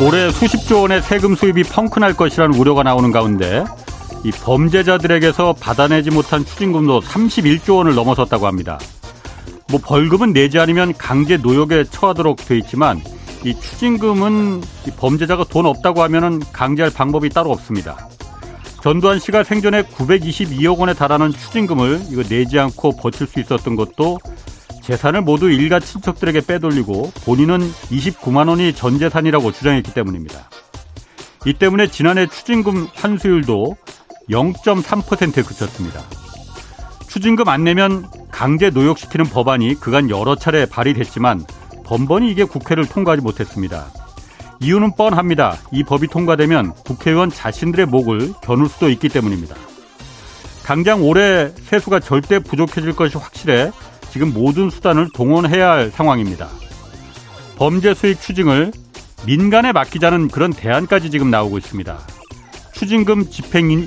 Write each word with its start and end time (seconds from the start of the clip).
올해 0.00 0.30
수십조 0.30 0.82
원의 0.82 1.02
세금 1.02 1.34
수입이 1.34 1.64
펑크날 1.64 2.14
것이라는 2.14 2.56
우려가 2.56 2.84
나오는 2.84 3.10
가운데 3.10 3.64
이 4.24 4.30
범죄자들에게서 4.30 5.54
받아내지 5.54 6.10
못한 6.10 6.44
추징금도 6.44 7.00
31조 7.00 7.78
원을 7.78 7.96
넘어섰다고 7.96 8.46
합니다. 8.46 8.78
뭐 9.68 9.80
벌금은 9.82 10.32
내지 10.32 10.60
않으면 10.60 10.94
강제 10.96 11.36
노역에 11.36 11.82
처하도록 11.82 12.36
돼 12.46 12.56
있지만 12.58 13.00
이 13.44 13.58
추징금은 13.58 14.62
이 14.86 14.90
범죄자가 14.96 15.44
돈 15.44 15.66
없다고 15.66 16.02
하면은 16.04 16.40
강제할 16.52 16.92
방법이 16.92 17.28
따로 17.30 17.50
없습니다. 17.50 18.08
전두환 18.80 19.18
씨가 19.18 19.42
생전에 19.42 19.82
922억 19.82 20.78
원에 20.78 20.94
달하는 20.94 21.32
추징금을 21.32 22.02
이거 22.10 22.22
내지 22.22 22.60
않고 22.60 22.96
버틸 22.96 23.26
수 23.26 23.40
있었던 23.40 23.74
것도 23.74 24.18
재산을 24.88 25.20
모두 25.20 25.50
일가 25.50 25.80
친척들에게 25.80 26.46
빼돌리고 26.46 27.12
본인은 27.26 27.58
29만 27.60 28.48
원이 28.48 28.72
전 28.72 28.98
재산이라고 28.98 29.52
주장했기 29.52 29.92
때문입니다. 29.92 30.48
이 31.44 31.52
때문에 31.52 31.88
지난해 31.88 32.26
추징금 32.26 32.88
환수율도 32.94 33.76
0.3%에 34.30 35.42
그쳤습니다. 35.42 36.00
추징금 37.06 37.50
안 37.50 37.64
내면 37.64 38.06
강제 38.30 38.70
노역시키는 38.70 39.26
법안이 39.26 39.74
그간 39.74 40.08
여러 40.08 40.36
차례 40.36 40.64
발의됐지만 40.64 41.44
번번이 41.84 42.30
이게 42.30 42.44
국회를 42.44 42.86
통과하지 42.86 43.20
못했습니다. 43.22 43.92
이유는 44.60 44.96
뻔합니다. 44.96 45.58
이 45.70 45.84
법이 45.84 46.08
통과되면 46.08 46.72
국회의원 46.86 47.28
자신들의 47.30 47.84
목을 47.84 48.32
겨눌 48.40 48.70
수도 48.70 48.88
있기 48.88 49.10
때문입니다. 49.10 49.54
당장 50.64 51.02
올해 51.02 51.50
세수가 51.50 52.00
절대 52.00 52.38
부족해질 52.38 52.96
것이 52.96 53.18
확실해 53.18 53.70
지금 54.18 54.32
모든 54.32 54.68
수단을 54.68 55.10
동원해야 55.14 55.70
할 55.70 55.90
상황입니다. 55.92 56.48
범죄 57.56 57.94
수익 57.94 58.20
추징을 58.20 58.72
민간에 59.24 59.70
맡기자는 59.70 60.26
그런 60.26 60.52
대안까지 60.52 61.12
지금 61.12 61.30
나오고 61.30 61.56
있습니다. 61.56 61.96
추징금 62.72 63.30
집행 63.30 63.86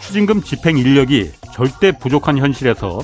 추징금 0.00 0.42
집행 0.42 0.76
인력이 0.76 1.30
절대 1.54 1.90
부족한 1.90 2.36
현실에서 2.36 3.00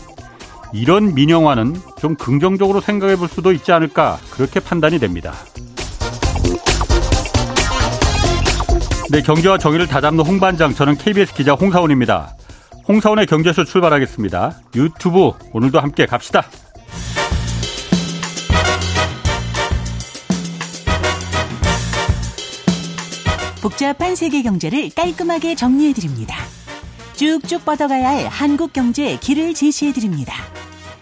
이런 0.74 1.14
민영화는 1.14 1.74
좀 2.00 2.14
긍정적으로 2.16 2.82
생각해 2.82 3.16
볼 3.16 3.28
수도 3.28 3.50
있지 3.52 3.72
않을까 3.72 4.18
그렇게 4.30 4.60
판단이 4.60 4.98
됩니다. 4.98 5.32
네, 9.10 9.22
경제와 9.22 9.56
정의를 9.56 9.86
다잡는 9.86 10.22
홍반장 10.22 10.74
저는 10.74 10.98
KBS 10.98 11.32
기자 11.32 11.54
홍사원입니다. 11.54 12.36
홍사원의 12.88 13.26
경제쇼 13.26 13.64
출발하겠습니다. 13.64 14.62
유튜브 14.74 15.32
오늘도 15.52 15.78
함께 15.78 16.06
갑시다. 16.06 16.46
복잡한 23.60 24.16
세계 24.16 24.42
경제를 24.42 24.88
깔끔하게 24.96 25.54
정리해 25.54 25.92
드립니다. 25.92 26.36
쭉쭉 27.16 27.66
뻗어가야 27.66 28.08
할 28.08 28.26
한국 28.26 28.72
경제의 28.72 29.20
길을 29.20 29.52
제시해 29.52 29.92
드립니다. 29.92 30.32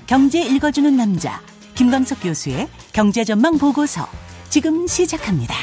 경제 0.08 0.42
읽어주는 0.42 0.96
남자 0.96 1.40
김광석 1.76 2.20
교수의 2.22 2.66
경제 2.92 3.22
전망 3.22 3.58
보고서 3.58 4.08
지금 4.48 4.88
시작합니다. 4.88 5.54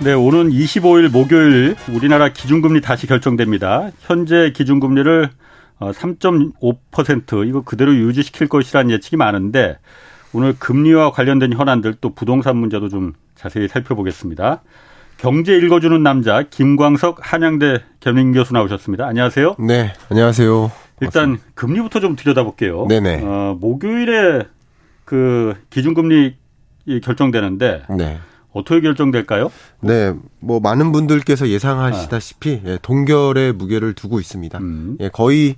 네, 0.00 0.12
오는 0.12 0.50
25일 0.50 1.10
목요일 1.10 1.76
우리나라 1.90 2.28
기준금리 2.28 2.80
다시 2.80 3.06
결정됩니다. 3.06 3.90
현재 4.00 4.50
기준금리를 4.50 5.30
3.5% 5.78 7.32
어, 7.32 7.44
이거 7.44 7.62
그대로 7.62 7.94
유지시킬 7.94 8.48
것이라는 8.48 8.90
예측이 8.90 9.16
많은데 9.16 9.78
오늘 10.32 10.54
금리와 10.58 11.12
관련된 11.12 11.52
현안들 11.52 11.94
또 12.00 12.10
부동산 12.14 12.56
문제도 12.56 12.88
좀 12.88 13.12
자세히 13.36 13.68
살펴보겠습니다. 13.68 14.62
경제 15.16 15.56
읽어주는 15.56 16.02
남자 16.02 16.42
김광석 16.42 17.18
한양대 17.20 17.78
겸임 18.00 18.32
교수 18.32 18.52
나오셨습니다. 18.52 19.06
안녕하세요. 19.06 19.56
네, 19.60 19.92
안녕하세요. 20.10 20.72
일단 21.00 21.30
맞습니다. 21.30 21.44
금리부터 21.54 22.00
좀 22.00 22.16
들여다볼게요. 22.16 22.86
네네. 22.88 23.20
어, 23.22 23.56
목요일에 23.60 24.42
그 25.04 25.54
기준금리 25.70 26.34
결정되는데 27.02 27.82
네. 27.96 28.18
어떻게 28.54 28.80
결정될까요? 28.80 29.50
네, 29.80 30.14
뭐 30.40 30.60
많은 30.60 30.92
분들께서 30.92 31.48
예상하시다시피 31.48 32.62
아. 32.64 32.68
예, 32.70 32.78
동결의 32.80 33.52
무게를 33.52 33.92
두고 33.92 34.20
있습니다. 34.20 34.58
음. 34.58 34.96
예, 35.00 35.08
거의 35.10 35.56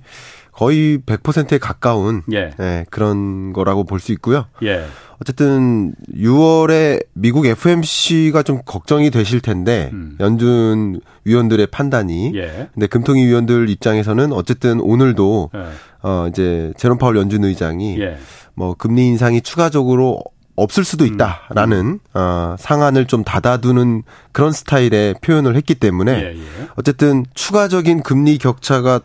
거의 0.51 0.97
100%에 0.97 1.59
가까운 1.59 2.23
예. 2.33 2.49
예, 2.59 2.85
그런 2.89 3.53
거라고 3.53 3.83
볼 3.83 3.99
수 3.99 4.11
있고요. 4.13 4.45
예. 4.63 4.85
어쨌든 5.21 5.93
6월에 6.15 7.05
미국 7.13 7.45
FMC가 7.45 8.41
좀 8.43 8.61
걱정이 8.65 9.11
되실 9.11 9.39
텐데 9.39 9.91
음. 9.93 10.17
연준 10.19 10.99
위원들의 11.25 11.67
판단이 11.67 12.31
예. 12.35 12.69
근데 12.73 12.87
금통위 12.87 13.25
위원들 13.27 13.69
입장에서는 13.69 14.33
어쨌든 14.33 14.79
오늘도 14.79 15.51
예. 15.55 15.59
어 16.01 16.27
이제 16.29 16.73
제롬 16.77 16.97
파월 16.97 17.17
연준 17.17 17.43
의장이 17.43 17.99
예. 18.01 18.17
뭐 18.55 18.73
금리 18.73 19.05
인상이 19.07 19.41
추가적으로 19.41 20.23
없을 20.57 20.83
수도 20.83 21.05
음. 21.05 21.13
있다라는 21.13 21.77
음. 21.85 21.99
어, 22.13 22.55
상한을 22.59 23.05
좀 23.05 23.23
닫아두는 23.23 24.03
그런 24.33 24.51
스타일의 24.51 25.15
표현을 25.21 25.55
했기 25.55 25.75
때문에 25.75 26.11
예, 26.11 26.35
예. 26.35 26.67
어쨌든 26.75 27.25
추가적인 27.35 28.01
금리 28.01 28.37
격차가 28.39 28.99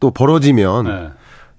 또 0.00 0.10
벌어지면 0.10 0.84
네. 0.84 1.10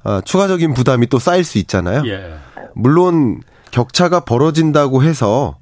어, 0.03 0.21
추가적인 0.21 0.73
부담이 0.75 1.07
또 1.07 1.17
쌓일 1.19 1.43
수 1.43 1.57
있잖아요. 1.57 2.03
예. 2.05 2.35
물론 2.75 3.41
격차가 3.71 4.21
벌어진다고 4.21 5.03
해서 5.03 5.57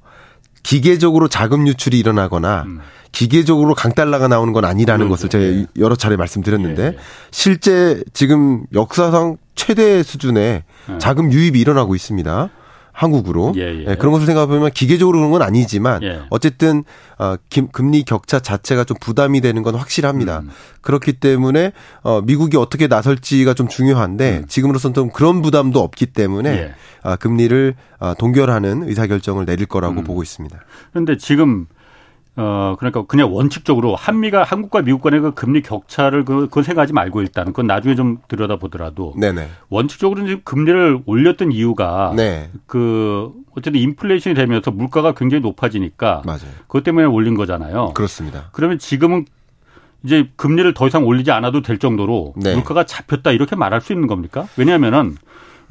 기계적으로 0.62 1.28
자금 1.28 1.66
유출이 1.66 1.98
일어나거나 1.98 2.64
음. 2.66 2.80
기계적으로 3.10 3.74
강달러가 3.74 4.28
나오는 4.28 4.52
건 4.52 4.66
아니라는 4.66 5.06
음, 5.06 5.08
것을 5.08 5.30
제가 5.30 5.44
예. 5.44 5.66
여러 5.78 5.96
차례 5.96 6.16
말씀드렸는데 6.16 6.82
예, 6.82 6.86
예. 6.88 6.96
실제 7.30 8.02
지금 8.12 8.64
역사상 8.74 9.38
최대 9.54 10.02
수준의 10.02 10.62
예. 10.92 10.98
자금 10.98 11.32
유입이 11.32 11.58
일어나고 11.58 11.94
있습니다. 11.94 12.50
한국으로 12.98 13.52
예, 13.56 13.60
예. 13.60 13.84
예, 13.90 13.94
그런 13.94 14.12
것을 14.12 14.26
생각해 14.26 14.48
보면 14.48 14.72
기계적으로 14.72 15.18
그런 15.18 15.30
건 15.30 15.40
아니지만 15.40 16.02
예. 16.02 16.22
어쨌든 16.30 16.82
어, 17.16 17.36
김, 17.48 17.68
금리 17.68 18.02
격차 18.02 18.40
자체가 18.40 18.82
좀 18.82 18.96
부담이 19.00 19.40
되는 19.40 19.62
건 19.62 19.76
확실합니다. 19.76 20.40
음. 20.40 20.50
그렇기 20.80 21.12
때문에 21.12 21.70
어, 22.02 22.22
미국이 22.22 22.56
어떻게 22.56 22.88
나설지가 22.88 23.54
좀 23.54 23.68
중요한데 23.68 24.38
음. 24.38 24.46
지금으로서는 24.48 24.94
좀 24.94 25.10
그런 25.10 25.42
부담도 25.42 25.80
없기 25.80 26.06
때문에 26.06 26.50
예. 26.50 26.74
아, 27.04 27.14
금리를 27.14 27.76
아, 28.00 28.14
동결하는 28.14 28.88
의사 28.88 29.06
결정을 29.06 29.46
내릴 29.46 29.66
거라고 29.66 30.00
음. 30.00 30.04
보고 30.04 30.24
있습니다. 30.24 30.58
그런데 30.90 31.16
지금 31.18 31.66
어, 32.40 32.76
그러니까 32.78 33.02
그냥 33.02 33.34
원칙적으로 33.34 33.96
한미가 33.96 34.44
한국과 34.44 34.82
미국 34.82 35.02
간의 35.02 35.20
그 35.20 35.34
금리 35.34 35.60
격차를 35.60 36.24
그, 36.24 36.42
그건 36.42 36.62
생각하지 36.62 36.92
말고 36.92 37.20
일단 37.20 37.46
그건 37.46 37.66
나중에 37.66 37.96
좀 37.96 38.18
들여다보더라도. 38.28 39.14
네네. 39.16 39.48
원칙적으로 39.68 40.24
지금 40.24 40.42
금리를 40.44 41.00
올렸던 41.04 41.50
이유가. 41.50 42.12
네. 42.16 42.48
그, 42.66 43.32
어쨌든 43.56 43.80
인플레이션이 43.80 44.36
되면서 44.36 44.70
물가가 44.70 45.14
굉장히 45.14 45.42
높아지니까. 45.42 46.22
맞아요. 46.24 46.52
그것 46.68 46.84
때문에 46.84 47.06
올린 47.06 47.34
거잖아요. 47.34 47.92
그렇습니다. 47.94 48.50
그러면 48.52 48.78
지금은 48.78 49.26
이제 50.04 50.30
금리를 50.36 50.72
더 50.74 50.86
이상 50.86 51.04
올리지 51.04 51.32
않아도 51.32 51.62
될 51.62 51.78
정도로 51.78 52.34
네. 52.36 52.54
물가가 52.54 52.84
잡혔다 52.84 53.32
이렇게 53.32 53.56
말할 53.56 53.80
수 53.80 53.92
있는 53.92 54.06
겁니까? 54.06 54.46
왜냐하면은 54.56 55.16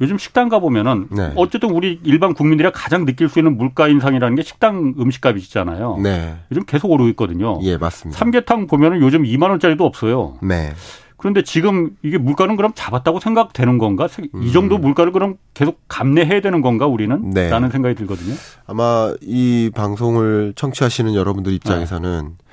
요즘 0.00 0.18
식당 0.18 0.48
가보면은 0.48 1.08
네. 1.10 1.32
어쨌든 1.36 1.70
우리 1.70 2.00
일반 2.04 2.34
국민들이 2.34 2.70
가장 2.72 3.04
느낄 3.04 3.28
수 3.28 3.38
있는 3.38 3.56
물가 3.56 3.88
인상이라는 3.88 4.36
게 4.36 4.42
식당 4.42 4.94
음식값이잖아요. 4.98 5.98
네. 6.02 6.36
요즘 6.50 6.64
계속 6.64 6.90
오르고 6.90 7.08
있거든요. 7.10 7.58
예, 7.62 7.76
맞습니다. 7.76 8.18
삼계탕 8.18 8.66
보면은 8.66 9.00
요즘 9.00 9.24
2만 9.24 9.50
원짜리도 9.50 9.84
없어요. 9.84 10.38
네. 10.42 10.72
그런데 11.16 11.42
지금 11.42 11.90
이게 12.02 12.16
물가는 12.16 12.54
그럼 12.54 12.70
잡았다고 12.76 13.18
생각되는 13.18 13.78
건가? 13.78 14.06
음. 14.34 14.42
이 14.42 14.52
정도 14.52 14.78
물가를 14.78 15.10
그럼 15.10 15.34
계속 15.52 15.80
감내해야 15.88 16.40
되는 16.40 16.62
건가 16.62 16.86
우리는? 16.86 17.30
네. 17.30 17.50
라는 17.50 17.70
생각이 17.70 17.96
들거든요. 17.96 18.34
아마 18.66 19.12
이 19.20 19.70
방송을 19.74 20.52
청취하시는 20.54 21.14
여러분들 21.14 21.52
입장에서는 21.52 22.36
네. 22.38 22.44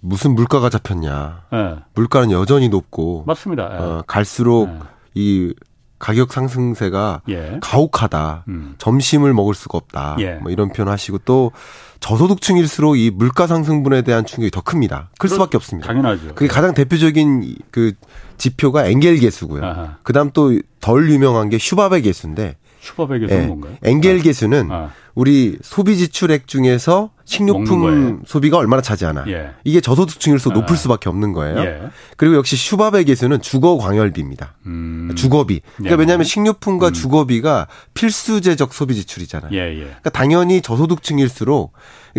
무슨 0.00 0.34
물가가 0.34 0.68
잡혔냐. 0.68 1.44
네. 1.52 1.76
물가는 1.94 2.30
여전히 2.32 2.68
높고. 2.68 3.24
맞습니다. 3.26 3.64
어, 3.64 4.04
갈수록 4.06 4.66
네. 4.66 4.78
이 5.14 5.54
가격 6.02 6.32
상승세가 6.32 7.22
예. 7.28 7.58
가혹하다. 7.62 8.44
음. 8.48 8.74
점심을 8.78 9.32
먹을 9.32 9.54
수가 9.54 9.78
없다. 9.78 10.16
예. 10.18 10.34
뭐 10.34 10.50
이런 10.50 10.72
표현 10.72 10.88
하시고 10.88 11.18
또 11.18 11.52
저소득층일수록 12.00 12.98
이 12.98 13.12
물가 13.14 13.46
상승분에 13.46 14.02
대한 14.02 14.26
충격이 14.26 14.50
더 14.50 14.62
큽니다. 14.62 15.10
클 15.18 15.28
수밖에 15.28 15.56
없습니다. 15.56 15.86
당연하죠. 15.86 16.34
그게 16.34 16.48
가장 16.48 16.74
대표적인 16.74 17.54
그 17.70 17.92
지표가 18.36 18.86
엥겔 18.86 19.20
계수고요. 19.20 19.94
그다음 20.02 20.30
또 20.32 20.52
덜 20.82 21.08
유명한 21.08 21.48
게 21.48 21.56
슈바베 21.58 22.00
계수인데 22.02 22.56
슈바베 22.80 23.20
계수는 23.20 23.42
예. 23.42 23.46
뭔가요? 23.46 23.76
엥겔 23.84 24.20
계수는 24.20 24.70
아. 24.70 24.90
우리 25.14 25.58
소비 25.62 25.96
지출액 25.96 26.46
중에서 26.46 27.10
식료품 27.24 28.22
소비가 28.26 28.58
얼마나 28.58 28.82
차지하나. 28.82 29.24
예. 29.28 29.50
이게 29.64 29.80
저소득층일수록 29.80 30.56
아. 30.56 30.60
높을 30.60 30.76
수밖에 30.76 31.08
없는 31.08 31.32
거예요. 31.32 31.58
예. 31.60 31.80
그리고 32.16 32.36
역시 32.36 32.56
개수는 33.04 33.40
주거 33.42 33.78
광열비입니다. 33.78 34.54
음. 34.66 35.12
주거비. 35.16 35.60
그러니까 35.76 35.94
예. 35.94 35.98
왜냐하면 35.98 36.24
식료품과 36.24 36.88
음. 36.88 36.92
주거비가 36.92 37.68
필수재적 37.94 38.72
소비 38.74 38.94
지출이잖아요. 38.94 39.52
예, 39.52 39.72
예. 39.74 39.84
그러니까 39.84 40.10
당연히 40.10 40.60
저소득층일수록 40.62 41.72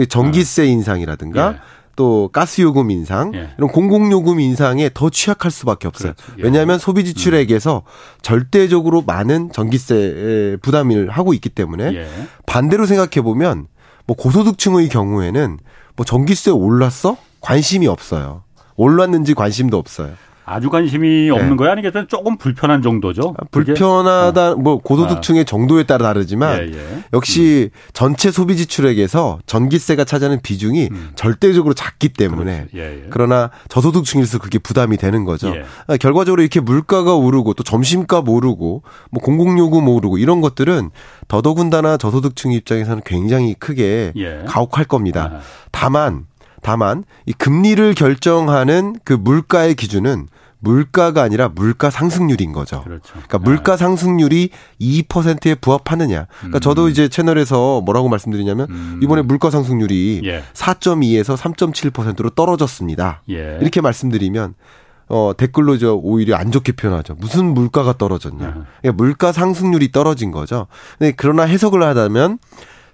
전기세 0.10 0.64
아. 0.64 0.66
인상이라든가 0.66 1.54
예. 1.54 1.60
또 1.96 2.30
가스요금 2.34 2.90
인상 2.92 3.34
예. 3.36 3.50
이런 3.58 3.70
공공요금 3.70 4.40
인상에 4.40 4.90
더 4.94 5.10
취약할 5.10 5.52
수밖에 5.52 5.88
없어요. 5.88 6.14
그렇지. 6.14 6.32
예. 6.40 6.44
왜냐하면 6.44 6.80
소비 6.80 7.06
지출액에서 7.06 7.84
음. 7.86 8.18
절대적으로 8.22 9.04
많은 9.04 9.52
전기세 9.52 10.58
부담을 10.62 11.10
하고 11.10 11.34
있기 11.34 11.50
때문에 11.50 11.96
예. 11.96 12.08
반대로 12.46 12.86
생각해 12.86 13.22
보면 13.22 13.68
뭐 14.06 14.18
고소득층의 14.18 14.90
경우에는 14.90 15.60
뭐 15.96 16.06
전기세 16.06 16.52
올랐어? 16.52 17.18
관심이 17.42 17.88
없어요. 17.88 18.44
올랐는지 18.76 19.34
관심도 19.34 19.78
없어요. 19.78 20.14
아주 20.46 20.70
관심이 20.70 21.30
없는 21.30 21.52
네. 21.52 21.56
거야 21.56 21.72
아니겠든 21.72 22.08
조금 22.08 22.38
불편한 22.38 22.82
정도죠. 22.82 23.36
아, 23.38 23.46
불편하다 23.52 24.52
어. 24.52 24.56
뭐 24.56 24.78
고소득층의 24.80 25.42
아. 25.42 25.46
정도에 25.46 25.84
따라 25.84 26.08
다르지만 26.08 26.60
예, 26.60 26.72
예. 26.74 27.04
역시 27.14 27.70
음. 27.74 27.78
전체 27.94 28.32
소비 28.32 28.58
지출액에서 28.58 29.40
전기세가 29.46 30.04
차지하는 30.04 30.42
비중이 30.42 30.90
음. 30.92 31.12
절대적으로 31.16 31.74
작기 31.74 32.10
때문에 32.10 32.68
예, 32.76 32.80
예, 32.80 33.08
그러나 33.10 33.52
저소득층일수록 33.70 34.44
그게 34.44 34.60
부담이 34.60 34.98
되는 34.98 35.24
거죠. 35.24 35.56
예. 35.56 35.64
아, 35.88 35.98
결과적으로 35.98 36.42
이렇게 36.42 36.60
물가가 36.60 37.16
오르고 37.16 37.54
또 37.54 37.64
점심값 37.64 38.28
오르고 38.28 38.84
뭐 39.12 39.22
공공요금 39.24 39.88
오르고 39.88 40.18
이런 40.18 40.42
것들은 40.42 40.92
더더군다나 41.28 41.98
저소득층 41.98 42.52
입장에서는 42.52 43.02
굉장히 43.06 43.54
크게 43.54 44.14
예. 44.16 44.44
가혹할 44.48 44.86
겁니다. 44.86 45.32
아. 45.36 45.40
다만 45.72 46.26
다만 46.64 47.04
이 47.26 47.34
금리를 47.34 47.94
결정하는 47.94 48.96
그 49.04 49.14
물가의 49.14 49.76
기준은 49.76 50.28
물가가 50.64 51.22
아니라 51.22 51.50
물가 51.50 51.90
상승률인 51.90 52.54
거죠. 52.54 52.84
그렇죠. 52.84 53.12
그러니까 53.12 53.38
네. 53.38 53.44
물가 53.44 53.76
상승률이 53.76 54.50
2%에 54.80 55.56
부합하느냐. 55.56 56.28
그러니까 56.38 56.58
음. 56.58 56.62
저도 56.62 56.88
이제 56.88 57.10
채널에서 57.10 57.82
뭐라고 57.82 58.08
말씀드리냐면 58.08 58.68
음. 58.70 59.00
이번에 59.04 59.24
물가 59.24 59.52
상승률이 59.52 60.22
예. 60.24 60.42
4.2에서 60.54 61.36
3.7%로 61.36 62.30
떨어졌습니다. 62.30 63.24
예. 63.30 63.58
이렇게 63.60 63.82
말씀드리면 63.82 64.56
어, 65.10 65.34
댓글로 65.36 65.78
저 65.78 65.96
오히려 65.96 66.38
안 66.38 66.50
좋게 66.50 66.72
표현하죠. 66.72 67.16
무슨 67.16 67.54
물가가 67.54 67.98
떨어졌냐. 67.98 68.48
네. 68.48 68.54
그러니까 68.82 69.04
물가 69.04 69.32
상승률이 69.34 69.92
떨어진 69.92 70.32
거죠. 70.32 70.68
그러나 71.18 71.44
해석을 71.44 71.84
하다면 71.84 72.40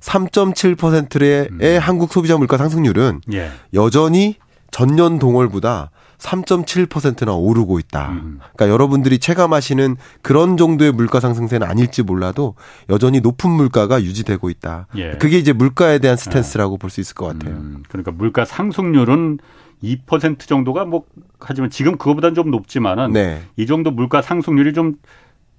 3.7%의 0.02 1.50
음. 1.52 1.80
한국 1.82 2.12
소비자 2.12 2.38
물가 2.38 2.58
상승률은 2.58 3.22
예. 3.34 3.52
여전히 3.74 4.36
전년 4.72 5.20
동월보다 5.20 5.92
3.7%나 6.20 7.34
오르고 7.34 7.80
있다. 7.80 8.10
음. 8.10 8.40
그러니까 8.56 8.70
여러분들이 8.70 9.20
체감하시는 9.20 9.96
그런 10.22 10.58
정도의 10.58 10.92
물가 10.92 11.20
상승세는 11.20 11.66
아닐지 11.66 12.04
몰라도 12.04 12.56
여전히 12.90 13.22
높은 13.22 13.50
물가가 13.50 14.02
유지되고 14.02 14.50
있다. 14.50 14.88
예. 14.96 15.12
그게 15.12 15.38
이제 15.38 15.54
물가에 15.54 16.00
대한 16.00 16.18
스탠스라고 16.18 16.74
예. 16.74 16.78
볼수 16.78 17.00
있을 17.00 17.16
것 17.16 17.28
같아요. 17.28 17.56
음. 17.56 17.84
그러니까 17.88 18.12
물가 18.12 18.44
상승률은 18.46 19.40
2% 19.82 20.40
정도가 20.40 20.84
뭐 20.84 21.04
하지만 21.40 21.70
지금 21.70 21.98
그거보다는 21.98 22.36
좀 22.36 22.52
높지만은 22.52 23.14
네. 23.14 23.42
이 23.56 23.66
정도 23.66 23.92
물가 23.92 24.22
상승률이 24.22 24.74
좀 24.74 24.96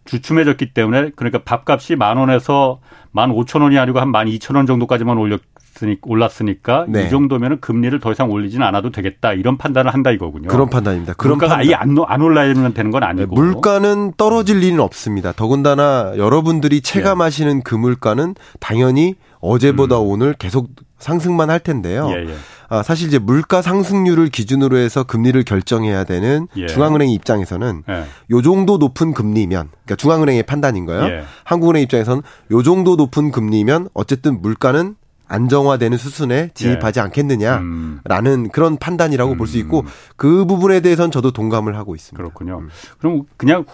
주춤해졌기 0.05 0.73
때문에 0.75 1.11
그러니까 1.17 1.41
밥값이 1.45 1.97
만 1.97 2.17
원에서 2.17 2.81
만 3.13 3.31
오천 3.31 3.63
원이 3.63 3.79
아니고 3.79 4.01
한 4.01 4.11
만 4.11 4.29
이천 4.29 4.57
원 4.57 4.67
정도까지만 4.67 5.17
올렸으니 5.19 5.99
올랐으니까 6.03 6.87
네. 6.89 7.07
이 7.07 7.11
정도면은 7.11 7.61
금리를 7.61 7.99
더 8.01 8.13
이상 8.13 8.31
올리지는 8.31 8.67
않아도 8.67 8.91
되겠다 8.91 9.33
이런 9.33 9.57
판단을 9.57 9.93
한다 9.95 10.11
이거군요. 10.11 10.49
그런 10.49 10.69
판단입니다. 10.71 11.15
그런 11.15 11.39
물가가 11.39 11.57
판단. 11.57 11.69
아예 11.69 11.75
안, 11.75 11.97
안 12.07 12.23
올라야면 12.23 12.75
되는 12.75 12.91
건 12.91 13.03
아니고 13.03 13.35
네, 13.35 13.41
물가는 13.41 14.13
떨어질 14.17 14.59
리는 14.59 14.81
없습니다. 14.81 15.33
더군다나 15.33 16.13
여러분들이 16.17 16.81
체감하시는 16.81 17.57
예. 17.59 17.61
그 17.65 17.75
물가는 17.75 18.35
당연히 18.59 19.15
어제보다 19.41 19.99
음. 20.01 20.07
오늘 20.09 20.35
계속 20.35 20.69
상승만 20.99 21.51
할 21.51 21.61
텐데요. 21.61 22.09
예, 22.11 22.27
예. 22.29 22.35
아, 22.71 22.85
사실 22.85 23.09
이제 23.09 23.19
물가 23.19 23.63
상승률을 23.63 24.29
기준으로 24.29 24.77
해서 24.77 25.03
금리를 25.03 25.43
결정해야 25.43 26.05
되는 26.05 26.47
예. 26.57 26.69
중앙은행 26.69 27.11
입장에서는 27.11 27.83
예. 27.89 28.05
요 28.31 28.43
정도 28.43 28.79
높은 28.79 29.13
금리면 29.13 29.69
그러니까 29.71 29.97
중앙은행의 29.97 30.45
판단인 30.45 30.87
거예요. 30.87 31.05
예. 31.05 31.25
한국은행 31.45 31.83
입장에서는 31.83 32.23
요 32.53 32.63
정도 32.63 32.95
높은 32.95 33.33
금리면 33.33 33.89
어쨌든 33.93 34.41
물가는 34.41 34.95
안정화되는 35.27 35.99
수순에 35.99 36.51
진입하지 36.55 37.01
예. 37.01 37.03
않겠느냐라는 37.03 37.61
음. 37.65 38.49
그런 38.53 38.77
판단이라고 38.77 39.33
음. 39.33 39.37
볼수 39.37 39.59
있고 39.59 39.85
그 40.17 40.45
부분에 40.45 40.81
대해서는 40.81 41.11
저도 41.11 41.33
동감을 41.33 41.77
하고 41.77 41.97
있습니다. 41.97 42.17
그렇군요. 42.17 42.61
음. 42.61 42.69
그럼 42.99 43.25
그냥 43.37 43.65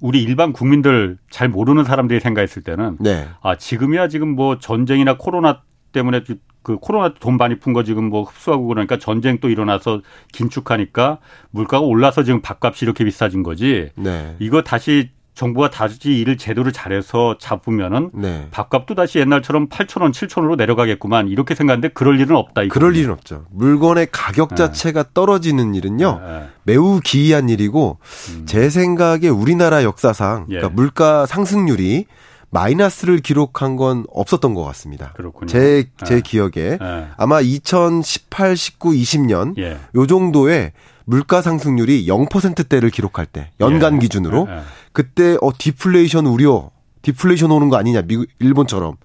우리 0.00 0.22
일반 0.22 0.54
국민들 0.54 1.18
잘 1.30 1.50
모르는 1.50 1.84
사람들이 1.84 2.20
생각했을 2.20 2.62
때는 2.62 2.96
네. 2.98 3.28
아 3.42 3.56
지금이야 3.56 4.08
지금 4.08 4.34
뭐 4.34 4.58
전쟁이나 4.58 5.18
코로나 5.18 5.62
때문에 5.92 6.24
그 6.62 6.76
코로나 6.78 7.12
돈 7.14 7.36
많이 7.36 7.58
푼 7.58 7.72
거 7.72 7.84
지금 7.84 8.04
뭐 8.04 8.22
흡수하고 8.22 8.66
그러니까 8.66 8.98
전쟁 8.98 9.38
또 9.40 9.48
일어나서 9.48 10.02
긴축하니까 10.32 11.18
물가가 11.50 11.84
올라서 11.84 12.22
지금 12.22 12.42
밥값이 12.42 12.84
이렇게 12.84 13.04
비싸진 13.04 13.42
거지. 13.42 13.90
네. 13.94 14.36
이거 14.40 14.62
다시 14.62 15.10
정부가 15.34 15.70
다시 15.70 15.96
일을 16.12 16.36
제대로 16.36 16.70
잘해서 16.70 17.38
잡으면은 17.38 18.10
네. 18.12 18.48
밥값도 18.50 18.94
다시 18.94 19.18
옛날처럼 19.18 19.70
8천 19.70 20.02
원, 20.02 20.12
7천 20.12 20.40
원으로 20.40 20.56
내려가겠구만 20.56 21.28
이렇게 21.28 21.54
생각하는데 21.54 21.88
그럴 21.88 22.20
일은 22.20 22.36
없다. 22.36 22.64
이거는. 22.64 22.68
그럴 22.68 22.96
일은 22.96 23.14
없죠. 23.14 23.46
물건의 23.50 24.08
가격 24.12 24.50
네. 24.50 24.56
자체가 24.56 25.04
네. 25.04 25.08
떨어지는 25.14 25.74
일은요 25.74 26.20
네. 26.22 26.48
매우 26.64 27.00
기이한 27.02 27.48
일이고 27.48 27.98
음. 28.34 28.42
제 28.44 28.68
생각에 28.68 29.28
우리나라 29.28 29.82
역사상 29.84 30.46
예. 30.50 30.56
그러니까 30.56 30.74
물가 30.74 31.24
상승률이 31.24 32.04
마이너스를 32.52 33.20
기록한 33.20 33.76
건 33.76 34.04
없었던 34.12 34.52
것 34.52 34.62
같습니다. 34.64 35.12
그렇군요. 35.14 35.46
제, 35.46 35.88
제 36.04 36.16
네. 36.16 36.20
기억에 36.20 36.76
네. 36.78 37.08
아마 37.16 37.40
2018, 37.40 38.56
19, 38.56 38.90
20년 38.90 39.58
예. 39.58 39.78
요 39.94 40.06
정도의 40.06 40.72
물가 41.06 41.40
상승률이 41.40 42.06
0%대를 42.06 42.90
기록할 42.90 43.24
때 43.24 43.50
연간 43.58 43.96
예. 43.96 43.98
기준으로 44.00 44.46
예. 44.50 44.60
그때 44.92 45.38
어 45.40 45.50
디플레이션 45.56 46.26
우려, 46.26 46.70
디플레이션 47.00 47.50
오는 47.50 47.70
거 47.70 47.76
아니냐 47.76 48.02
미국 48.02 48.26
일본처럼 48.38 48.96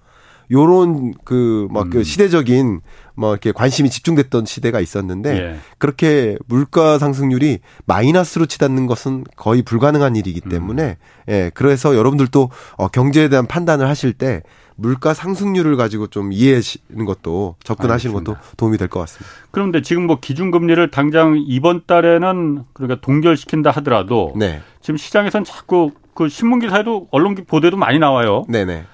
요런 0.50 1.14
그막그 1.24 1.90
그 1.90 1.98
음. 1.98 2.02
시대적인 2.02 2.80
뭐 3.14 3.32
이렇게 3.32 3.52
관심이 3.52 3.90
집중됐던 3.90 4.46
시대가 4.46 4.80
있었는데 4.80 5.36
예. 5.36 5.56
그렇게 5.78 6.36
물가 6.46 6.98
상승률이 6.98 7.58
마이너스로 7.86 8.46
치닫는 8.46 8.86
것은 8.86 9.24
거의 9.36 9.62
불가능한 9.62 10.16
일이기 10.16 10.40
음. 10.46 10.50
때문에 10.50 10.96
음. 11.28 11.32
예 11.32 11.50
그래서 11.54 11.96
여러분들도 11.96 12.50
어 12.76 12.88
경제에 12.88 13.28
대한 13.28 13.46
판단을 13.46 13.88
하실 13.88 14.12
때 14.12 14.42
물가 14.76 15.12
상승률을 15.12 15.76
가지고 15.76 16.06
좀 16.06 16.32
이해하시는 16.32 17.04
것도 17.04 17.56
접근하시는 17.64 18.14
알겠습니다. 18.14 18.40
것도 18.40 18.54
도움이 18.56 18.78
될 18.78 18.88
것 18.88 19.00
같습니다. 19.00 19.26
그런데 19.50 19.82
지금 19.82 20.06
뭐 20.06 20.20
기준금리를 20.20 20.90
당장 20.92 21.36
이번 21.46 21.82
달에는 21.86 22.62
그러니까 22.72 23.00
동결시킨다 23.00 23.72
하더라도 23.72 24.32
네. 24.36 24.62
지금 24.80 24.96
시장에선 24.96 25.42
자꾸 25.42 25.90
그 26.14 26.28
신문 26.28 26.60
기사에도 26.60 27.08
언론 27.10 27.34
보도에도 27.34 27.76
많이 27.76 27.98
나와요. 27.98 28.44
네네. 28.48 28.84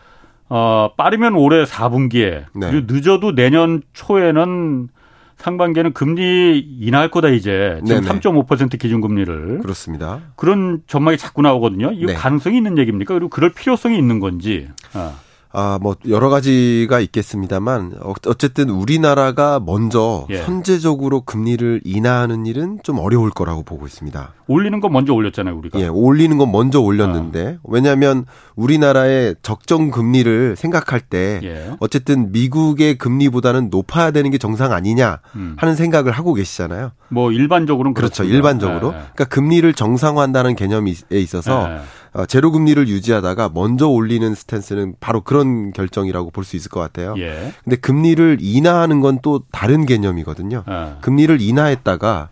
어, 0.49 0.91
빠르면 0.97 1.35
올해 1.35 1.65
4분기에 1.65 2.45
네. 2.55 2.71
그리고 2.71 2.93
늦어도 2.93 3.35
내년 3.35 3.83
초에는 3.93 4.89
상반기에는 5.37 5.93
금리 5.93 6.59
인하할 6.81 7.11
거다 7.11 7.29
이제 7.29 7.81
지금 7.85 8.03
네네. 8.03 8.21
3.5% 8.21 8.79
기준금리를 8.79 9.59
그렇습니다. 9.61 10.21
그런 10.37 10.83
전망이 10.87 11.19
자꾸 11.19 11.43
나오거든요. 11.43 11.93
이 11.93 12.07
네. 12.07 12.15
가능성이 12.15 12.57
있는 12.57 12.79
얘기입니까? 12.79 13.15
그리고 13.15 13.29
그럴 13.29 13.53
필요성이 13.53 13.99
있는 13.99 14.21
건지. 14.21 14.69
어. 14.95 15.15
아, 15.57 15.79
뭐 15.81 15.95
여러 16.09 16.31
가지가 16.31 16.99
있겠습니다만 16.99 17.95
어쨌든 18.27 18.71
우리나라가 18.71 19.61
먼저 19.61 20.27
예. 20.31 20.39
선제적으로 20.39 21.21
금리를 21.21 21.81
인하하는 21.85 22.45
일은 22.45 22.81
좀 22.83 22.99
어려울 22.99 23.31
거라고 23.31 23.63
보고 23.63 23.87
있습니다. 23.87 24.35
올리는 24.49 24.81
건 24.81 24.93
먼저 24.93 25.15
올렸잖아요, 25.15 25.57
우리가. 25.57 25.79
예, 25.79 25.87
올리는 25.87 26.37
건 26.37 26.51
먼저 26.51 26.81
올렸는데 26.81 27.59
아. 27.59 27.67
왜냐하면 27.69 28.27
우리나라의 28.57 29.37
적정 29.43 29.93
금리를 29.93 30.57
생각할 30.57 31.01
때 31.01 31.41
예. 31.45 31.71
어쨌든 31.79 32.33
미국의 32.33 32.99
금리보다는 32.99 33.71
높아야 33.71 34.11
되는 34.11 34.33
게 34.33 34.39
정상 34.39 34.73
아니냐 34.73 35.21
음. 35.37 35.55
하는 35.57 35.77
생각을 35.77 36.11
하고 36.11 36.35
계시잖아요. 36.35 36.91
뭐 37.11 37.31
일반적으로는 37.31 37.95
그렇죠, 37.95 38.25
그렇습니다. 38.25 38.37
일반적으로. 38.37 38.89
예. 38.89 38.93
그러니까 39.15 39.25
금리를 39.27 39.73
정상화한다는 39.73 40.57
개념에 40.57 40.93
있어서 41.13 41.71
예. 41.71 41.75
어, 41.77 41.83
제로 42.29 42.53
금리를 42.53 42.87
유지하다가 42.89 43.51
먼저 43.55 43.89
올리는 43.89 44.35
스탠스는 44.35 44.95
바로 45.01 45.21
그런 45.23 45.73
결정이라고 45.73 46.31
볼 46.31 46.45
수 46.45 46.57
있을 46.57 46.71
것 46.71 46.79
같아요. 46.81 47.15
예. 47.19 47.53
근데 47.65 47.77
금리를 47.77 48.39
인하하는 48.41 49.01
건 49.01 49.19
또 49.23 49.43
다른 49.51 49.87
개념이거든요. 49.87 50.63
아. 50.67 50.99
금리를 51.01 51.41
인하했다가 51.41 52.29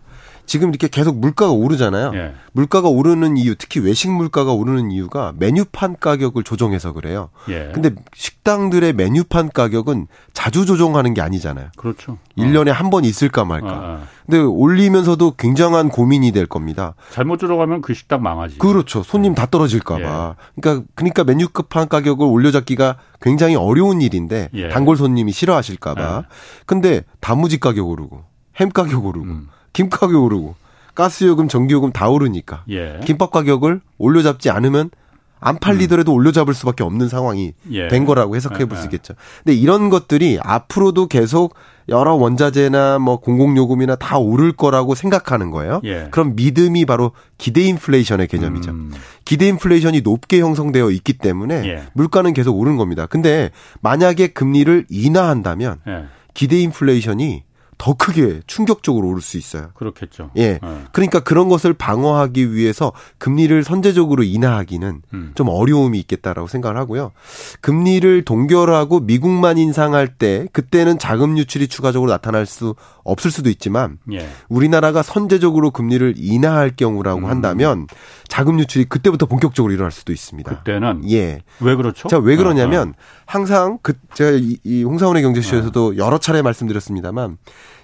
지금 0.53 0.69
이렇게 0.69 0.87
계속 0.87 1.17
물가가 1.17 1.51
오르잖아요. 1.51 2.11
예. 2.13 2.35
물가가 2.51 2.87
오르는 2.87 3.37
이유, 3.37 3.55
특히 3.55 3.79
외식 3.79 4.11
물가가 4.11 4.53
오르는 4.53 4.91
이유가 4.91 5.33
메뉴판 5.39 5.95
가격을 5.99 6.43
조정해서 6.43 6.93
그래요. 6.93 7.29
예. 7.49 7.71
근데 7.73 7.89
식당들의 8.13 8.93
메뉴판 8.93 9.49
가격은 9.49 10.05
자주 10.33 10.67
조정하는 10.67 11.15
게 11.15 11.21
아니잖아요. 11.21 11.69
그렇죠. 11.75 12.19
1년에 12.37 12.69
어. 12.69 12.71
한번 12.71 13.03
있을까 13.03 13.45
말까. 13.45 13.67
어, 13.67 13.81
어. 13.81 14.03
근데 14.27 14.37
올리면서도 14.41 15.37
굉장한 15.37 15.89
고민이 15.89 16.31
될 16.31 16.45
겁니다. 16.45 16.93
잘못 17.09 17.39
조정하면 17.39 17.81
그 17.81 17.95
식당 17.95 18.21
망하지. 18.21 18.59
그렇죠. 18.59 19.01
손님 19.01 19.33
다 19.33 19.47
떨어질까 19.47 19.97
봐. 19.97 20.35
예. 20.37 20.61
그러니까 20.61 20.85
그러니까 20.93 21.23
메뉴판 21.23 21.87
가격을 21.87 22.27
올려잡기가 22.27 22.97
굉장히 23.23 23.55
어려운 23.55 24.03
일인데 24.03 24.51
예. 24.53 24.69
단골 24.69 24.97
손님이 24.97 25.31
싫어하실까 25.31 25.95
봐. 25.95 26.23
예. 26.27 26.35
근데 26.67 27.01
단무지 27.21 27.59
가격 27.59 27.87
오르고 27.87 28.23
햄 28.57 28.69
가격 28.69 29.03
오르고 29.03 29.25
음. 29.25 29.47
김 29.73 29.89
가격 29.89 30.23
오르고 30.23 30.55
가스요금, 30.95 31.47
전기요금 31.47 31.91
다 31.91 32.07
오르니까 32.09 32.63
예. 32.69 32.99
김밥 33.03 33.31
가격을 33.31 33.81
올려잡지 33.97 34.49
않으면 34.51 34.91
안 35.39 35.59
팔리더라도 35.59 36.13
음. 36.13 36.15
올려잡을 36.15 36.53
수밖에 36.53 36.83
없는 36.83 37.09
상황이 37.09 37.53
예. 37.71 37.89
된 37.89 38.05
거라고 38.05 38.35
해석해 38.35 38.65
볼수 38.65 38.83
예, 38.83 38.83
예. 38.83 38.85
있겠죠. 38.85 39.13
근데 39.43 39.53
이런 39.57 39.89
것들이 39.89 40.39
앞으로도 40.41 41.07
계속 41.07 41.55
여러 41.89 42.13
원자재나 42.13 42.99
뭐 42.99 43.19
공공요금이나 43.19 43.97
다 43.97 44.17
오를 44.17 44.53
거라고 44.53 44.95
생각하는 44.95 45.51
거예요. 45.51 45.81
예. 45.83 46.07
그럼 46.11 46.35
믿음이 46.37 46.85
바로 46.85 47.11
기대 47.37 47.61
인플레이션의 47.63 48.27
개념이죠. 48.27 48.71
음. 48.71 48.93
기대 49.25 49.47
인플레이션이 49.49 49.99
높게 50.01 50.39
형성되어 50.39 50.91
있기 50.91 51.13
때문에 51.13 51.55
예. 51.65 51.83
물가는 51.91 52.31
계속 52.33 52.57
오른 52.57 52.77
겁니다. 52.77 53.05
근데 53.05 53.51
만약에 53.81 54.27
금리를 54.27 54.85
인하한다면 54.89 55.79
예. 55.87 56.05
기대 56.33 56.57
인플레이션이 56.59 57.43
더 57.83 57.93
크게 57.93 58.39
충격적으로 58.47 59.09
오를 59.09 59.21
수 59.21 59.37
있어요. 59.37 59.71
그렇겠죠. 59.73 60.31
예. 60.37 60.53
네. 60.53 60.59
그러니까 60.93 61.19
그런 61.19 61.49
것을 61.49 61.73
방어하기 61.73 62.53
위해서 62.53 62.93
금리를 63.17 63.61
선제적으로 63.65 64.23
인하하기는 64.23 65.01
음. 65.13 65.31
좀 65.35 65.49
어려움이 65.49 65.99
있겠다라고 65.99 66.47
생각을 66.47 66.77
하고요. 66.77 67.11
금리를 67.59 68.23
동결하고 68.23 69.01
미국만 69.01 69.57
인상할 69.57 70.15
때 70.15 70.47
그때는 70.53 70.97
자금 70.97 71.37
유출이 71.37 71.67
추가적으로 71.67 72.09
나타날 72.09 72.45
수 72.45 72.73
없을 73.03 73.31
수도 73.31 73.49
있지만 73.49 73.97
예. 74.13 74.29
우리나라가 74.47 75.03
선제적으로 75.03 75.71
금리를 75.71 76.13
인하할 76.15 76.77
경우라고 76.77 77.19
음. 77.19 77.25
한다면 77.25 77.87
자금 78.29 78.61
유출이 78.61 78.85
그때부터 78.85 79.25
본격적으로 79.25 79.73
일어날 79.73 79.91
수도 79.91 80.13
있습니다. 80.13 80.59
그때는 80.59 81.01
예. 81.11 81.41
왜 81.59 81.75
그렇죠? 81.75 82.07
자, 82.07 82.17
왜 82.17 82.37
그러냐면 82.37 82.87
어, 82.87 82.91
어. 82.91 83.23
항상 83.25 83.77
그 83.81 83.93
제가 84.13 84.31
이, 84.31 84.57
이 84.63 84.83
홍사원의 84.83 85.21
경제쇼에서도 85.21 85.87
어. 85.87 85.97
여러 85.97 86.17
차례 86.17 86.41
말씀드렸습니다만 86.41 87.37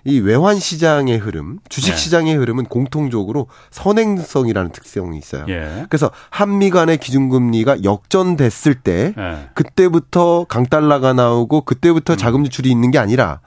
이 0.06 0.20
외환 0.20 0.60
시장의 0.60 1.18
흐름, 1.18 1.60
주식 1.70 1.92
네. 1.92 1.98
시장의 1.98 2.34
네. 2.34 2.40
흐름은 2.40 2.66
공통적으로 2.66 3.48
선행성이라는 3.72 4.72
특성이 4.72 5.18
있어요. 5.18 5.46
예. 5.50 5.86
그래서 5.90 6.12
한미 6.30 6.70
간의 6.70 6.98
기준금리가 6.98 7.84
역전됐을 7.84 8.76
때 8.76 9.14
예. 9.18 9.50
그때부터 9.54 10.46
강달러가 10.48 11.14
나오고 11.14 11.62
그때부터 11.62 12.14
음. 12.14 12.18
자금 12.18 12.46
유출이 12.46 12.70
있는 12.70 12.92
게 12.92 13.00
아니라 13.00 13.40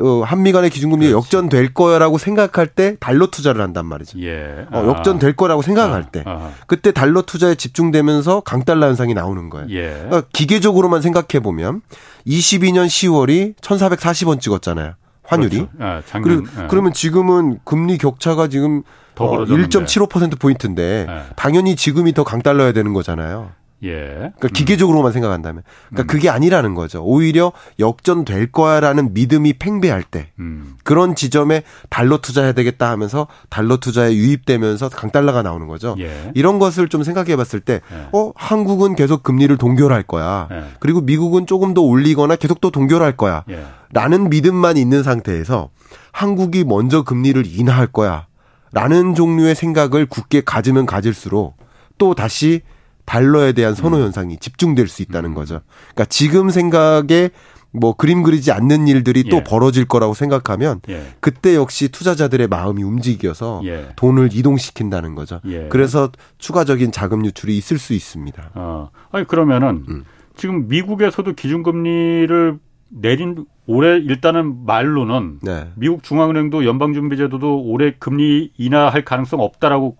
어, 0.00 0.22
한미 0.24 0.52
간의 0.52 0.70
기준금리가 0.70 1.12
역전될 1.12 1.72
거라고 1.72 2.18
생각할 2.18 2.66
때 2.66 2.96
달러 2.98 3.28
투자를 3.28 3.60
한단 3.60 3.86
말이죠. 3.86 4.20
예. 4.20 4.66
어, 4.72 4.84
역전될 4.88 5.36
거라고 5.36 5.62
생각할 5.62 6.02
아. 6.02 6.10
때 6.10 6.22
아. 6.26 6.50
그때 6.66 6.92
달러 6.92 7.22
투자에 7.22 7.54
집중되면서 7.54 8.40
강달러 8.40 8.86
현상이 8.88 9.14
나오는 9.14 9.48
거예요. 9.50 9.68
예. 9.70 9.90
그러니까 9.90 10.22
기계적으로만 10.32 11.00
생각해 11.02 11.40
보면 11.42 11.82
22년 12.26 12.86
10월이 12.86 13.54
1,440원 13.56 14.40
찍었잖아요. 14.40 14.94
환율이. 15.28 15.56
그렇죠. 15.58 15.72
아, 15.78 16.02
작년, 16.06 16.44
그리고, 16.44 16.62
예. 16.62 16.66
그러면 16.68 16.92
지금은 16.92 17.58
금리 17.64 17.98
격차가 17.98 18.48
지금 18.48 18.82
어, 19.18 19.44
1.75% 19.44 20.38
포인트인데 20.40 21.06
예. 21.08 21.22
당연히 21.36 21.76
지금이 21.76 22.14
더 22.14 22.24
강달러야 22.24 22.72
되는 22.72 22.92
거잖아요. 22.92 23.50
예. 23.84 23.90
그러니까 24.16 24.48
기계적으로만 24.48 25.10
음. 25.10 25.12
생각한다면. 25.12 25.62
그러니까 25.88 26.02
음. 26.02 26.06
그게 26.06 26.28
아니라는 26.28 26.74
거죠. 26.74 27.02
오히려 27.04 27.52
역전될 27.78 28.52
거야라는 28.52 29.14
믿음이 29.14 29.54
팽배할 29.54 30.02
때 30.02 30.30
음. 30.38 30.76
그런 30.84 31.14
지점에 31.14 31.62
달러 31.88 32.18
투자해야 32.18 32.52
되겠다 32.52 32.90
하면서 32.90 33.28
달러 33.48 33.76
투자에 33.76 34.14
유입되면서 34.14 34.88
강달러가 34.88 35.42
나오는 35.42 35.66
거죠. 35.68 35.94
예. 35.98 36.32
이런 36.34 36.58
것을 36.58 36.88
좀 36.88 37.02
생각해 37.02 37.36
봤을 37.36 37.60
때 37.60 37.80
예. 37.92 38.08
어, 38.12 38.32
한국은 38.34 38.96
계속 38.96 39.22
금리를 39.22 39.56
동결할 39.56 40.02
거야. 40.02 40.48
예. 40.50 40.64
그리고 40.80 41.00
미국은 41.00 41.46
조금 41.46 41.74
더 41.74 41.80
올리거나 41.82 42.36
계속 42.36 42.60
또 42.60 42.70
동결할 42.70 43.16
거야. 43.16 43.44
예. 43.50 43.64
라는 43.92 44.28
믿음만 44.28 44.76
있는 44.76 45.02
상태에서 45.02 45.70
한국이 46.12 46.64
먼저 46.64 47.02
금리를 47.02 47.42
인하할 47.46 47.86
거야. 47.86 48.26
라는 48.72 49.14
종류의 49.14 49.54
생각을 49.54 50.06
굳게 50.06 50.42
가지면 50.44 50.84
가질수록 50.84 51.56
또 51.96 52.14
다시 52.14 52.62
달러에 53.08 53.52
대한 53.52 53.74
선호 53.74 53.96
음. 53.96 54.02
현상이 54.02 54.36
집중될 54.36 54.86
수 54.86 55.00
있다는 55.00 55.30
음. 55.30 55.34
거죠. 55.34 55.60
그러니까 55.94 56.04
지금 56.04 56.50
생각에 56.50 57.30
뭐 57.72 57.94
그림 57.94 58.22
그리지 58.22 58.52
않는 58.52 58.86
일들이 58.86 59.24
예. 59.26 59.30
또 59.30 59.42
벌어질 59.42 59.86
거라고 59.86 60.12
생각하면 60.12 60.80
예. 60.90 61.02
그때 61.20 61.54
역시 61.54 61.88
투자자들의 61.88 62.48
마음이 62.48 62.82
움직여서 62.82 63.62
예. 63.64 63.88
돈을 63.96 64.28
이동시킨다는 64.32 65.14
거죠. 65.14 65.40
예. 65.46 65.68
그래서 65.68 66.10
추가적인 66.36 66.92
자금 66.92 67.24
유출이 67.24 67.56
있을 67.56 67.78
수 67.78 67.94
있습니다. 67.94 68.50
어. 68.54 68.90
아니 69.10 69.26
그러면은 69.26 69.84
음. 69.88 70.04
지금 70.36 70.68
미국에서도 70.68 71.32
기준금리를 71.32 72.58
내린 72.90 73.46
올해 73.66 73.96
일단은 73.96 74.66
말로는 74.66 75.40
네. 75.42 75.68
미국 75.76 76.02
중앙은행도 76.02 76.64
연방준비제도도 76.64 77.64
올해 77.64 77.94
금리 77.98 78.50
인하할 78.56 79.04
가능성 79.04 79.40
없다라고 79.40 79.96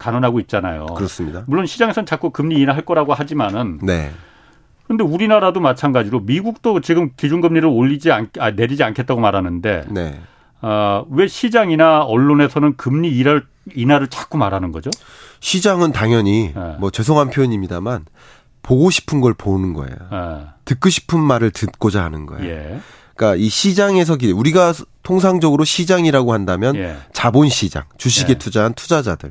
단언하고 0.00 0.40
있잖아요. 0.40 0.86
그렇습니다. 0.86 1.44
물론 1.46 1.66
시장에서는 1.66 2.06
자꾸 2.06 2.30
금리 2.30 2.56
인하할 2.56 2.84
거라고 2.84 3.14
하지만은 3.14 3.78
네. 3.82 4.10
근데 4.88 5.04
우리나라도 5.04 5.60
마찬가지로 5.60 6.20
미국도 6.20 6.80
지금 6.80 7.10
기준금리를 7.16 7.68
올리지 7.68 8.10
않, 8.10 8.28
아, 8.40 8.50
내리지 8.50 8.82
않겠다고 8.82 9.20
말하는데 9.20 9.84
네. 9.88 10.20
어, 10.62 11.06
왜 11.10 11.28
시장이나 11.28 12.02
언론에서는 12.02 12.76
금리 12.76 13.16
인하를, 13.16 13.46
인하를 13.72 14.08
자꾸 14.08 14.36
말하는 14.36 14.72
거죠? 14.72 14.90
시장은 15.38 15.92
당연히 15.92 16.52
네. 16.54 16.76
뭐 16.80 16.90
죄송한 16.90 17.30
표현입니다만 17.30 18.06
보고 18.62 18.90
싶은 18.90 19.20
걸 19.20 19.32
보는 19.34 19.74
거예요. 19.74 19.96
네. 20.10 20.46
듣고 20.64 20.90
싶은 20.90 21.20
말을 21.20 21.50
듣고자 21.50 22.02
하는 22.02 22.26
거예요. 22.26 22.50
예. 22.50 22.80
그러니까 23.14 23.36
이 23.36 23.48
시장에서 23.48 24.16
우리가 24.34 24.72
통상적으로 25.02 25.64
시장이라고 25.64 26.32
한다면 26.32 26.76
예. 26.76 26.96
자본 27.12 27.48
시장, 27.48 27.84
주식에 27.96 28.32
예. 28.32 28.38
투자한 28.38 28.74
투자자들 28.74 29.30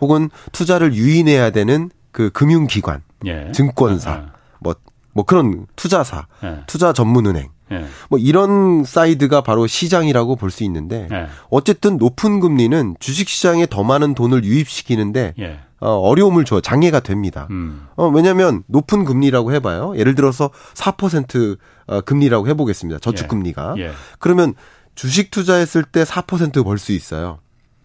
혹은 0.00 0.30
투자를 0.52 0.94
유인해야 0.94 1.50
되는 1.50 1.90
그 2.12 2.30
금융기관, 2.30 3.02
예. 3.26 3.50
증권사, 3.52 4.10
아. 4.10 4.26
뭐, 4.58 4.74
뭐 5.12 5.24
그런 5.24 5.66
투자사, 5.76 6.26
예. 6.44 6.60
투자 6.66 6.92
전문은행, 6.92 7.48
예. 7.72 7.84
뭐 8.08 8.18
이런 8.18 8.84
side가 8.84 9.42
바로 9.42 9.66
시장이라고 9.66 10.36
볼 10.36 10.50
수 10.50 10.64
있는데 10.64 11.06
예. 11.12 11.26
어쨌든 11.50 11.98
높은 11.98 12.40
금리는 12.40 12.96
주식시장에 12.98 13.66
더 13.66 13.84
많은 13.84 14.14
돈을 14.14 14.44
유입시키는데 14.44 15.34
예. 15.38 15.60
어, 15.78 15.88
어려움을 15.92 16.44
줘 16.44 16.60
장애가 16.60 17.00
됩니다. 17.00 17.46
음. 17.50 17.86
어, 17.96 18.08
왜냐하면 18.08 18.64
높은 18.66 19.04
금리라고 19.04 19.52
해봐요. 19.54 19.94
예를 19.96 20.14
들어서 20.14 20.50
4% 20.74 21.58
어, 21.86 22.00
금리라고 22.02 22.48
해보겠습니다. 22.48 22.98
저축 23.00 23.28
금리가 23.28 23.74
예. 23.78 23.92
그러면 24.18 24.54
주식 24.94 25.30
투자했을 25.30 25.84
때 25.84 26.02
4%벌 26.04 26.76
수 26.76 26.92
있어요. 26.92 27.38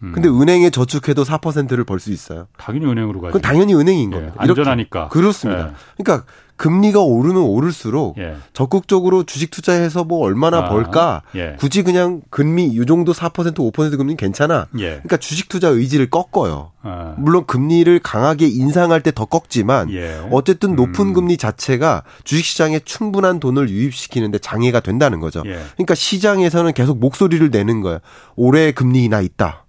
음. 0.04 0.12
근데 0.14 0.28
은행에 0.30 0.70
저축해도 0.72 1.24
4%를 1.24 1.84
벌 1.86 2.00
수 2.00 2.12
있어요. 2.12 2.48
당연히 2.58 2.86
은행으로 2.86 3.22
가죠. 3.22 3.32
그건 3.34 3.42
당연히 3.42 3.74
은행인 3.76 4.12
예, 4.12 4.16
겁니다. 4.16 4.36
안전하니까. 4.38 5.00
이렇게. 5.00 5.14
그렇습니다. 5.14 5.68
예. 5.70 5.72
그러니까 6.04 6.26
금리가 6.58 7.02
오르면 7.02 7.42
오를수록 7.42 8.18
예. 8.18 8.36
적극적으로 8.54 9.24
주식 9.24 9.52
투자해서 9.52 10.06
뭐 10.06 10.20
얼마나 10.20 10.60
아, 10.60 10.70
벌까 10.70 11.22
예. 11.36 11.56
굳이 11.60 11.84
그냥 11.84 12.22
금리 12.30 12.66
이 12.66 12.86
정도 12.86 13.12
4% 13.14 13.54
5% 13.56 13.98
금리 13.98 14.16
괜찮아. 14.16 14.68
예. 14.80 14.86
그러니까 14.92 15.18
주식 15.18 15.50
투자 15.50 15.68
의지를 15.68 16.10
꺾어요. 16.10 16.72
아. 16.82 17.16
물론 17.18 17.46
금리를 17.46 18.00
강하게 18.00 18.48
인상할 18.48 19.02
때 19.02 19.12
더 19.12 19.26
꺾지만 19.26 19.92
예. 19.92 20.22
어쨌든 20.32 20.76
높은 20.76 21.08
음. 21.08 21.14
금리 21.14 21.36
자체가 21.38 22.04
주식 22.24 22.46
시장에 22.46 22.80
충분한 22.80 23.40
돈을 23.40 23.70
유입시키는데 23.70 24.40
장애가 24.40 24.80
된다는 24.82 25.20
거죠. 25.20 25.42
예. 25.46 25.60
그러니까 25.76 25.96
시장에서는 25.96 26.72
계속 26.74 27.00
목소리를 27.00 27.50
내는 27.50 27.82
거예요. 27.82 28.00
올해 28.38 28.72
금리 28.72 29.04
인하 29.04 29.20
있다. 29.22 29.65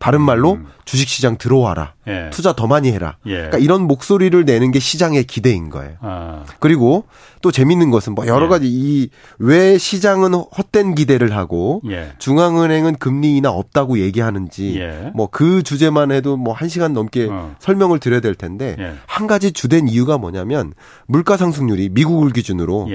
다른 0.00 0.22
말로 0.22 0.54
음. 0.54 0.66
주식시장 0.86 1.36
들어와라. 1.36 1.92
예. 2.08 2.30
투자 2.32 2.54
더 2.54 2.66
많이 2.66 2.90
해라. 2.90 3.18
예. 3.26 3.34
그러니까 3.34 3.58
이런 3.58 3.82
목소리를 3.82 4.44
내는 4.46 4.72
게 4.72 4.78
시장의 4.80 5.24
기대인 5.24 5.68
거예요. 5.68 5.96
아. 6.00 6.44
그리고 6.58 7.04
또 7.42 7.52
재밌는 7.52 7.90
것은 7.90 8.14
뭐 8.14 8.26
여러 8.26 8.46
예. 8.46 8.48
가지 8.48 9.10
이왜 9.38 9.76
시장은 9.76 10.32
헛된 10.32 10.94
기대를 10.94 11.36
하고 11.36 11.82
예. 11.90 12.12
중앙은행은 12.18 12.96
금리 12.96 13.36
인하 13.36 13.50
없다고 13.50 13.98
얘기하는지 13.98 14.80
예. 14.80 15.10
뭐그 15.14 15.62
주제만 15.62 16.10
해도 16.12 16.36
뭐 16.38 16.54
한 16.54 16.68
시간 16.68 16.94
넘게 16.94 17.28
어. 17.30 17.54
설명을 17.58 18.00
드려야 18.00 18.20
될 18.20 18.34
텐데 18.34 18.76
예. 18.78 18.94
한 19.06 19.26
가지 19.26 19.52
주된 19.52 19.86
이유가 19.86 20.16
뭐냐면 20.16 20.72
물가 21.06 21.36
상승률이 21.36 21.90
미국을 21.90 22.32
기준으로 22.32 22.88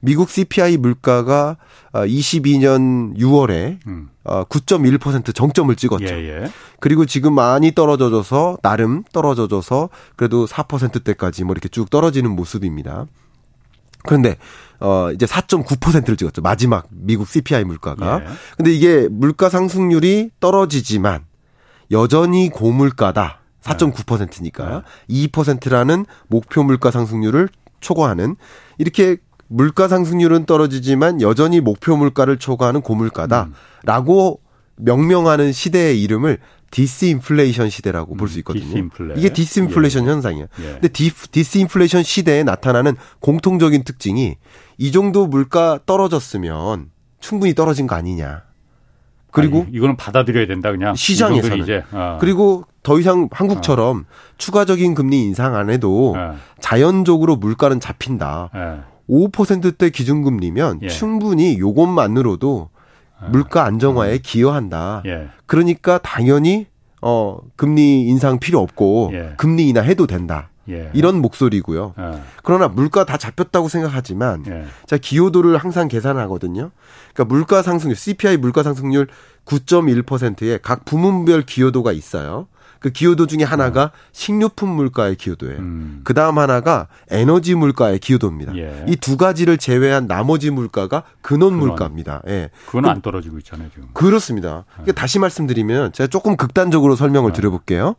미국 0.00 0.30
CPI 0.30 0.76
물가가 0.78 1.56
22년 1.92 3.16
6월에 3.18 3.78
음. 3.86 4.08
9.1% 4.24 5.34
정점을 5.34 5.74
찍었죠. 5.76 6.04
예, 6.04 6.42
예. 6.42 6.50
그리고 6.78 7.04
지금 7.04 7.34
많이 7.34 7.72
떨어져져서 7.74 8.58
나름 8.62 9.04
떨어져져서 9.12 9.90
그래도 10.16 10.46
4%대까지 10.46 11.44
뭐 11.44 11.52
이렇게 11.52 11.68
쭉 11.68 11.90
떨어지는 11.90 12.30
모습입니다. 12.30 13.06
그런데 14.04 14.38
어 14.78 15.10
이제 15.12 15.26
4.9%를 15.26 16.16
찍었죠. 16.16 16.40
마지막 16.40 16.86
미국 16.90 17.28
CPI 17.28 17.64
물가가. 17.64 18.22
예. 18.22 18.26
근데 18.56 18.72
이게 18.72 19.08
물가 19.10 19.50
상승률이 19.50 20.30
떨어지지만 20.40 21.24
여전히 21.90 22.48
고물가다. 22.48 23.40
4.9%니까요. 23.62 24.82
네. 25.08 25.26
2%라는 25.28 26.06
목표 26.28 26.62
물가 26.62 26.90
상승률을 26.90 27.50
초과하는 27.80 28.36
이렇게 28.78 29.18
물가 29.52 29.88
상승률은 29.88 30.46
떨어지지만 30.46 31.20
여전히 31.20 31.60
목표 31.60 31.96
물가를 31.96 32.38
초과하는 32.38 32.82
고물가다라고 32.82 34.40
음. 34.40 34.50
명명하는 34.76 35.50
시대의 35.50 36.00
이름을 36.02 36.38
디스인플레이션 36.70 37.68
시대라고 37.68 38.14
볼수 38.14 38.38
있거든요. 38.38 38.64
디스인플레. 38.64 39.14
이게 39.16 39.28
디스인플레이션 39.30 40.06
예. 40.06 40.10
현상이에요. 40.10 40.46
예. 40.60 40.72
근데 40.74 40.86
디, 40.86 41.10
디스인플레이션 41.10 42.04
시대에 42.04 42.44
나타나는 42.44 42.94
공통적인 43.18 43.82
특징이 43.82 44.36
이 44.78 44.92
정도 44.92 45.26
물가 45.26 45.80
떨어졌으면 45.84 46.90
충분히 47.18 47.52
떨어진 47.52 47.88
거 47.88 47.96
아니냐. 47.96 48.44
그리고 49.32 49.62
아니, 49.62 49.76
이거는 49.76 49.96
받아들여야 49.96 50.46
된다 50.46 50.70
그냥 50.70 50.94
시장에서 50.94 51.56
이제 51.56 51.82
어. 51.90 52.18
그리고 52.20 52.64
더 52.84 53.00
이상 53.00 53.28
한국처럼 53.32 53.98
어. 53.98 54.34
추가적인 54.38 54.94
금리 54.94 55.24
인상 55.24 55.56
안 55.56 55.70
해도 55.70 56.14
어. 56.16 56.36
자연적으로 56.60 57.34
물가는 57.34 57.80
잡힌다. 57.80 58.86
5%대 59.10 59.90
기준금리면 59.90 60.80
예. 60.82 60.88
충분히 60.88 61.58
요것만으로도 61.58 62.70
예. 63.24 63.28
물가 63.28 63.64
안정화에 63.64 64.14
음. 64.14 64.18
기여한다. 64.22 65.02
예. 65.06 65.28
그러니까 65.46 65.98
당연히 65.98 66.66
어 67.02 67.38
금리 67.56 68.02
인상 68.02 68.38
필요 68.38 68.60
없고 68.60 69.10
예. 69.12 69.34
금리 69.36 69.68
인하 69.68 69.82
해도 69.82 70.06
된다. 70.06 70.50
예. 70.68 70.90
이런 70.92 71.20
목소리고요. 71.20 71.94
예. 71.98 72.20
그러나 72.44 72.68
물가 72.68 73.04
다 73.04 73.16
잡혔다고 73.16 73.68
생각하지만 73.68 74.44
자 74.86 74.96
기여도를 74.96 75.56
항상 75.56 75.88
계산하거든요. 75.88 76.70
그러니까 77.12 77.34
물가 77.34 77.62
상승률 77.62 77.96
CPI 77.96 78.36
물가 78.36 78.62
상승률 78.62 79.08
9.1%에 79.44 80.58
각 80.62 80.84
부문별 80.84 81.42
기여도가 81.42 81.92
있어요. 81.92 82.46
그 82.80 82.90
기여도 82.90 83.26
중에 83.26 83.44
하나가 83.44 83.84
어. 83.84 83.90
식료품 84.12 84.70
물가의 84.70 85.16
기여도예요. 85.16 85.58
음. 85.58 86.00
그 86.02 86.14
다음 86.14 86.38
하나가 86.38 86.88
에너지 87.10 87.54
물가의 87.54 87.98
기여도입니다. 87.98 88.56
예. 88.56 88.86
이두 88.88 89.18
가지를 89.18 89.58
제외한 89.58 90.06
나머지 90.06 90.50
물가가 90.50 91.04
근원, 91.20 91.52
근원. 91.52 91.68
물가입니다. 91.68 92.22
예. 92.26 92.48
그건 92.66 92.86
안 92.86 93.02
떨어지고 93.02 93.38
있잖아요, 93.38 93.68
지금. 93.72 93.88
그렇습니다. 93.92 94.56
네. 94.56 94.64
그러니까 94.84 94.92
다시 94.94 95.18
말씀드리면 95.18 95.92
제가 95.92 96.08
조금 96.08 96.36
극단적으로 96.36 96.96
설명을 96.96 97.32
네. 97.32 97.36
드려볼게요. 97.36 97.96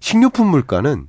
식료품 0.00 0.48
물가는 0.48 1.06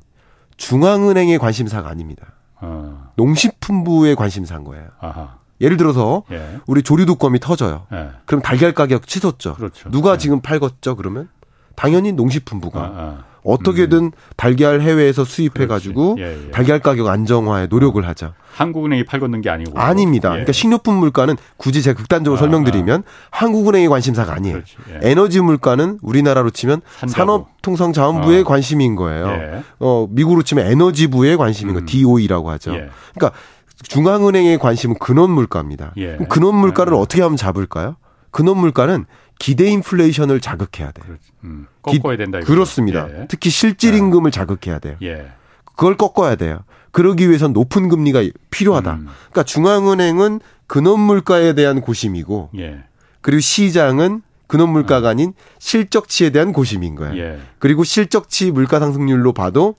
중앙은행의 0.57 1.39
관심사가 1.39 1.89
아닙니다. 1.89 2.33
어. 2.59 3.09
농식품부의 3.15 4.15
관심사인 4.17 4.65
거예요. 4.65 4.87
아하. 4.99 5.37
예를 5.61 5.77
들어서 5.77 6.23
예. 6.29 6.59
우리 6.67 6.83
조류독감이 6.83 7.39
터져요. 7.39 7.87
예. 7.93 8.09
그럼 8.25 8.41
달걀 8.41 8.73
가격 8.73 9.07
치솟죠. 9.07 9.55
그렇죠. 9.55 9.89
누가 9.91 10.13
예. 10.13 10.17
지금 10.17 10.41
팔겠죠? 10.41 10.97
그러면 10.97 11.29
당연히 11.75 12.11
농식품부가 12.11 12.79
아, 12.79 12.93
아. 12.95 13.23
어떻게든 13.43 14.05
음. 14.05 14.11
달걀 14.37 14.81
해외에서 14.81 15.25
수입해가지고 15.25 16.15
예, 16.19 16.45
예. 16.47 16.51
달걀 16.51 16.79
가격 16.79 17.07
안정화에 17.07 17.67
노력을 17.67 18.05
하자. 18.07 18.33
한국은행이 18.53 19.03
팔 19.05 19.19
걷는 19.19 19.41
게 19.41 19.49
아니고. 19.49 19.77
아닙니다. 19.77 20.29
예. 20.29 20.33
그러니까 20.33 20.51
식료품 20.53 20.95
물가는 20.95 21.35
굳이 21.57 21.81
제가 21.81 21.97
극단적으로 21.97 22.37
아, 22.37 22.39
설명드리면 22.39 23.03
아. 23.05 23.27
한국은행의 23.31 23.89
관심사가 23.89 24.33
아니에요. 24.33 24.57
예. 24.57 24.99
에너지 25.09 25.41
물가는 25.41 25.99
우리나라로 26.01 26.51
치면 26.51 26.81
산업통상자원부의 27.05 28.41
어. 28.41 28.43
관심인 28.43 28.95
거예요. 28.95 29.27
예. 29.27 29.63
어, 29.79 30.07
미국으로 30.09 30.43
치면 30.43 30.65
에너지부의 30.65 31.37
관심인 31.37 31.75
음. 31.75 31.81
거 31.81 31.85
DOE라고 31.85 32.49
하죠. 32.51 32.73
예. 32.75 32.89
그러니까 33.13 33.37
중앙은행의 33.81 34.59
관심은 34.59 34.97
근원 34.99 35.31
물가입니다. 35.31 35.93
근원 36.29 36.55
물가를 36.55 36.93
어떻게 36.93 37.21
하면 37.21 37.35
잡을까요? 37.35 37.97
근원 38.31 38.57
물가는 38.57 39.05
기대 39.39 39.67
인플레이션을 39.69 40.39
자극해야 40.39 40.91
돼요. 40.91 41.17
음, 41.43 41.67
꺾어야 41.81 42.17
된다. 42.17 42.37
이거죠. 42.39 42.51
그렇습니다. 42.53 43.07
예. 43.09 43.27
특히 43.27 43.49
실질 43.49 43.93
임금을 43.95 44.31
네. 44.31 44.35
자극해야 44.35 44.79
돼요. 44.79 44.95
예. 45.01 45.27
그걸 45.65 45.97
꺾어야 45.97 46.35
돼요. 46.35 46.59
그러기 46.91 47.27
위해선 47.27 47.53
높은 47.53 47.89
금리가 47.89 48.23
필요하다. 48.51 48.93
음. 48.93 49.07
그러니까 49.31 49.43
중앙은행은 49.43 50.39
근원 50.67 50.99
물가에 50.99 51.53
대한 51.53 51.81
고심이고 51.81 52.51
예. 52.57 52.83
그리고 53.21 53.39
시장은 53.41 54.21
근원 54.47 54.69
물가가 54.69 55.09
아닌 55.09 55.33
실적치에 55.59 56.29
대한 56.29 56.53
고심인 56.53 56.95
거예요. 56.95 57.17
예. 57.17 57.39
그리고 57.59 57.83
실적치 57.83 58.51
물가 58.51 58.79
상승률로 58.79 59.33
봐도 59.33 59.75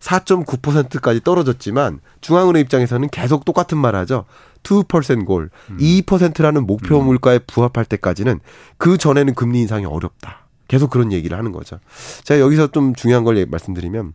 4.9%까지 0.00 1.20
떨어졌지만 1.22 2.00
중앙은행 2.20 2.60
입장에서는 2.62 3.08
계속 3.10 3.44
똑같은 3.44 3.78
말 3.78 3.94
하죠. 3.96 4.24
2% 4.64 5.24
골, 5.26 5.50
음. 5.70 5.76
2%라는 5.78 6.66
목표 6.66 6.98
음. 6.98 7.06
물가에 7.06 7.38
부합할 7.38 7.84
때까지는 7.84 8.40
그 8.78 8.98
전에는 8.98 9.34
금리 9.34 9.60
인상이 9.60 9.84
어렵다. 9.84 10.46
계속 10.66 10.90
그런 10.90 11.12
얘기를 11.12 11.36
하는 11.38 11.52
거죠. 11.52 11.78
제가 12.24 12.40
여기서 12.40 12.68
좀 12.68 12.94
중요한 12.94 13.22
걸 13.22 13.46
말씀드리면 13.46 14.14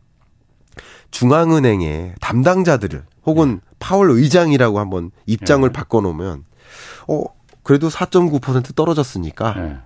중앙은행의 1.12 2.16
담당자들을 2.20 3.04
혹은 3.26 3.56
네. 3.56 3.62
파월 3.80 4.12
의장이라고 4.12 4.80
한번 4.80 5.12
입장을 5.26 5.68
네. 5.68 5.74
바꿔놓으면 5.74 6.46
어 7.08 7.24
그래도 7.64 7.90
4.9% 7.90 8.76
떨어졌으니까 8.76 9.54
네. 9.54 9.78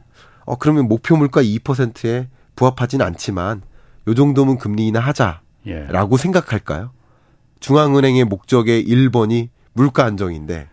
어 0.46 0.56
그러면 0.58 0.88
목표 0.88 1.16
물가 1.18 1.42
2%에 1.42 2.30
부합하진 2.56 3.02
않지만 3.02 3.62
요 4.08 4.14
정도면 4.14 4.58
금리 4.58 4.88
인하 4.88 5.02
하자라고 5.02 5.42
예. 5.68 6.18
생각할까요? 6.18 6.92
중앙은행의 7.60 8.26
목적의 8.26 8.86
1번이 8.86 9.50
물가 9.74 10.06
안정인데 10.06 10.70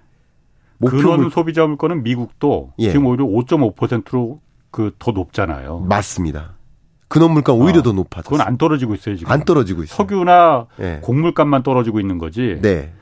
근원 0.87 1.21
물... 1.21 1.31
소비자 1.31 1.67
물가는 1.67 2.03
미국도 2.03 2.73
예. 2.79 2.91
지금 2.91 3.07
오히려 3.07 3.25
5.5%로 3.27 4.41
그 4.71 4.95
더 4.99 5.11
높잖아요. 5.11 5.81
맞습니다. 5.81 6.55
근원 7.09 7.33
물가 7.33 7.53
오히려 7.53 7.81
어, 7.81 7.83
더 7.83 7.93
높아졌어요. 7.93 8.31
그건 8.31 8.47
안 8.47 8.57
떨어지고 8.57 8.95
있어요, 8.95 9.17
지금. 9.17 9.33
안 9.33 9.45
떨어지고 9.45 9.83
있어요. 9.83 9.97
석유나 9.97 10.67
예. 10.81 11.01
곡물값만 11.03 11.63
떨어지고 11.63 11.99
있는 12.01 12.19
거지. 12.19 12.59
네. 12.63 12.93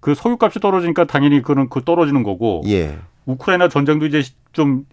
그 0.00 0.14
석유값이 0.14 0.58
떨어지니까 0.58 1.04
당연히 1.04 1.42
그는 1.42 1.68
그 1.68 1.84
떨어지는 1.84 2.22
거고. 2.22 2.62
예. 2.66 2.98
우크라이나 3.26 3.68
전쟁도 3.68 4.06
이제 4.06 4.22
좀 4.52 4.84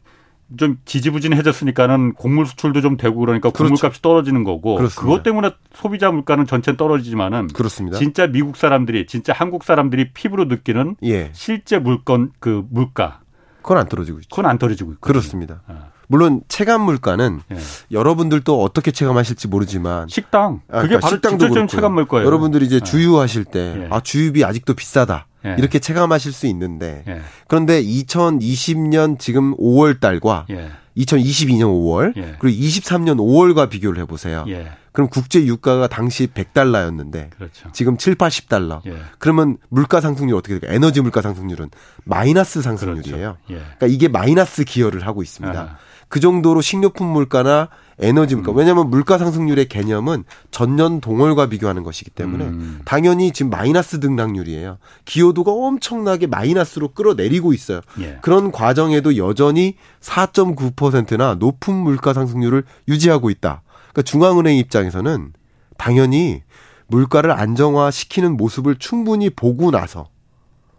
좀 0.57 0.77
지지부진해졌으니까는 0.85 2.13
곡물 2.13 2.45
수출도 2.45 2.81
좀 2.81 2.97
되고 2.97 3.19
그러니까 3.19 3.49
그렇죠. 3.51 3.73
곡물값이 3.75 4.01
떨어지는 4.01 4.43
거고 4.43 4.75
그렇습니다. 4.75 5.01
그것 5.01 5.23
때문에 5.23 5.51
소비자 5.73 6.11
물가는 6.11 6.45
전체 6.47 6.75
떨어지지만은 6.75 7.47
그렇습니다. 7.47 7.97
진짜 7.97 8.27
미국 8.27 8.57
사람들이 8.57 9.05
진짜 9.07 9.33
한국 9.33 9.63
사람들이 9.63 10.11
피부로 10.13 10.45
느끼는 10.45 10.95
예. 11.03 11.29
실제 11.33 11.77
물건 11.77 12.31
그 12.39 12.65
물가 12.71 13.19
그건 13.61 13.77
안 13.77 13.87
떨어지고 13.87 14.19
있죠. 14.19 14.29
그건 14.29 14.47
안 14.47 14.57
떨어지고 14.57 14.93
있고 14.93 15.01
그렇습니다. 15.01 15.61
아. 15.67 15.89
물론 16.07 16.41
체감 16.47 16.81
물가는 16.81 17.39
예. 17.51 17.57
여러분들도 17.91 18.63
어떻게 18.63 18.89
체감하실지 18.89 19.47
모르지만 19.47 20.07
식당 20.07 20.61
아, 20.67 20.81
그게 20.81 20.95
그러니까 20.95 20.99
바로 21.01 21.15
식당도 21.15 21.67
체감 21.67 21.93
물가예요. 21.93 22.25
여러분들이 22.25 22.65
이제 22.65 22.77
예. 22.77 22.79
주유하실 22.79 23.45
때아 23.45 23.95
예. 23.95 24.01
주유비 24.03 24.43
아직도 24.43 24.73
비싸다. 24.73 25.27
예. 25.45 25.55
이렇게 25.57 25.79
체감하실 25.79 26.31
수 26.33 26.47
있는데 26.47 27.03
예. 27.07 27.21
그런데 27.47 27.81
2020년 27.83 29.19
지금 29.19 29.55
5월 29.57 29.99
달과 29.99 30.45
예. 30.49 30.69
2022년 30.97 31.63
5월 31.63 32.17
예. 32.17 32.35
그리고 32.39 32.59
23년 32.59 33.17
5월과 33.17 33.69
비교를 33.69 34.01
해보세요. 34.01 34.45
예. 34.47 34.71
그럼 34.91 35.09
국제 35.09 35.45
유가가 35.45 35.87
당시 35.87 36.27
100달러였는데 36.27 37.29
그렇죠. 37.29 37.69
지금 37.71 37.97
7, 37.97 38.15
80달러. 38.15 38.85
예. 38.87 38.97
그러면 39.17 39.57
물가 39.69 40.01
상승률 40.01 40.35
어떻게 40.35 40.59
될까요? 40.59 40.75
에너지 40.75 41.01
물가 41.01 41.21
상승률은 41.21 41.69
마이너스 42.03 42.61
상승률이에요. 42.61 43.37
그렇죠. 43.45 43.65
그러니까 43.77 43.87
이게 43.87 44.07
마이너스 44.07 44.63
기여를 44.63 45.05
하고 45.05 45.21
있습니다. 45.21 45.57
아하. 45.57 45.77
그 46.09 46.19
정도로 46.19 46.61
식료품 46.61 47.07
물가나 47.07 47.69
에너지 47.99 48.35
물가. 48.35 48.51
음. 48.51 48.57
왜냐하면 48.57 48.89
물가 48.89 49.17
상승률의 49.17 49.67
개념은 49.67 50.23
전년 50.51 51.01
동월과 51.01 51.47
비교하는 51.47 51.83
것이기 51.83 52.11
때문에 52.11 52.45
음. 52.45 52.81
당연히 52.85 53.31
지금 53.31 53.49
마이너스 53.49 53.99
등락률이에요. 53.99 54.77
기여도가 55.05 55.51
엄청나게 55.51 56.27
마이너스로 56.27 56.89
끌어내리고 56.89 57.53
있어요. 57.53 57.81
예. 57.99 58.17
그런 58.21 58.51
과정에도 58.51 59.17
여전히 59.17 59.75
4.9%나 60.01 61.35
높은 61.35 61.73
물가 61.73 62.13
상승률을 62.13 62.63
유지하고 62.87 63.29
있다. 63.29 63.63
그러니까 63.91 64.01
중앙은행 64.03 64.55
입장에서는 64.57 65.33
당연히 65.77 66.43
물가를 66.87 67.31
안정화시키는 67.31 68.37
모습을 68.37 68.75
충분히 68.77 69.29
보고 69.29 69.71
나서 69.71 70.09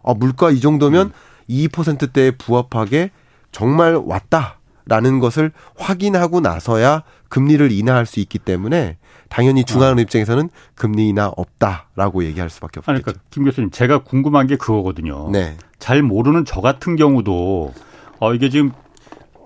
아 0.03 0.13
물가 0.13 0.51
이 0.51 0.59
정도면 0.59 1.07
음. 1.07 1.11
2%대에 1.49 2.31
부합하게 2.31 3.11
정말 3.51 3.95
왔다. 3.95 4.60
라는 4.85 5.19
것을 5.19 5.51
확인하고 5.77 6.39
나서야 6.41 7.03
금리를 7.29 7.71
인하할 7.71 8.05
수 8.05 8.19
있기 8.19 8.39
때문에 8.39 8.97
당연히 9.29 9.63
중앙은행 9.63 9.99
어. 9.99 10.01
입장에서는 10.03 10.49
금리 10.75 11.07
인하 11.09 11.31
없다라고 11.35 12.25
얘기할 12.25 12.49
수밖에 12.49 12.79
없겠죠. 12.79 12.91
아니, 12.91 13.01
그러니까 13.01 13.23
김 13.29 13.45
교수님 13.45 13.71
제가 13.71 13.99
궁금한 13.99 14.47
게 14.47 14.57
그거거든요. 14.57 15.29
네. 15.31 15.57
잘 15.79 16.01
모르는 16.01 16.45
저 16.45 16.61
같은 16.61 16.95
경우도 16.95 17.73
어 18.19 18.33
이게 18.33 18.49
지금 18.49 18.71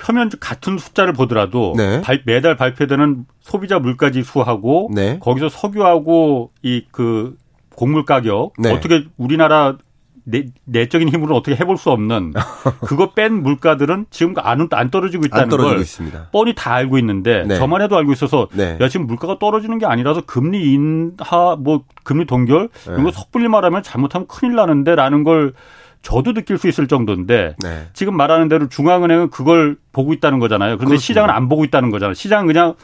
표면 0.02 0.30
같은 0.40 0.78
숫자를 0.78 1.14
보더라도 1.14 1.74
네. 1.78 2.02
발, 2.02 2.22
매달 2.26 2.58
발표되는 2.58 3.26
소비자 3.40 3.80
물가 3.80 4.12
지 4.12 4.24
수하고 4.24 4.90
네. 4.94 5.20
거기서 5.20 5.50
석유하고 5.50 6.52
이 6.64 6.86
그 6.92 7.38
곡물 7.76 8.06
가격 8.06 8.54
네. 8.58 8.72
어떻게 8.72 9.06
우리나라 9.18 9.78
내, 10.26 10.46
내적인 10.66 11.10
힘으로 11.10 11.36
어떻게 11.36 11.56
해볼 11.56 11.78
수 11.78 11.92
없는 11.92 12.34
그거 12.82 13.12
뺀 13.14 13.44
물가들은 13.44 14.08
지금 14.10 14.34
안, 14.38 14.68
안 14.72 14.92
떨어지고 14.92 15.26
있다는 15.28 15.50
걸 15.56 15.80
있습니다. 15.80 16.30
뻔히 16.32 16.54
다 16.56 16.74
알고 16.74 16.98
있는데 16.98 17.46
네. 17.48 17.56
저만 17.58 17.82
해도 17.82 17.96
알고 17.96 18.12
있어서 18.12 18.48
네. 18.54 18.78
야 18.82 18.90
지금 18.90 19.06
물가가 19.06 19.38
떨어지는 19.40 19.78
게 19.78 19.86
아니라서 19.86 20.22
금리 20.22 20.74
인하 20.74 21.56
뭐 21.58 21.84
금리 22.04 22.26
동결 22.26 22.70
네. 22.88 22.92
이런 22.92 23.04
거 23.04 23.12
섣불리 23.12 23.48
말하면 23.48 23.84
잘못하면 23.84 24.28
큰일 24.28 24.56
나는데라는 24.56 25.24
걸 25.24 25.54
저도 26.02 26.34
느낄 26.34 26.58
수 26.58 26.68
있을 26.68 26.88
정도인데 26.88 27.56
네. 27.64 27.88
지금 27.94 28.18
말하는 28.18 28.48
대로 28.48 28.68
중앙은행은 28.68 29.30
그걸 29.30 29.78
보고 29.92 30.12
있다는 30.14 30.40
거잖아요. 30.40 30.78
그런데 30.78 30.90
그렇습니다. 30.90 31.06
시장은 31.06 31.30
안 31.30 31.50
보고 31.50 31.64
있다는 31.64 31.92
거잖아요. 31.92 32.14
시장은 32.16 32.48
그냥 32.48 32.76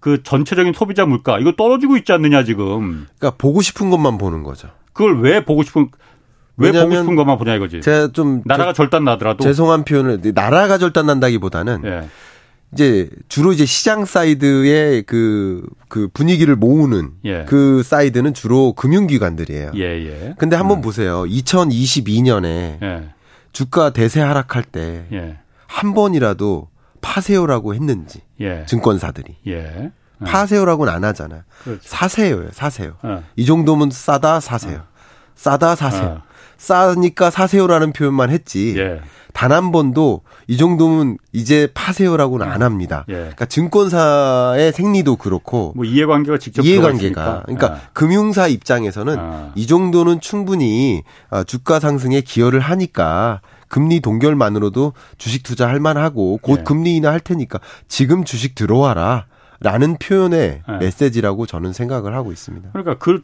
그 0.00 0.22
전체적인 0.22 0.72
소비자 0.74 1.06
물가 1.06 1.38
이거 1.38 1.52
떨어지고 1.52 1.96
있지 1.96 2.12
않느냐 2.12 2.44
지금. 2.44 3.06
그러니까 3.18 3.38
보고 3.38 3.62
싶은 3.62 3.90
것만 3.90 4.18
보는 4.18 4.42
거죠. 4.42 4.68
그걸 4.92 5.20
왜 5.20 5.44
보고 5.44 5.62
싶은 5.62 5.88
왜 6.56 6.72
보고 6.72 6.94
싶은 6.94 7.16
것만 7.16 7.38
보냐 7.38 7.54
이거지. 7.54 7.80
제가 7.80 8.08
좀 8.12 8.42
나라가 8.44 8.72
절단 8.72 9.04
나더라도 9.04 9.42
죄송한 9.42 9.84
표현을 9.84 10.20
나라가 10.34 10.78
절단 10.78 11.06
난다기보다는 11.06 11.82
예. 11.84 12.08
이제 12.72 13.08
주로 13.28 13.52
이제 13.52 13.64
시장 13.64 14.04
side의 14.04 15.04
그, 15.04 15.64
그 15.88 16.08
분위기를 16.12 16.56
모으는 16.56 17.12
예. 17.24 17.44
그 17.44 17.82
side는 17.84 18.34
주로 18.34 18.72
금융기관들이에요. 18.72 19.72
예, 19.76 19.80
예. 19.80 20.34
근데 20.38 20.56
한번 20.56 20.78
음. 20.78 20.82
보세요. 20.82 21.22
2022년에 21.22 22.82
예. 22.82 23.08
주가 23.52 23.90
대세 23.90 24.20
하락할 24.20 24.64
때한 24.64 25.06
예. 25.12 25.38
번이라도 25.94 26.68
파세요라고 27.00 27.74
했는지 27.74 28.22
예. 28.40 28.64
증권사들이. 28.66 29.36
예. 29.46 29.92
파세요라고는 30.24 30.92
안 30.92 31.04
하잖아요. 31.04 31.42
그렇죠. 31.62 31.82
사세요예요, 31.84 32.50
사세요. 32.52 32.96
어. 33.02 33.22
이 33.36 33.44
정도면 33.46 33.90
싸다 33.90 34.40
사세요. 34.40 34.78
어. 34.78 34.86
싸다 35.36 35.76
사세요. 35.76 36.22
어. 36.22 36.33
싸니까 36.56 37.30
사세요라는 37.30 37.92
표현만 37.92 38.30
했지. 38.30 38.74
예. 38.78 39.00
단한 39.34 39.72
번도 39.72 40.22
이 40.46 40.56
정도면 40.56 41.18
이제 41.32 41.68
파세요라고는 41.74 42.46
안 42.46 42.62
합니다. 42.62 43.04
예. 43.08 43.14
그러니까 43.14 43.46
증권사의 43.46 44.72
생리도 44.72 45.16
그렇고 45.16 45.72
뭐 45.74 45.84
이해관계가 45.84 46.38
직접 46.38 46.64
이해관계가 46.64 47.42
그러니까 47.44 47.66
아. 47.72 47.80
금융사 47.92 48.46
입장에서는 48.46 49.16
아. 49.18 49.52
이 49.56 49.66
정도는 49.66 50.20
충분히 50.20 51.02
아, 51.30 51.42
주가 51.42 51.80
상승에 51.80 52.20
기여를 52.20 52.60
하니까 52.60 53.40
금리 53.66 54.00
동결만으로도 54.00 54.92
주식 55.18 55.42
투자할 55.42 55.80
만하고 55.80 56.38
곧 56.40 56.60
예. 56.60 56.62
금리 56.62 56.94
인하 56.94 57.10
할 57.10 57.18
테니까 57.20 57.58
지금 57.88 58.24
주식 58.24 58.54
들어와라. 58.54 59.26
라는 59.60 59.96
표현의 59.96 60.62
예. 60.68 60.76
메시지라고 60.78 61.46
저는 61.46 61.72
생각을 61.72 62.14
하고 62.14 62.32
있습니다. 62.32 62.70
그러니까 62.72 62.98
그 62.98 63.22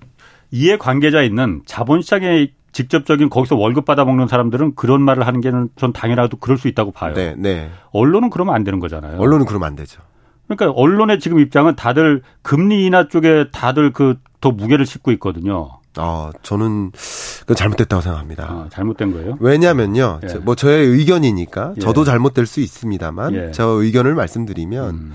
이해 0.50 0.78
관계자 0.78 1.22
있는 1.22 1.60
자본시장에 1.66 2.48
직접적인 2.72 3.30
거기서 3.30 3.56
월급 3.56 3.85
받아 3.85 4.04
먹는 4.04 4.28
사람들은 4.28 4.74
그런 4.74 5.02
말을 5.02 5.26
하는 5.26 5.40
게는 5.40 5.70
전 5.76 5.92
당연하도 5.92 6.37
그럴 6.38 6.59
수 6.59 6.68
있다고 6.68 6.92
봐요. 6.92 7.14
네, 7.14 7.35
네. 7.37 7.70
언론은 7.92 8.30
그러면 8.30 8.54
안 8.54 8.64
되는 8.64 8.78
거잖아요. 8.80 9.18
언론은 9.20 9.46
그러면 9.46 9.66
안 9.68 9.76
되죠. 9.76 10.00
그러니까 10.48 10.70
언론의 10.80 11.20
지금 11.20 11.38
입장은 11.38 11.76
다들 11.76 12.22
금리 12.42 12.85
인하 12.87 13.09
쪽에 13.09 13.46
다들 13.52 13.92
그 13.92 14.16
더 14.40 14.50
무게를 14.50 14.87
싣고 14.87 15.12
있거든요. 15.12 15.70
아, 15.96 16.33
저는 16.42 16.92
그건 17.40 17.56
잘못됐다고 17.56 18.00
생각합니다. 18.00 18.44
아, 18.44 18.68
잘못된 18.70 19.12
거예요? 19.12 19.37
왜냐면요. 19.40 20.20
예. 20.22 20.35
뭐 20.37 20.54
저의 20.54 20.87
의견이니까 20.87 21.74
예. 21.76 21.80
저도 21.80 22.04
잘못될 22.04 22.46
수 22.46 22.61
있습니다만 22.61 23.35
예. 23.35 23.50
저 23.52 23.66
의견을 23.66 24.14
말씀드리면 24.14 24.94
음. 24.94 25.14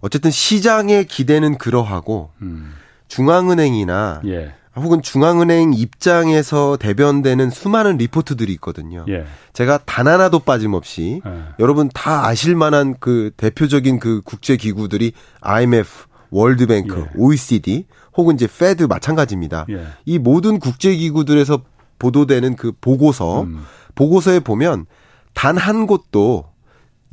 어쨌든 0.00 0.30
시장의 0.30 1.06
기대는 1.06 1.58
그러하고 1.58 2.30
음. 2.42 2.72
중앙은행이나 3.08 4.22
예. 4.26 4.54
혹은 4.76 5.02
중앙은행 5.02 5.72
입장에서 5.74 6.76
대변되는 6.76 7.50
수많은 7.50 7.96
리포트들이 7.96 8.52
있거든요. 8.54 9.04
예. 9.08 9.24
제가 9.52 9.78
단 9.86 10.08
하나도 10.08 10.40
빠짐없이 10.40 11.20
예. 11.24 11.30
여러분 11.60 11.88
다 11.94 12.26
아실 12.26 12.56
만한 12.56 12.96
그 12.98 13.30
대표적인 13.36 14.00
그 14.00 14.20
국제 14.24 14.56
기구들이 14.56 15.12
IMF, 15.40 16.06
World 16.30 16.64
Bank, 16.64 16.98
예. 17.00 17.10
OECD 17.16 17.86
혹은 18.16 18.34
이제 18.34 18.48
Fed 18.48 18.84
마찬가지입니다. 18.84 19.66
예. 19.70 19.86
이 20.06 20.18
모든 20.18 20.58
국제 20.58 20.94
기구들에서 20.94 21.62
보도되는 21.98 22.56
그 22.56 22.72
보고서 22.80 23.42
음. 23.42 23.64
보고서에 23.94 24.40
보면 24.40 24.86
단 25.34 25.56
한 25.56 25.86
곳도 25.86 26.46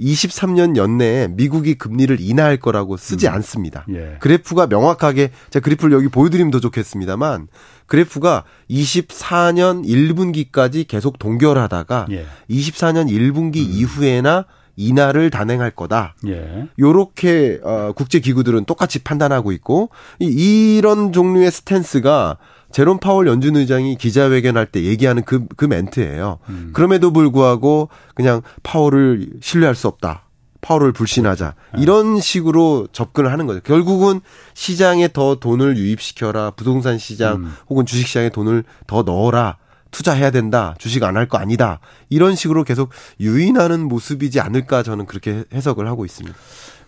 23년 0.01 0.75
연내에 0.75 1.27
미국이 1.27 1.75
금리를 1.75 2.19
인하할 2.19 2.57
거라고 2.57 2.97
쓰지 2.97 3.27
음. 3.27 3.33
않습니다. 3.33 3.85
예. 3.89 4.17
그래프가 4.19 4.67
명확하게 4.67 5.31
제가 5.51 5.63
그래프를 5.63 5.93
여기 5.93 6.07
보여드리면 6.07 6.51
더 6.51 6.59
좋겠습니다만 6.59 7.47
그래프가 7.85 8.43
24년 8.69 9.85
1분기까지 9.85 10.87
계속 10.87 11.19
동결하다가 11.19 12.07
예. 12.11 12.25
24년 12.49 13.09
1분기 13.09 13.57
음. 13.57 13.71
이후에나 13.71 14.45
인하를 14.77 15.29
단행할 15.29 15.71
거다. 15.71 16.15
예. 16.27 16.67
요렇게 16.79 17.59
어 17.63 17.91
국제 17.95 18.19
기구들은 18.19 18.65
똑같이 18.65 18.99
판단하고 18.99 19.51
있고 19.51 19.89
이, 20.19 20.77
이런 20.77 21.11
종류의 21.11 21.51
스탠스가 21.51 22.37
제롬 22.71 22.99
파월 22.99 23.27
연준 23.27 23.55
의장이 23.55 23.95
기자회견할 23.97 24.65
때 24.67 24.83
얘기하는 24.83 25.23
그, 25.23 25.45
그 25.57 25.65
멘트예요. 25.65 26.39
음. 26.49 26.69
그럼에도 26.73 27.11
불구하고 27.11 27.89
그냥 28.15 28.41
파월을 28.63 29.29
신뢰할 29.41 29.75
수 29.75 29.87
없다. 29.87 30.23
파월을 30.61 30.91
불신하자. 30.91 31.55
그렇죠. 31.71 31.81
이런 31.83 32.19
식으로 32.19 32.87
접근을 32.91 33.31
하는 33.31 33.47
거죠. 33.47 33.61
결국은 33.61 34.21
시장에 34.53 35.07
더 35.11 35.35
돈을 35.35 35.75
유입시켜라. 35.77 36.51
부동산 36.51 36.97
시장 36.99 37.37
음. 37.37 37.53
혹은 37.69 37.85
주식 37.85 38.07
시장에 38.07 38.29
돈을 38.29 38.63
더 38.87 39.01
넣어라. 39.03 39.57
투자해야 39.89 40.31
된다. 40.31 40.75
주식 40.77 41.03
안 41.03 41.17
할 41.17 41.27
거 41.27 41.37
아니다. 41.37 41.79
이런 42.09 42.35
식으로 42.35 42.63
계속 42.63 42.91
유인하는 43.19 43.87
모습이지 43.87 44.39
않을까 44.39 44.83
저는 44.83 45.05
그렇게 45.05 45.43
해석을 45.53 45.87
하고 45.87 46.05
있습니다. 46.05 46.37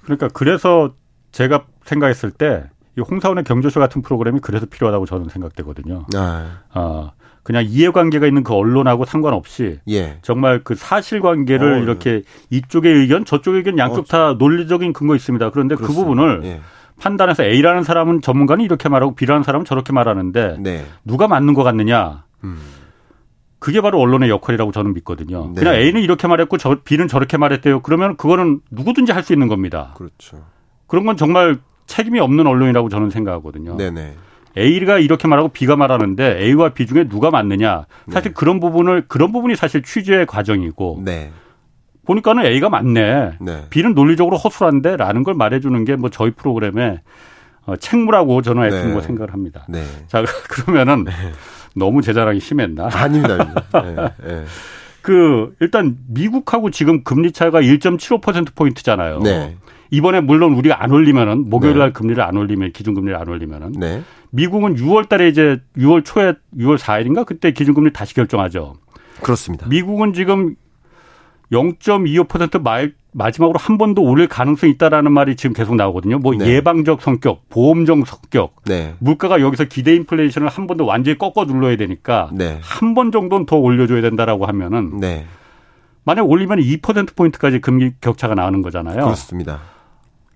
그러니까 0.04 0.28
그래서 0.30 0.94
제가 1.34 1.66
생각했을 1.86 2.32
때 2.32 2.64
이 2.98 3.02
홍사원의 3.02 3.44
경제쇼 3.44 3.80
같은 3.80 4.02
프로그램이 4.02 4.40
그래서 4.42 4.66
필요하다고 4.66 5.06
저는 5.06 5.30
생각되거든요. 5.30 6.06
아. 6.16 6.60
어, 6.74 7.12
그냥 7.42 7.66
이해관계가 7.68 8.28
있는 8.28 8.44
그 8.44 8.54
언론하고 8.54 9.06
상관없이 9.06 9.80
예. 9.90 10.20
정말 10.22 10.64
그 10.64 10.76
사실관계를 10.76 11.74
어, 11.74 11.78
이렇게 11.80 12.22
이쪽의 12.52 12.94
의견 12.94 13.26
저쪽의 13.26 13.60
의견 13.60 13.78
양쪽 13.78 14.02
어, 14.02 14.04
다 14.04 14.34
논리적인 14.38 14.94
근거 14.94 15.16
있습니다. 15.16 15.50
그런데 15.50 15.76
그 15.76 15.82
그렇습니다. 15.82 16.02
그 16.02 16.16
부분을 16.16 16.42
예. 16.46 16.62
판단해서 17.00 17.44
A라는 17.44 17.84
사람은 17.84 18.22
전문가는 18.22 18.64
이렇게 18.64 18.88
말하고 18.88 19.16
B라는 19.16 19.44
사람은 19.44 19.66
저렇게 19.66 19.92
말하는데 19.92 20.58
네. 20.60 20.86
누가 21.04 21.28
맞는 21.28 21.54
것 21.56 21.64
같느냐. 21.64 22.24
음. 22.44 22.60
그게 23.60 23.82
바로 23.82 24.00
언론의 24.00 24.30
역할이라고 24.30 24.72
저는 24.72 24.94
믿거든요. 24.94 25.48
네. 25.56 25.62
그냥 25.62 25.76
A는 25.76 26.02
이렇게 26.02 26.28
말했고 26.28 26.58
저 26.58 26.78
B는 26.84 27.08
저렇게 27.08 27.38
말했대요. 27.38 27.82
그러면 27.82 28.16
그거는 28.18 28.60
누구든지 28.72 29.12
할 29.12 29.24
수 29.24 29.34
있는 29.34 29.48
겁니다. 29.48 29.94
그렇죠. 29.98 30.44
그런 30.86 31.06
건 31.06 31.18
정말 31.18 31.58
책임이 31.94 32.20
없는 32.20 32.48
언론이라고 32.48 32.90
저는 32.90 33.12
생각하거든요. 33.12 33.78
네네. 33.78 34.16
A가 34.58 34.98
이렇게 34.98 35.28
말하고 35.28 35.50
B가 35.50 35.76
말하는데 35.76 36.44
A와 36.44 36.70
B 36.70 36.88
중에 36.88 37.04
누가 37.08 37.30
맞느냐. 37.30 37.86
사실 38.12 38.32
네. 38.32 38.34
그런 38.36 38.60
부분을 38.60 39.04
그런 39.08 39.32
부분이 39.32 39.56
사실 39.56 39.84
취재의 39.84 40.26
과정이고. 40.26 41.04
네. 41.06 41.32
보니까는 42.06 42.46
A가 42.48 42.70
맞네. 42.70 43.34
네. 43.40 43.66
B는 43.70 43.94
논리적으로 43.94 44.38
허술한데라는 44.38 45.22
걸 45.24 45.36
말해주는 45.36 45.86
게 45.86 45.96
뭐 45.96 46.10
저희 46.10 46.32
프로그램의 46.32 47.00
어, 47.66 47.76
책무라고 47.76 48.42
저는 48.42 48.70
네. 48.70 48.92
뭐 48.92 49.02
생각을 49.02 49.32
합니다. 49.32 49.66
네. 49.70 49.84
자 50.08 50.24
그러면은 50.50 51.04
네. 51.06 51.12
너무 51.76 52.02
제 52.02 52.12
자랑이 52.12 52.40
심했나? 52.40 52.90
아닙니다. 52.92 53.36
아닙니다. 53.36 54.16
네. 54.26 54.46
그 55.04 55.54
일단 55.60 55.96
미국하고 56.08 56.72
지금 56.72 57.04
금리 57.04 57.32
차이가 57.32 57.62
1.75% 57.62 58.56
포인트잖아요. 58.56 59.20
네. 59.20 59.56
이번에 59.94 60.22
물론 60.22 60.54
우리가 60.54 60.84
안 60.84 60.92
올리면은 60.92 61.52
목요일 61.52 61.78
날 61.78 61.90
네. 61.90 61.94
금리를 61.94 62.22
안 62.24 62.36
올리면 62.36 62.72
기준금리를 62.72 63.16
안 63.16 63.28
올리면은 63.30 63.74
네. 63.74 64.02
미국은 64.32 64.76
6월 64.76 65.08
달에 65.08 65.28
이제 65.28 65.62
6월 65.78 66.04
초에 66.04 66.34
6월 66.58 66.80
4일인가 66.80 67.28
그때 67.28 67.52
기준금리 67.52 67.94
다시 67.94 68.16
결정하죠. 68.16 68.74
그렇습니다. 69.22 69.68
미국은 69.68 70.14
지금 70.14 70.56
0.25% 71.52 72.64
말, 72.64 72.96
마지막으로 73.12 73.60
한 73.60 73.78
번더 73.78 74.02
올릴 74.02 74.28
가능성이 74.28 74.72
있다라는 74.74 75.12
말이 75.12 75.36
지금 75.36 75.54
계속 75.54 75.76
나오거든요. 75.76 76.18
뭐 76.18 76.34
네. 76.34 76.48
예방적 76.48 77.04
성격, 77.04 77.48
보험적 77.50 78.00
성격, 78.08 78.56
네. 78.66 78.96
물가가 78.98 79.40
여기서 79.42 79.66
기대 79.66 79.94
인플레이션을 79.94 80.48
한 80.48 80.66
번 80.66 80.78
더 80.78 80.86
완전히 80.86 81.20
꺾어 81.20 81.46
눌러야 81.46 81.78
되니까 81.78 82.32
네. 82.34 82.58
한번 82.64 83.12
정도는 83.12 83.46
더 83.46 83.58
올려줘야 83.58 84.02
된다라고 84.02 84.48
하면은 84.48 84.98
네. 85.00 85.28
만약 86.04 86.28
올리면 86.28 86.58
2% 86.62 87.16
포인트까지 87.16 87.62
금리 87.62 87.92
격차가 88.02 88.34
나오는 88.34 88.64
거잖아요. 88.64 89.04
그렇습니다. 89.04 89.60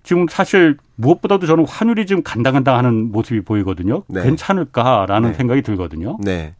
지금 0.02 0.26
사실 0.28 0.76
무엇보다도 0.96 1.46
저는 1.46 1.66
환율이 1.66 2.06
지금 2.06 2.22
간당간당 2.22 2.76
하는 2.76 3.12
모습이 3.12 3.42
보이거든요. 3.42 4.04
네. 4.08 4.22
괜찮을까라는 4.22 5.32
네. 5.32 5.36
생각이 5.36 5.62
들거든요. 5.62 6.18
네. 6.22 6.54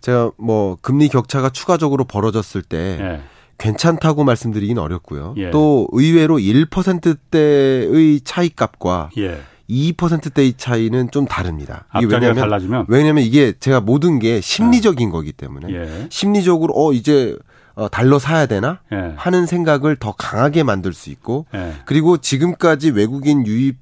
제가 0.00 0.32
뭐 0.36 0.76
금리 0.80 1.08
격차가 1.08 1.50
추가적으로 1.50 2.04
벌어졌을 2.04 2.62
때 2.62 2.96
네. 2.98 3.20
괜찮다고 3.58 4.24
말씀드리긴 4.24 4.78
어렵고요. 4.78 5.34
예. 5.36 5.50
또 5.50 5.88
의외로 5.92 6.38
1%대의 6.38 8.20
차이값과 8.20 9.10
예. 9.18 9.40
2%대의 9.68 10.54
차이는 10.56 11.10
좀 11.10 11.26
다릅니다. 11.26 11.86
왜냐면 11.94 12.36
달라지면 12.36 12.86
왜냐면 12.88 13.24
이게 13.24 13.52
제가 13.58 13.80
모든 13.80 14.18
게 14.18 14.40
심리적인 14.40 15.08
아. 15.08 15.12
거기 15.12 15.32
때문에 15.32 15.74
예. 15.74 16.06
심리적으로 16.08 16.72
어 16.74 16.92
이제 16.92 17.36
어, 17.78 17.88
달러 17.88 18.18
사야 18.18 18.46
되나 18.46 18.80
예. 18.92 19.14
하는 19.16 19.46
생각을 19.46 19.94
더 19.96 20.12
강하게 20.12 20.64
만들 20.64 20.92
수 20.92 21.10
있고 21.10 21.46
예. 21.54 21.74
그리고 21.84 22.18
지금까지 22.18 22.90
외국인 22.90 23.46
유입 23.46 23.76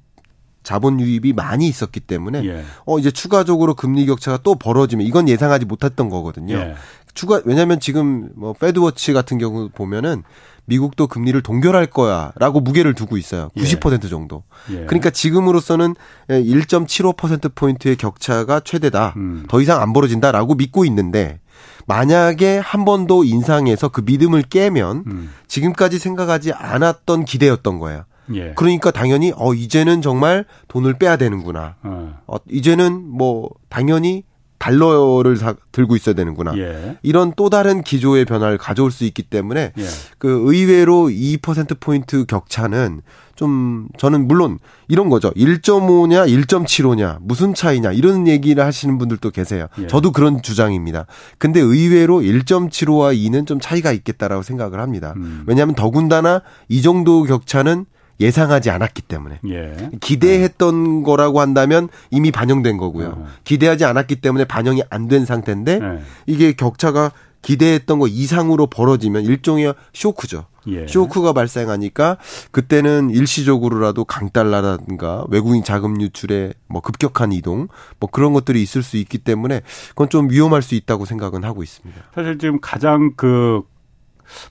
자본 0.61 0.99
유입이 0.99 1.33
많이 1.33 1.67
있었기 1.67 2.01
때문에 2.01 2.45
예. 2.45 2.63
어 2.85 2.99
이제 2.99 3.09
추가적으로 3.09 3.73
금리 3.73 4.05
격차가 4.05 4.37
또 4.43 4.53
벌어지면 4.53 5.03
이건 5.07 5.27
예상하지 5.27 5.65
못했던 5.65 6.09
거거든요. 6.09 6.55
예. 6.55 6.75
추가 7.15 7.41
왜냐하면 7.45 7.79
지금 7.79 8.29
뭐 8.35 8.53
FedWatch 8.53 9.13
같은 9.13 9.39
경우 9.39 9.69
보면은 9.73 10.21
미국도 10.65 11.07
금리를 11.07 11.41
동결할 11.41 11.87
거야라고 11.87 12.59
무게를 12.59 12.93
두고 12.93 13.17
있어요. 13.17 13.49
90% 13.57 14.03
예. 14.03 14.09
정도. 14.09 14.43
예. 14.69 14.85
그러니까 14.85 15.09
지금으로서는 15.09 15.95
1.75% 16.29 17.55
포인트의 17.55 17.95
격차가 17.95 18.59
최대다. 18.59 19.13
음. 19.15 19.45
더 19.47 19.59
이상 19.59 19.81
안 19.81 19.93
벌어진다라고 19.93 20.53
믿고 20.53 20.85
있는데 20.85 21.39
만약에 21.87 22.57
한 22.59 22.85
번 22.85 23.07
더 23.07 23.23
인상해서 23.23 23.87
그 23.89 24.01
믿음을 24.05 24.43
깨면 24.43 25.03
음. 25.07 25.29
지금까지 25.47 25.97
생각하지 25.99 26.51
않았던 26.53 27.25
기대였던 27.25 27.79
거예요. 27.79 28.03
예. 28.33 28.53
그러니까 28.55 28.91
당연히 28.91 29.31
어 29.35 29.53
이제는 29.53 30.01
정말 30.01 30.43
돈을 30.67 30.95
빼야 30.99 31.15
되는구나. 31.15 31.75
어. 31.83 32.19
어 32.27 32.35
이제는 32.49 33.01
뭐 33.07 33.49
당연히 33.69 34.23
달러를 34.57 35.37
사, 35.37 35.55
들고 35.71 35.95
있어야 35.95 36.15
되는구나. 36.15 36.57
예. 36.57 36.97
이런 37.03 37.33
또 37.35 37.49
다른 37.49 37.81
기조의 37.81 38.25
변화를 38.25 38.57
가져올 38.57 38.91
수 38.91 39.03
있기 39.05 39.23
때문에 39.23 39.73
예. 39.77 39.83
그 40.17 40.41
의외로 40.45 41.07
2% 41.09 41.79
포인트 41.79 42.25
격차는 42.25 43.01
좀 43.35 43.87
저는 43.97 44.27
물론 44.27 44.57
이런 44.87 45.09
거죠. 45.09 45.31
1.5냐 45.31 46.27
1.75냐 46.45 47.19
무슨 47.21 47.53
차이냐 47.53 47.91
이런 47.91 48.27
얘기를 48.27 48.65
하시는 48.65 48.97
분들도 48.97 49.29
계세요. 49.29 49.67
예. 49.79 49.87
저도 49.87 50.11
그런 50.11 50.41
주장입니다. 50.41 51.05
근데 51.37 51.59
의외로 51.59 52.19
1.75와 52.21 53.15
2는 53.15 53.45
좀 53.45 53.59
차이가 53.59 53.91
있겠다라고 53.91 54.41
생각을 54.41 54.79
합니다. 54.79 55.13
음. 55.17 55.43
왜냐하면 55.45 55.75
더군다나 55.75 56.41
이 56.67 56.81
정도 56.81 57.23
격차는 57.23 57.85
예상하지 58.19 58.69
않았기 58.69 59.03
때문에 59.03 59.39
예. 59.49 59.89
기대했던 59.99 60.99
네. 60.99 61.03
거라고 61.03 61.39
한다면 61.41 61.89
이미 62.11 62.31
반영된 62.31 62.77
거고요. 62.77 63.07
어. 63.07 63.27
기대하지 63.43 63.85
않았기 63.85 64.17
때문에 64.17 64.45
반영이 64.45 64.83
안 64.89 65.07
된 65.07 65.25
상태인데 65.25 65.79
네. 65.79 65.99
이게 66.25 66.51
격차가 66.53 67.11
기대했던 67.41 67.99
거 67.99 68.07
이상으로 68.07 68.67
벌어지면 68.67 69.23
일종의 69.23 69.73
쇼크죠. 69.93 70.45
예. 70.67 70.85
쇼크가 70.87 71.31
발생하니까 71.31 72.17
그때는 72.51 73.09
일시적으로라도 73.09 74.03
강달러라든가 74.03 75.23
외국인 75.29 75.63
자금 75.63 76.01
유출의 76.01 76.53
뭐 76.67 76.81
급격한 76.81 77.31
이동 77.31 77.69
뭐 77.99 78.09
그런 78.11 78.33
것들이 78.33 78.61
있을 78.61 78.83
수 78.83 78.97
있기 78.97 79.19
때문에 79.19 79.61
그건 79.89 80.09
좀 80.09 80.29
위험할 80.29 80.61
수 80.61 80.75
있다고 80.75 81.05
생각은 81.05 81.45
하고 81.45 81.63
있습니다. 81.63 82.01
사실 82.13 82.37
지금 82.37 82.59
가장 82.59 83.13
그 83.15 83.61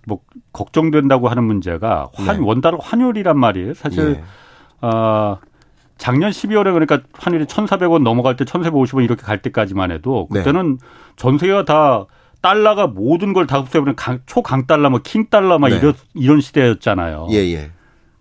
뭐 0.06 0.20
걱정된다고 0.52 1.28
하는 1.28 1.44
문제가 1.44 2.08
환 2.14 2.40
네. 2.40 2.46
원달러 2.46 2.78
환율이란 2.78 3.38
말이에요. 3.38 3.74
사실 3.74 4.12
네. 4.14 4.24
어, 4.80 5.38
작년 5.98 6.30
12월에 6.30 6.72
그러니까 6.72 7.00
환율이 7.14 7.46
1,400원 7.46 8.02
넘어갈 8.02 8.36
때 8.36 8.44
1,450원 8.44 9.04
이렇게 9.04 9.22
갈 9.22 9.40
때까지만 9.42 9.90
해도 9.90 10.28
네. 10.30 10.40
그때는 10.40 10.78
네. 10.78 10.86
전 11.16 11.38
세계가 11.38 11.64
다 11.64 12.04
달러가 12.42 12.86
모든 12.86 13.32
걸 13.32 13.46
다 13.46 13.58
흡수해버리는 13.60 13.96
강, 13.96 14.20
초강 14.26 14.66
달러, 14.66 14.90
뭐 14.90 15.00
킹 15.02 15.26
달러 15.30 15.58
막 15.58 15.68
네. 15.70 15.78
이런, 15.78 15.94
이런 16.14 16.40
시대였잖아요. 16.40 17.28
예, 17.30 17.36
예. 17.36 17.70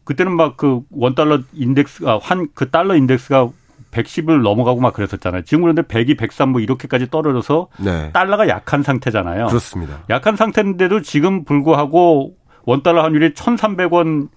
그때는 0.06 0.36
막 0.36 0.56
그 0.56 0.82
원 0.92 1.16
달러 1.16 1.40
인덱스, 1.54 2.08
아, 2.08 2.18
환, 2.22 2.48
그 2.54 2.70
달러 2.70 2.96
인덱스가 2.96 3.50
110을 3.96 4.42
넘어가고 4.42 4.82
막 4.82 4.94
그랬었잖아요. 4.94 5.44
지금 5.44 5.62
그런데 5.62 5.82
102, 5.82 6.16
103 6.16 6.50
뭐 6.50 6.62
이렇게까지 6.62 7.10
떨어져서 7.10 7.68
네. 7.80 8.12
달러가 8.12 8.48
약한 8.48 8.84
상태잖아요. 8.84 9.48
그렇습니다. 9.48 10.00
약한 10.10 10.36
상태인데도 10.36 11.02
지금 11.02 11.46
불구하고 11.46 12.36
원달러 12.66 13.04
환율이 13.04 13.32
1,300원 13.32 14.30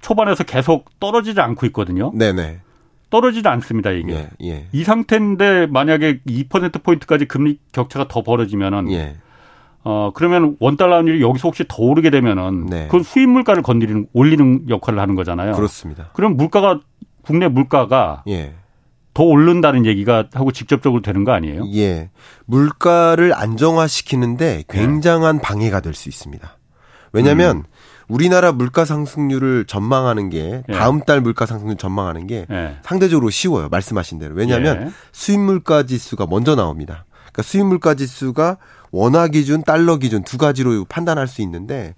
초반에서 0.00 0.44
계속 0.44 0.98
떨어지지 0.98 1.40
않고 1.40 1.66
있거든요. 1.66 2.10
네네. 2.14 2.60
떨어지지 3.10 3.46
않습니다, 3.48 3.90
이게. 3.90 4.12
예, 4.12 4.28
예. 4.42 4.66
이 4.72 4.84
상태인데 4.84 5.66
만약에 5.66 6.20
2% 6.26 6.82
포인트까지 6.82 7.26
금리 7.26 7.58
격차가 7.72 8.06
더 8.08 8.22
벌어지면은 8.22 8.90
예. 8.92 9.16
어 9.82 10.12
그러면 10.14 10.56
원달러 10.60 10.96
환율이 10.96 11.22
여기서 11.22 11.48
혹시 11.48 11.64
더 11.66 11.82
오르게 11.82 12.10
되면은 12.10 12.66
네. 12.66 12.84
그건 12.84 13.02
수입 13.02 13.28
물가를 13.30 13.62
건드리는 13.62 14.06
올리는 14.12 14.68
역할을 14.68 15.00
하는 15.00 15.14
거잖아요. 15.16 15.52
그렇습니다. 15.52 16.10
그럼 16.12 16.36
물가가 16.36 16.80
국내 17.22 17.48
물가가 17.48 18.22
예. 18.28 18.54
더 19.12 19.24
오른다는 19.24 19.86
얘기가 19.86 20.28
하고 20.32 20.52
직접적으로 20.52 21.02
되는 21.02 21.24
거 21.24 21.32
아니에요? 21.32 21.64
예. 21.74 22.10
물가를 22.46 23.34
안정화시키는데 23.34 24.64
굉장한 24.68 25.36
네. 25.36 25.42
방해가 25.42 25.80
될 25.80 25.94
수 25.94 26.08
있습니다. 26.08 26.56
왜냐하면 27.12 27.56
음. 27.58 27.62
우리나라 28.08 28.52
물가 28.52 28.84
상승률을 28.84 29.66
전망하는 29.66 30.30
게 30.30 30.62
예. 30.68 30.72
다음 30.72 31.00
달 31.00 31.20
물가 31.20 31.46
상승률 31.46 31.76
전망하는 31.76 32.26
게 32.26 32.46
예. 32.50 32.76
상대적으로 32.82 33.30
쉬워요. 33.30 33.68
말씀하신 33.68 34.18
대로. 34.18 34.34
왜냐하면 34.34 34.82
예. 34.86 34.90
수입 35.12 35.40
물가 35.40 35.84
지수가 35.84 36.26
먼저 36.26 36.54
나옵니다. 36.54 37.04
그러니까 37.32 37.42
수입 37.42 37.66
물가 37.66 37.94
지수가 37.94 38.58
원화 38.92 39.28
기준, 39.28 39.62
달러 39.62 39.96
기준 39.98 40.22
두 40.24 40.38
가지로 40.38 40.84
판단할 40.88 41.28
수 41.28 41.42
있는데 41.42 41.94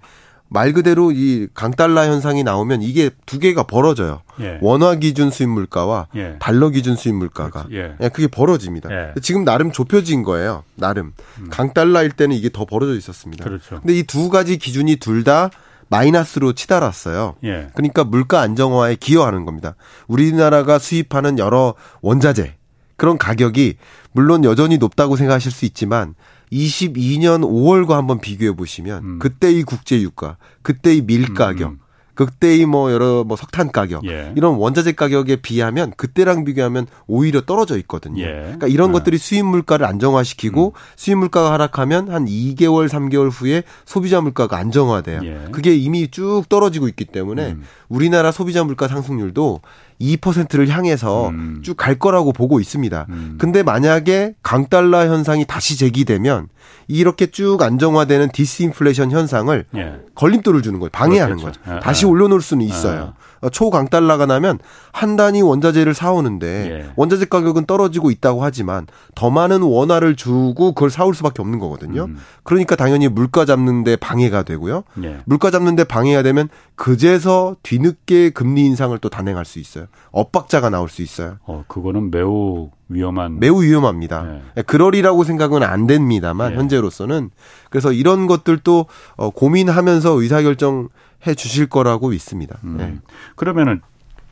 말 0.53 0.71
그대로 0.71 1.11
이 1.11 1.47
강달러 1.55 2.03
현상이 2.05 2.43
나오면 2.43 2.83
이게 2.83 3.09
두 3.25 3.39
개가 3.39 3.63
벌어져요. 3.63 4.21
예. 4.39 4.59
원화 4.61 4.95
기준 4.95 5.31
수입 5.31 5.49
물가와 5.49 6.07
예. 6.15 6.35
달러 6.39 6.69
기준 6.69 6.95
수입 6.95 7.15
물가가 7.15 7.65
예. 7.71 7.95
예. 7.99 8.09
그게 8.09 8.27
벌어집니다. 8.27 8.89
예. 8.91 9.13
지금 9.23 9.43
나름 9.45 9.71
좁혀진 9.71 10.21
거예요. 10.21 10.63
나름 10.75 11.13
음. 11.39 11.47
강달러일 11.49 12.11
때는 12.11 12.35
이게 12.35 12.49
더 12.51 12.65
벌어져 12.65 12.95
있었습니다. 12.95 13.43
그렇죠. 13.43 13.79
근데 13.81 13.95
이 13.97 14.03
두 14.03 14.29
가지 14.29 14.57
기준이 14.57 14.97
둘 14.97 15.23
다 15.23 15.49
마이너스로 15.89 16.53
치달았어요. 16.53 17.35
예. 17.43 17.67
그러니까 17.73 18.03
물가 18.03 18.41
안정화에 18.41 18.95
기여하는 18.95 19.45
겁니다. 19.45 19.75
우리나라가 20.07 20.77
수입하는 20.79 21.39
여러 21.39 21.73
원자재 22.01 22.55
그런 22.95 23.17
가격이 23.17 23.77
물론 24.11 24.43
여전히 24.43 24.77
높다고 24.77 25.15
생각하실 25.15 25.51
수 25.51 25.65
있지만 25.65 26.13
22년 26.53 27.41
5월과 27.41 27.91
한번 27.91 28.19
비교해 28.19 28.55
보시면 28.55 29.03
음. 29.03 29.19
그때의 29.19 29.63
국제 29.63 29.99
유가, 30.01 30.37
그때의 30.61 31.01
밀 31.01 31.29
음, 31.29 31.33
가격, 31.33 31.71
음. 31.71 31.79
그때의 32.15 32.65
뭐 32.65 32.91
여러 32.91 33.23
뭐 33.23 33.35
석탄 33.35 33.71
가격 33.71 34.05
예. 34.05 34.31
이런 34.35 34.55
원자재 34.55 34.93
가격에 34.93 35.37
비하면 35.37 35.93
그때랑 35.97 36.43
비교하면 36.43 36.85
오히려 37.07 37.41
떨어져 37.41 37.77
있거든요. 37.79 38.23
예. 38.23 38.27
그러니까 38.27 38.67
이런 38.67 38.91
네. 38.91 38.99
것들이 38.99 39.17
수입 39.17 39.43
물가를 39.45 39.85
안정화시키고 39.85 40.67
음. 40.67 40.79
수입 40.95 41.17
물가가 41.17 41.51
하락하면 41.53 42.09
한 42.09 42.25
2개월 42.25 42.87
3개월 42.87 43.29
후에 43.31 43.63
소비자 43.85 44.21
물가가 44.21 44.57
안정화돼요. 44.57 45.21
예. 45.23 45.47
그게 45.51 45.75
이미 45.75 46.09
쭉 46.09 46.43
떨어지고 46.49 46.87
있기 46.87 47.05
때문에 47.05 47.53
음. 47.53 47.63
우리나라 47.93 48.31
소비자 48.31 48.63
물가 48.63 48.87
상승률도 48.87 49.61
2%를 50.01 50.67
향해서 50.67 51.29
음. 51.29 51.59
쭉갈 51.63 51.99
거라고 51.99 52.33
보고 52.33 52.59
있습니다. 52.59 53.05
음. 53.09 53.35
근데 53.39 53.61
만약에 53.61 54.33
강달러 54.41 55.05
현상이 55.05 55.45
다시 55.45 55.77
제기되면 55.77 56.47
이렇게 56.87 57.27
쭉 57.27 57.61
안정화되는 57.61 58.29
디스인플레이션 58.31 59.11
현상을 59.11 59.65
예. 59.75 59.99
걸림돌을 60.15 60.63
주는 60.63 60.79
거예요. 60.79 60.89
방해하는 60.89 61.37
그렇겠죠. 61.37 61.61
거죠. 61.61 61.75
아, 61.75 61.79
다시 61.79 62.05
아. 62.05 62.09
올려놓을 62.09 62.41
수는 62.41 62.65
있어요. 62.65 63.13
아. 63.15 63.32
초강달러가 63.49 64.25
나면 64.25 64.59
한 64.91 65.15
단위 65.15 65.41
원자재를 65.41 65.93
사오는데 65.93 66.47
예. 66.69 66.91
원자재 66.95 67.25
가격은 67.25 67.65
떨어지고 67.65 68.11
있다고 68.11 68.43
하지만 68.43 68.87
더 69.15 69.29
많은 69.29 69.61
원화를 69.61 70.15
주고 70.15 70.73
그걸 70.73 70.89
사올 70.89 71.15
수밖에 71.15 71.41
없는 71.41 71.59
거거든요. 71.59 72.05
음. 72.05 72.17
그러니까 72.43 72.75
당연히 72.75 73.07
물가 73.07 73.45
잡는데 73.45 73.95
방해가 73.95 74.43
되고요. 74.43 74.83
예. 75.03 75.19
물가 75.25 75.51
잡는데 75.51 75.83
방해가 75.83 76.23
되면 76.23 76.49
그제서 76.75 77.55
뒤늦게 77.63 78.31
금리 78.31 78.65
인상을 78.65 78.97
또 78.99 79.09
단행할 79.09 79.45
수 79.45 79.59
있어요. 79.59 79.85
엇박자가 80.11 80.69
나올 80.69 80.89
수 80.89 81.01
있어요. 81.01 81.37
어, 81.45 81.63
그거는 81.67 82.11
매우 82.11 82.69
위험한 82.89 83.39
매우 83.39 83.63
위험합니다. 83.63 84.25
예. 84.27 84.41
예 84.57 84.61
그러리라고 84.61 85.23
생각은 85.23 85.63
안 85.63 85.87
됩니다만 85.87 86.53
예. 86.53 86.55
현재로서는 86.57 87.29
그래서 87.69 87.91
이런 87.91 88.27
것들도 88.27 88.85
어, 89.15 89.29
고민하면서 89.29 90.21
의사결정 90.21 90.89
해 91.25 91.33
주실 91.33 91.67
거라고 91.67 92.09
믿습니다. 92.09 92.59
음. 92.63 92.75
네. 92.77 92.95
그러면은 93.35 93.81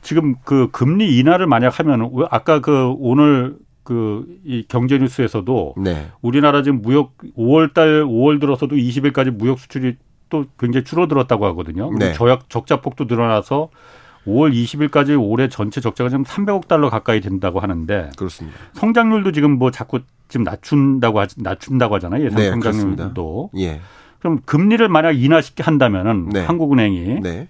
지금 0.01 0.35
그 0.43 0.69
금리 0.71 1.17
인하를 1.17 1.47
만약 1.47 1.79
하면 1.79 2.11
아까 2.29 2.59
그 2.59 2.93
오늘 2.99 3.57
그 3.83 4.25
이 4.45 4.65
경제 4.67 4.97
뉴스에서도 4.97 5.75
네. 5.77 6.07
우리나라 6.21 6.63
지금 6.63 6.81
무역 6.81 7.13
5월 7.37 7.73
달 7.73 8.03
5월 8.03 8.39
들어서도 8.39 8.75
20일까지 8.75 9.31
무역 9.31 9.59
수출이 9.59 9.97
또 10.29 10.45
굉장히 10.59 10.83
줄어들었다고 10.83 11.45
하거든요. 11.47 11.91
네. 11.97 12.13
저약 12.13 12.49
적자 12.49 12.81
폭도 12.81 13.05
늘어나서 13.05 13.69
5월 14.27 14.53
20일까지 14.53 15.19
올해 15.19 15.49
전체 15.49 15.81
적자가 15.81 16.09
지금 16.09 16.23
300억 16.23 16.67
달러 16.67 16.89
가까이 16.89 17.21
된다고 17.21 17.59
하는데 17.59 18.09
그렇습니다. 18.17 18.57
성장률도 18.73 19.31
지금 19.31 19.57
뭐 19.57 19.71
자꾸 19.71 20.01
지금 20.27 20.43
낮춘다고 20.43 21.19
하, 21.19 21.27
낮춘다고 21.37 21.95
하잖아요. 21.95 22.25
예상 22.25 22.37
네, 22.37 22.49
성장률도. 22.51 23.51
예. 23.57 23.81
그럼 24.19 24.39
금리를 24.45 24.87
만약 24.87 25.11
인하시게 25.11 25.63
한다면은 25.63 26.29
네. 26.29 26.45
한국은행이 26.45 27.21
네. 27.21 27.47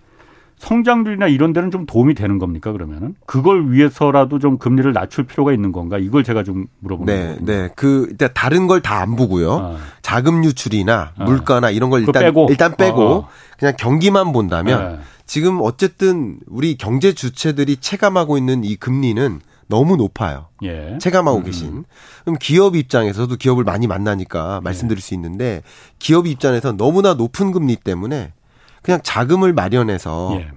성장률이나 0.62 1.28
이런 1.28 1.54
데는 1.54 1.72
좀 1.72 1.88
도움이 1.88 2.14
되는 2.14 2.38
겁니까 2.38 2.72
그러면은 2.72 3.16
그걸 3.26 3.72
위해서라도 3.72 4.38
좀 4.38 4.60
금리를 4.60 4.94
낮출 4.94 5.26
필요가 5.26 5.54
있는 5.54 5.72
건가 5.72 5.98
이걸 5.98 6.24
제가 6.24 6.44
좀 6.44 6.68
물어보는 6.80 7.14
네, 7.14 7.28
거거든요. 7.30 7.46
네, 7.46 7.70
그 7.76 8.08
일단 8.12 8.30
다른 8.36 8.68
걸 8.68 8.80
다 8.82 9.02
안 9.02 9.16
보고요. 9.16 9.54
아. 9.54 9.78
자금 10.04 10.44
유출이나 10.46 11.14
아. 11.18 11.24
물가나 11.24 11.72
이런 11.72 11.90
걸 11.90 12.02
일단 12.02 12.22
빼고. 12.24 12.48
일단 12.52 12.76
빼고 12.76 13.02
어. 13.02 13.28
그냥 13.58 13.74
경기만 13.78 14.32
본다면 14.34 14.98
네. 14.98 15.00
지금 15.26 15.60
어쨌든 15.62 16.38
우리 16.48 16.76
경제 16.78 17.14
주체들이 17.14 17.78
체감하고 17.78 18.38
있는 18.38 18.64
이 18.64 18.76
금리는 18.76 19.40
너무 19.68 19.96
높아요. 19.96 20.48
예. 20.64 20.98
체감하고 21.00 21.40
음. 21.40 21.44
계신. 21.44 21.86
그럼 22.24 22.36
기업 22.40 22.76
입장에서도 22.76 23.36
기업을 23.38 23.64
많이 23.64 23.88
만나니까 23.88 24.62
말씀드릴 24.64 24.98
예. 25.00 25.02
수 25.02 25.14
있는데 25.16 25.64
기업 25.98 26.28
입장에서 26.28 26.74
너무나 26.74 27.14
높은 27.16 27.52
금리 27.52 27.78
때문에 27.78 28.34
그냥 28.82 29.00
자금을 29.04 29.54
마련해서 29.54 30.32
예. 30.36 30.52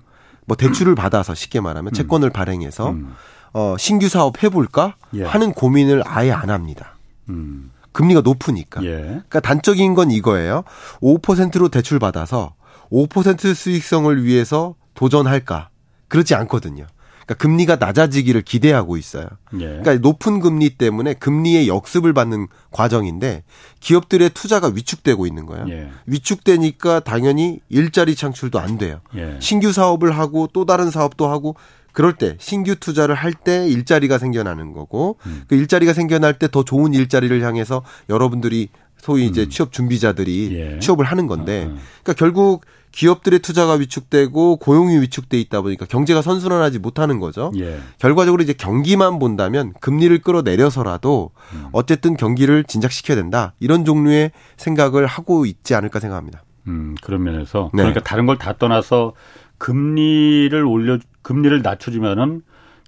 뭐 0.46 0.56
대출을 0.56 0.94
받아서 0.94 1.34
쉽게 1.34 1.60
말하면 1.60 1.90
음. 1.90 1.92
채권을 1.92 2.30
발행해서 2.30 2.90
음. 2.90 3.14
어 3.52 3.76
신규 3.78 4.08
사업 4.08 4.42
해볼까 4.42 4.96
예. 5.14 5.24
하는 5.24 5.52
고민을 5.52 6.02
아예 6.06 6.32
안 6.32 6.50
합니다. 6.50 6.96
음. 7.28 7.70
금리가 7.92 8.22
높으니까. 8.22 8.82
예. 8.84 8.96
그러니까 9.02 9.40
단적인 9.40 9.94
건 9.94 10.10
이거예요. 10.10 10.64
5%로 11.00 11.68
대출 11.68 11.98
받아서 11.98 12.54
5% 12.90 13.54
수익성을 13.54 14.24
위해서 14.24 14.74
도전할까? 14.94 15.68
그렇지 16.08 16.34
않거든요. 16.34 16.86
그러니까 17.26 17.34
금리가 17.42 17.76
낮아지기를 17.76 18.42
기대하고 18.42 18.96
있어요. 18.96 19.26
예. 19.54 19.66
그러니까 19.66 19.94
높은 19.96 20.40
금리 20.40 20.70
때문에 20.70 21.14
금리의 21.14 21.68
역습을 21.68 22.12
받는 22.12 22.48
과정인데 22.70 23.44
기업들의 23.80 24.30
투자가 24.30 24.68
위축되고 24.74 25.26
있는 25.26 25.46
거예요. 25.46 25.66
예. 25.70 25.90
위축되니까 26.06 27.00
당연히 27.00 27.60
일자리 27.68 28.14
창출도 28.14 28.58
안 28.58 28.78
돼요. 28.78 29.00
예. 29.16 29.36
신규 29.40 29.72
사업을 29.72 30.16
하고 30.16 30.48
또 30.52 30.64
다른 30.66 30.90
사업도 30.90 31.28
하고 31.28 31.56
그럴 31.92 32.12
때 32.14 32.36
신규 32.40 32.74
투자를 32.74 33.14
할 33.14 33.34
때 33.34 33.68
일자리가 33.68 34.18
생겨나는 34.18 34.72
거고 34.72 35.16
음. 35.26 35.44
그 35.48 35.54
일자리가 35.54 35.92
생겨날 35.92 36.38
때 36.38 36.48
더 36.48 36.64
좋은 36.64 36.92
일자리를 36.94 37.42
향해서 37.42 37.82
여러분들이 38.08 38.68
소위 39.04 39.26
이제 39.26 39.42
음. 39.42 39.50
취업 39.50 39.70
준비자들이 39.70 40.56
예. 40.58 40.78
취업을 40.78 41.04
하는 41.04 41.26
건데 41.26 41.66
아, 41.68 41.72
아. 41.72 41.78
그러니까 42.02 42.12
결국 42.16 42.64
기업들의 42.90 43.40
투자가 43.40 43.74
위축되고 43.74 44.56
고용이 44.56 44.98
위축돼 45.00 45.38
있다 45.40 45.60
보니까 45.60 45.84
경제가 45.84 46.22
선순환하지 46.22 46.78
못하는 46.78 47.20
거죠. 47.20 47.52
예. 47.58 47.80
결과적으로 47.98 48.42
이제 48.42 48.54
경기만 48.54 49.18
본다면 49.18 49.74
금리를 49.80 50.16
끌어내려서라도 50.20 51.32
음. 51.52 51.66
어쨌든 51.72 52.16
경기를 52.16 52.64
진작시켜야 52.64 53.14
된다. 53.14 53.52
이런 53.60 53.84
종류의 53.84 54.30
생각을 54.56 55.04
하고 55.04 55.44
있지 55.44 55.74
않을까 55.74 56.00
생각합니다. 56.00 56.42
음, 56.66 56.94
그런 57.02 57.24
면에서 57.24 57.70
네. 57.74 57.82
그러니까 57.82 58.00
다른 58.02 58.24
걸 58.24 58.38
다 58.38 58.56
떠나서 58.56 59.12
금리를 59.58 60.64
올려 60.64 60.98
금리를 61.20 61.60
낮춰 61.60 61.90
주면은 61.90 62.40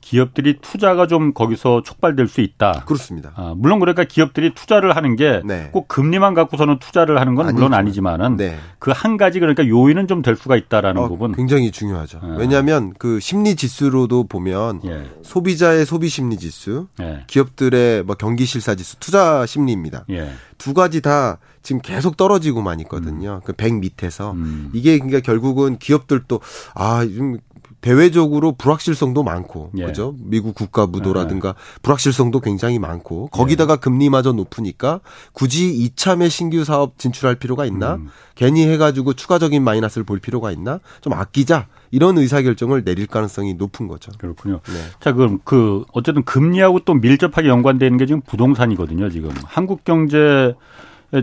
기업들이 0.07 0.59
투자가 0.61 1.09
좀 1.09 1.35
거기서 1.35 1.83
촉발될 1.83 2.29
수 2.29 2.41
있다. 2.41 2.85
그렇습니다. 2.87 3.33
아, 3.35 3.55
물론 3.57 3.81
그러니까 3.81 4.05
기업들이 4.05 4.55
투자를 4.55 4.95
하는 4.95 5.17
게꼭 5.17 5.47
네. 5.49 5.71
금리만 5.89 6.33
갖고서는 6.35 6.79
투자를 6.79 7.21
하는 7.21 7.35
건 7.35 7.53
물론 7.53 7.75
아니지만은 7.75 8.37
네. 8.37 8.57
그한 8.79 9.17
가지 9.17 9.41
그러니까 9.41 9.67
요인은 9.67 10.07
좀 10.07 10.23
될 10.23 10.35
수가 10.35 10.57
있다라는 10.57 11.03
어, 11.03 11.09
부분 11.09 11.33
굉장히 11.33 11.71
중요하죠. 11.71 12.21
네. 12.23 12.37
왜냐하면 12.39 12.95
그 12.99 13.21
심리 13.21 13.55
지수로도 13.55 14.25
보면 14.25 14.81
예. 14.85 15.11
소비자의 15.23 15.87
소비 15.87 16.09
심리 16.09 16.37
지수, 16.37 16.89
예. 17.01 17.25
기업들의 17.27 18.03
뭐 18.05 18.17
경기 18.17 18.45
실사 18.45 18.75
지수, 18.75 18.97
투자 18.99 19.47
심리입니다. 19.47 20.05
예. 20.11 20.33
두 20.59 20.75
가지 20.75 21.01
다 21.01 21.39
지금 21.63 21.81
계속 21.83 22.17
떨어지고만 22.17 22.81
있거든요. 22.81 23.41
음. 23.45 23.53
그100 23.53 23.81
밑에서 23.81 24.33
음. 24.33 24.71
이게 24.73 24.99
그러니까 24.99 25.21
결국은 25.21 25.79
기업들도 25.79 26.41
아, 26.75 27.05
좀 27.05 27.39
대외적으로 27.87 28.51
불확실성도 28.51 29.23
많고 29.23 29.71
예. 29.77 29.85
그죠? 29.85 30.17
미국 30.19 30.57
국가 30.57 30.87
부도라든가 30.87 31.51
예. 31.51 31.81
불확실성도 31.83 32.41
굉장히 32.41 32.81
많고 32.81 33.29
거기다가 33.29 33.75
예. 33.75 33.77
금리마저 33.77 34.33
높으니까 34.33 34.99
굳이 35.33 35.73
이참에 35.73 36.29
신규 36.29 36.65
사업 36.65 36.99
진출할 36.99 37.37
필요가 37.37 37.65
있나? 37.65 37.95
음. 37.95 38.09
괜히 38.35 38.67
해가지고 38.67 39.13
추가적인 39.13 39.63
마이너스를 39.63 40.05
볼 40.05 40.19
필요가 40.19 40.51
있나? 40.51 40.81
좀 41.01 41.13
아끼자 41.13 41.69
이런 41.93 42.19
의사결정을 42.19 42.83
내릴 42.83 43.07
가능성이 43.07 43.55
높은 43.55 43.87
거죠. 43.87 44.11
그렇군요. 44.19 44.59
네. 44.67 44.75
자 44.99 45.13
그럼 45.13 45.39
그 45.45 45.85
어쨌든 45.93 46.25
금리하고 46.25 46.81
또 46.81 46.93
밀접하게 46.95 47.47
연관되는 47.47 47.99
게 47.99 48.07
지금 48.07 48.21
부동산이거든요. 48.23 49.11
지금 49.11 49.31
한국 49.45 49.85
경제 49.85 50.57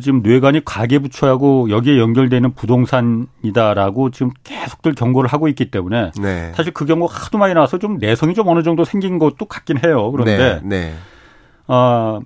지금 0.01 0.21
뇌관이 0.21 0.63
가계부처하고 0.63 1.69
여기에 1.69 1.99
연결되는 1.99 2.53
부동산이다라고 2.53 4.11
지금 4.11 4.31
계속들 4.43 4.93
경고를 4.93 5.29
하고 5.29 5.47
있기 5.49 5.71
때문에 5.71 6.11
네. 6.21 6.53
사실 6.55 6.73
그 6.73 6.85
경고 6.85 7.05
하도 7.05 7.37
많이 7.37 7.53
나와서 7.53 7.77
좀 7.77 7.97
내성이 7.97 8.33
좀 8.33 8.47
어느 8.47 8.63
정도 8.63 8.85
생긴 8.85 9.19
것도 9.19 9.45
같긴 9.45 9.83
해요. 9.85 10.11
그런데 10.11 10.37
네. 10.37 10.61
네. 10.63 10.93
어, 11.67 12.21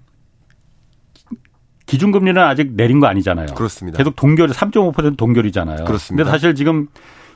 기준금리는 1.88 2.41
아직 2.41 2.74
내린 2.74 3.00
거 3.00 3.08
아니잖아요. 3.08 3.48
그렇습니다. 3.56 3.98
계속 3.98 4.15
동결 4.15 4.50
3.5% 4.50 5.17
동결이잖아요. 5.17 5.86
그렇습니다. 5.86 6.24
근데 6.24 6.30
사실 6.30 6.54
지금 6.54 6.88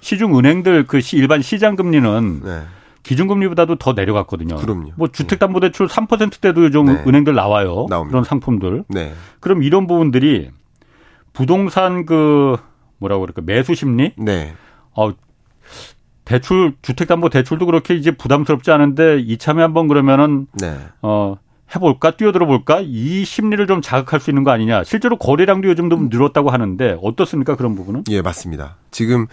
시중 0.02 0.38
은행들 0.38 0.86
그 0.88 1.00
일반 1.14 1.42
시장 1.42 1.76
금리는 1.76 2.42
네. 2.44 2.62
기준금리보다도 3.04 3.76
더 3.76 3.94
내려갔거든요. 3.94 4.56
그럼요. 4.58 4.92
뭐 4.96 5.08
주택담보대출 5.08 5.88
3%대도 5.88 6.66
요즘 6.66 6.86
네. 6.86 7.04
은행들 7.08 7.34
나와요. 7.34 7.88
나옵니다. 7.90 8.10
그런 8.10 8.24
상품들. 8.24 8.86
네. 8.90 9.14
그럼 9.40 9.64
이런 9.64 9.88
부분들이 9.88 10.50
부동산 11.34 12.06
그 12.06 12.58
뭐라고 12.98 13.22
그럴까 13.22 13.42
매수 13.44 13.74
심리? 13.74 14.14
네. 14.18 14.54
어 14.96 15.12
대출 16.26 16.74
주택담보 16.82 17.30
대출도 17.30 17.66
그렇게 17.66 17.96
이제 17.96 18.12
부담스럽지 18.12 18.72
않은데 18.72 19.20
이참에 19.20 19.62
한번 19.62 19.88
그러면은 19.88 20.48
네. 20.54 20.78
어 21.02 21.38
해볼까 21.76 22.12
뛰어들어 22.12 22.46
볼까 22.46 22.82
이 22.84 23.24
심리를 23.26 23.66
좀 23.68 23.82
자극할 23.82 24.20
수 24.20 24.30
있는 24.30 24.44
거 24.44 24.52
아니냐 24.52 24.84
실제로 24.84 25.18
거래량도 25.18 25.68
요즘 25.70 25.90
좀 25.90 26.10
늘었다고 26.10 26.50
하는데 26.50 26.98
어떻습니까 27.02 27.56
그런 27.56 27.76
부분은? 27.76 28.04
예 28.10 28.22
맞습니다. 28.22 28.78
지금 28.92 29.28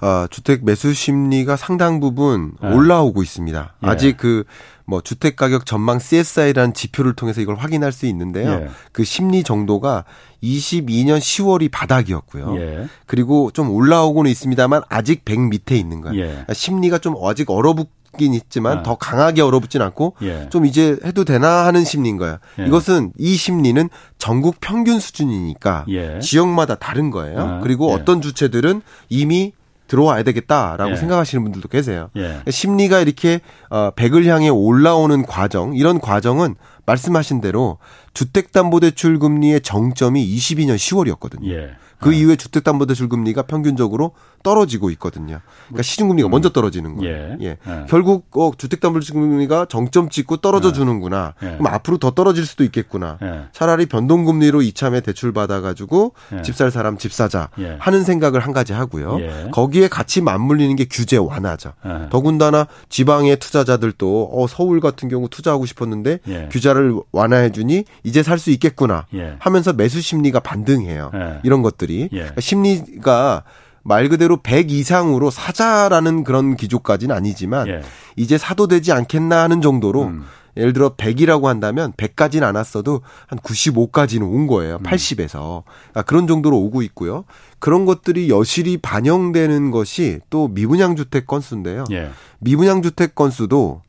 어, 0.00 0.26
주택 0.30 0.64
매수 0.64 0.94
심리가 0.94 1.56
상당 1.56 2.00
부분 2.00 2.52
네. 2.62 2.68
올라오고 2.68 3.22
있습니다. 3.22 3.74
예. 3.82 3.86
아직 3.86 4.16
그 4.16 4.44
뭐 4.86 5.00
주택 5.00 5.36
가격 5.36 5.64
전망 5.64 5.98
CSI라는 5.98 6.74
지표를 6.74 7.14
통해서 7.14 7.40
이걸 7.40 7.56
확인할 7.56 7.90
수 7.92 8.06
있는데요. 8.06 8.50
예. 8.50 8.68
그 8.92 9.04
심리 9.04 9.42
정도가 9.42 10.04
22년 10.42 11.18
10월이 11.18 11.70
바닥이었고요. 11.70 12.56
예. 12.58 12.88
그리고 13.06 13.50
좀 13.52 13.70
올라오고는 13.70 14.30
있습니다만 14.30 14.82
아직 14.90 15.24
100 15.24 15.40
밑에 15.40 15.76
있는 15.76 16.02
거예요. 16.02 16.20
예. 16.20 16.26
그러니까 16.28 16.52
심리가 16.54 16.98
좀 16.98 17.14
아직 17.24 17.50
얼어붙 17.50 17.88
있긴 18.14 18.34
있지만 18.34 18.78
아. 18.78 18.82
더 18.82 18.96
강하게 18.96 19.42
얼어붙진 19.42 19.82
않고 19.82 20.14
예. 20.22 20.48
좀 20.50 20.66
이제 20.66 20.96
해도 21.04 21.24
되나 21.24 21.66
하는 21.66 21.84
심리인 21.84 22.16
거야. 22.16 22.38
예. 22.58 22.66
이것은 22.66 23.12
이 23.18 23.34
심리는 23.34 23.88
전국 24.18 24.56
평균 24.60 24.98
수준이니까 24.98 25.84
예. 25.88 26.18
지역마다 26.20 26.76
다른 26.76 27.10
거예요. 27.10 27.40
아. 27.40 27.60
그리고 27.60 27.90
예. 27.90 27.94
어떤 27.94 28.20
주체들은 28.20 28.82
이미 29.08 29.52
들어와야 29.86 30.22
되겠다라고 30.22 30.92
예. 30.92 30.96
생각하시는 30.96 31.42
분들도 31.44 31.68
계세요. 31.68 32.08
예. 32.16 32.42
심리가 32.50 33.00
이렇게 33.00 33.40
어 33.68 33.90
100을 33.90 34.24
향해 34.26 34.48
올라오는 34.48 35.24
과정, 35.26 35.74
이런 35.74 36.00
과정은 36.00 36.56
말씀하신 36.86 37.40
대로 37.40 37.78
주택담보대출 38.14 39.18
금리의 39.18 39.60
정점이 39.60 40.24
22년 40.36 40.76
10월이었거든요. 40.76 41.50
예. 41.50 41.70
그 42.00 42.10
아. 42.10 42.12
이후에 42.12 42.36
주택담보대출 42.36 43.08
금리가 43.08 43.42
평균적으로 43.42 44.12
떨어지고 44.44 44.90
있거든요. 44.90 45.40
그러니까 45.66 45.82
시중금리가 45.82 46.28
음. 46.28 46.30
먼저 46.30 46.50
떨어지는 46.50 46.94
거예요. 46.94 47.12
예. 47.12 47.36
예. 47.40 47.46
예. 47.66 47.86
결국 47.88 48.28
어, 48.36 48.52
주택담보대출 48.56 49.14
금리가 49.14 49.66
정점 49.68 50.08
찍고 50.10 50.36
떨어져 50.36 50.68
예. 50.68 50.72
주는구나. 50.72 51.34
예. 51.42 51.56
그럼 51.56 51.66
앞으로 51.66 51.98
더 51.98 52.12
떨어질 52.12 52.46
수도 52.46 52.62
있겠구나. 52.62 53.18
차라리 53.50 53.86
변동금리로 53.86 54.62
이참에 54.62 55.00
대출 55.00 55.32
받아가지고 55.32 56.12
집 56.44 56.54
살 56.54 56.70
사람 56.70 56.96
집 56.98 57.12
사자 57.12 57.48
하는 57.80 58.04
생각을 58.04 58.38
한 58.38 58.52
가지 58.52 58.72
하고요. 58.72 59.50
거기에 59.50 59.88
같이 59.88 60.20
맞물리는 60.20 60.76
게 60.76 60.84
규제 60.84 61.16
완화죠. 61.16 61.72
더군다나 62.10 62.68
지방의 62.90 63.38
투자자들도 63.38 64.30
어, 64.32 64.46
서울 64.46 64.80
같은 64.80 65.08
경우 65.08 65.28
투자하고 65.28 65.66
싶었는데 65.66 66.18
규제를 66.50 66.94
완화해 67.10 67.50
주니 67.50 67.84
이제 68.04 68.22
살 68.22 68.38
수 68.38 68.50
있겠구나 68.50 69.06
하면서 69.38 69.72
매수 69.72 70.02
심리가 70.02 70.38
반등해요. 70.40 71.10
이런 71.44 71.62
것들이 71.62 72.08
그러니까 72.10 72.40
심리가 72.42 73.42
말 73.84 74.08
그대로 74.08 74.38
100 74.38 74.70
이상으로 74.70 75.30
사자라는 75.30 76.24
그런 76.24 76.56
기조까지는 76.56 77.14
아니지만 77.14 77.68
예. 77.68 77.82
이제 78.16 78.38
사도 78.38 78.66
되지 78.66 78.92
않겠나 78.92 79.42
하는 79.42 79.60
정도로 79.60 80.04
음. 80.04 80.24
예를 80.56 80.72
들어 80.72 80.94
100이라고 80.94 81.44
한다면 81.44 81.92
100까지는 81.92 82.44
안 82.44 82.54
왔어도 82.54 83.02
한 83.26 83.38
95까지는 83.38 84.22
온 84.22 84.46
거예요. 84.46 84.78
80에서. 84.78 85.58
음. 85.58 85.62
그러니까 85.90 86.02
그런 86.02 86.26
정도로 86.26 86.56
오고 86.58 86.82
있고요. 86.82 87.24
그런 87.58 87.84
것들이 87.84 88.30
여실히 88.30 88.76
반영되는 88.78 89.70
것이 89.70 90.20
또 90.30 90.48
미분양 90.48 90.96
주택 90.96 91.26
건수인데요. 91.26 91.84
예. 91.90 92.10
미분양 92.38 92.82
주택 92.82 93.14
건수도 93.14 93.82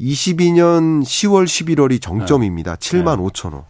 22년 0.00 1.02
10월 1.02 1.44
11월이 1.44 2.00
정점입니다. 2.00 2.76
네. 2.76 2.90
7만 2.90 3.18
네. 3.18 3.24
5천 3.24 3.52
호. 3.52 3.64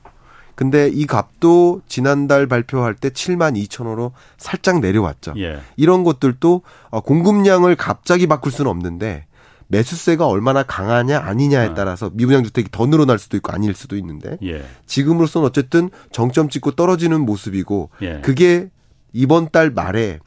근데 0.56 0.88
이 0.88 1.06
값도 1.06 1.82
지난달 1.86 2.46
발표할 2.48 2.94
때 2.94 3.10
7만 3.10 3.62
2천 3.62 3.84
호로 3.84 4.12
살짝 4.38 4.80
내려왔죠. 4.80 5.34
예. 5.36 5.60
이런 5.76 6.02
것들도 6.02 6.62
어, 6.90 7.00
공급량을 7.00 7.76
갑자기 7.76 8.26
바꿀 8.26 8.50
수는 8.50 8.70
없는데 8.70 9.26
매수세가 9.68 10.26
얼마나 10.26 10.62
강하냐 10.62 11.20
아니냐에 11.20 11.68
아. 11.68 11.74
따라서 11.74 12.10
미분양 12.14 12.42
주택이 12.42 12.70
더 12.72 12.86
늘어날 12.86 13.18
수도 13.18 13.36
있고 13.36 13.52
아닐 13.52 13.74
수도 13.74 13.96
있는데 13.96 14.38
예. 14.42 14.64
지금으로서는 14.86 15.46
어쨌든 15.46 15.90
정점 16.10 16.48
찍고 16.48 16.72
떨어지는 16.72 17.20
모습이고 17.20 17.90
예. 18.00 18.20
그게 18.22 18.70
이번 19.12 19.50
달 19.50 19.70
말에 19.70 20.20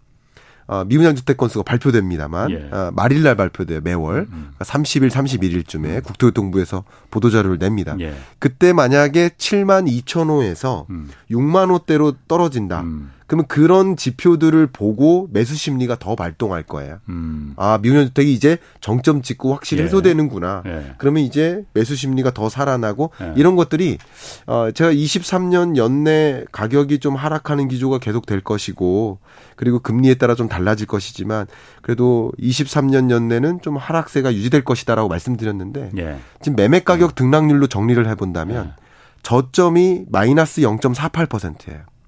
어, 0.70 0.86
미분양 0.86 1.16
주택 1.16 1.36
건수가 1.36 1.64
발표됩니다만 1.64 2.52
예. 2.52 2.70
어, 2.72 2.92
말일 2.94 3.24
날 3.24 3.36
발표돼요 3.36 3.82
매월 3.82 4.28
음. 4.32 4.52
30일 4.60 5.04
음. 5.04 5.10
31일쯤에 5.10 5.86
음. 5.86 6.02
국토교통부에서 6.04 6.84
보도 7.10 7.32
자료를 7.32 7.58
냅니다. 7.58 7.96
예. 8.00 8.14
그때 8.38 8.72
만약에 8.72 9.30
7만 9.30 9.90
2천 9.90 10.30
호에서 10.30 10.86
음. 10.92 11.10
6만 11.32 11.72
호대로 11.72 12.14
떨어진다. 12.28 12.82
음. 12.82 13.12
그러면 13.30 13.46
그런 13.46 13.96
지표들을 13.96 14.70
보고 14.74 15.30
매수 15.32 15.56
심리가 15.56 15.96
더 15.96 16.16
발동할 16.16 16.64
거예요. 16.64 16.98
음. 17.10 17.54
아, 17.58 17.78
미분양 17.80 18.06
주택이 18.08 18.34
이제 18.34 18.58
정점 18.82 19.22
찍고 19.22 19.54
확실히 19.54 19.82
예. 19.82 19.86
해소되는구나. 19.86 20.64
예. 20.66 20.96
그러면 20.98 21.22
이제 21.22 21.64
매수 21.74 21.96
심리가 21.96 22.32
더 22.32 22.50
살아나고 22.50 23.12
예. 23.22 23.34
이런 23.36 23.56
것들이 23.56 24.00
어 24.48 24.72
제가 24.72 24.92
23년 24.92 25.78
연내 25.78 26.44
가격이 26.52 26.98
좀 26.98 27.16
하락하는 27.16 27.68
기조가 27.68 28.00
계속 28.00 28.26
될 28.26 28.42
것이고 28.42 29.20
그리고 29.56 29.78
금리에 29.78 30.16
따라 30.16 30.34
좀 30.34 30.50
달라질 30.50 30.88
것이지만 30.88 31.46
그래도 31.84 32.32
23년 32.40 33.12
연내는 33.12 33.62
좀 33.62 33.78
하락세가 33.78 34.34
유지될 34.34 34.64
것이다라고 34.64 35.08
말씀드렸는데 35.08 35.92
예. 36.00 36.18
지금 36.42 36.56
매매 36.56 36.80
가격 36.80 37.14
등락률로 37.14 37.68
정리를 37.68 38.10
해 38.10 38.16
본다면 38.16 38.74
예. 38.76 38.84
저점이 39.22 40.06
마이너스 40.10 40.62
0.48%예요. 40.62 41.99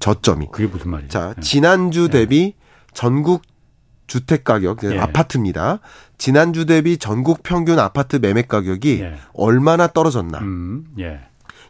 저점이. 0.00 0.48
그게 0.52 0.66
무슨 0.66 0.90
말이에요? 0.90 1.08
자, 1.08 1.34
예. 1.36 1.40
지난주 1.40 2.04
예. 2.04 2.08
대비 2.08 2.54
전국 2.92 3.42
주택 4.06 4.44
가격, 4.44 4.84
예. 4.84 4.98
아파트입니다. 4.98 5.80
지난주 6.18 6.66
대비 6.66 6.96
전국 6.96 7.42
평균 7.42 7.78
아파트 7.78 8.16
매매 8.16 8.42
가격이 8.42 9.00
예. 9.02 9.14
얼마나 9.34 9.86
떨어졌나. 9.86 10.38
음, 10.38 10.84
예. 10.98 11.20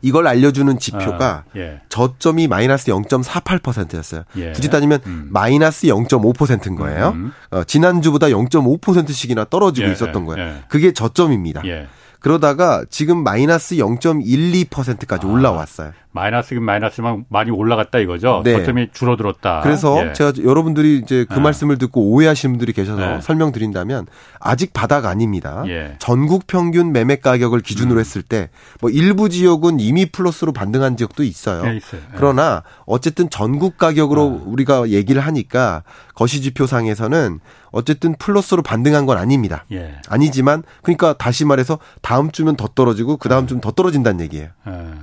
이걸 0.03 0.27
알려주는 0.27 0.79
지표가 0.79 1.27
아, 1.27 1.45
예. 1.57 1.81
저점이 1.89 2.49
마이너스 2.49 2.91
0.48%였어요. 2.93 4.25
예. 4.37 4.53
굳이 4.53 4.69
따지면 4.69 5.01
음. 5.07 5.29
마이너스 5.31 5.87
0.5%인 5.87 6.77
거예요. 6.77 7.09
음. 7.15 7.33
어, 7.51 7.65
지난주보다 7.65 8.29
0.5%씩이나 8.29 9.47
떨어지고 9.47 9.89
예, 9.89 9.93
있었던 9.93 10.27
거예요. 10.27 10.47
예. 10.49 10.65
그게 10.69 10.93
저점입니다. 10.93 11.63
예. 11.67 11.89
그러다가 12.21 12.85
지금 12.91 13.23
마이너스 13.23 13.77
0.12%까지 13.77 15.27
아, 15.27 15.31
올라왔어요. 15.31 15.93
마이너스긴 16.17 16.63
마이너스만 16.65 17.27
많이 17.29 17.51
올라갔다 17.51 17.99
이거죠. 17.99 18.43
네. 18.45 18.55
저점이 18.55 18.89
줄어들었다. 18.93 19.61
그래서 19.63 20.09
예. 20.09 20.13
제가 20.15 20.33
여러분들이 20.43 20.99
이제 20.99 21.27
그 21.29 21.37
예. 21.37 21.41
말씀을 21.41 21.79
듣고 21.79 22.11
오해하시는 22.11 22.55
분들이 22.55 22.73
계셔서 22.73 23.17
예. 23.17 23.21
설명드린다면 23.21 24.07
아직 24.41 24.73
바닥 24.73 25.05
아닙니다. 25.07 25.63
예. 25.69 25.97
전국 25.99 26.47
평균 26.47 26.93
매매 26.93 27.17
가격을 27.17 27.61
기준으로 27.61 27.99
음. 27.99 28.01
했을 28.01 28.23
때 28.23 28.49
뭐 28.81 28.91
일부 28.91 29.29
지역은 29.29 29.81
이미 29.81 30.07
플러스로 30.07 30.53
반등한 30.53 30.97
지역도 30.97 31.23
있어요. 31.23 31.67
예, 31.67 31.77
있어요. 31.77 32.01
예. 32.01 32.15
그러나 32.17 32.63
어쨌든 32.85 33.29
전국 33.31 33.79
가격으로 33.79 34.23
아. 34.23 34.43
우리가 34.47 34.91
얘기를 34.91 35.21
하니까 35.23 35.83
거시 36.15 36.41
지표상에서는 36.43 37.41
어쨌든 37.73 38.15
플러스로 38.19 38.63
반등한 38.63 39.05
건 39.05 39.19
아닙니다. 39.19 39.67
아니지만 40.09 40.63
그러니까 40.83 41.13
다시 41.19 41.45
말해서 41.45 41.79
다음 42.01 42.31
주면 42.31 42.57
더 42.57 42.69
떨어지고 42.69 43.19
그 43.19 43.29
다음 43.29 43.47
주면 43.47 43.61
더 43.61 43.71
떨어진다는 43.71 44.21
얘기예요. 44.21 44.49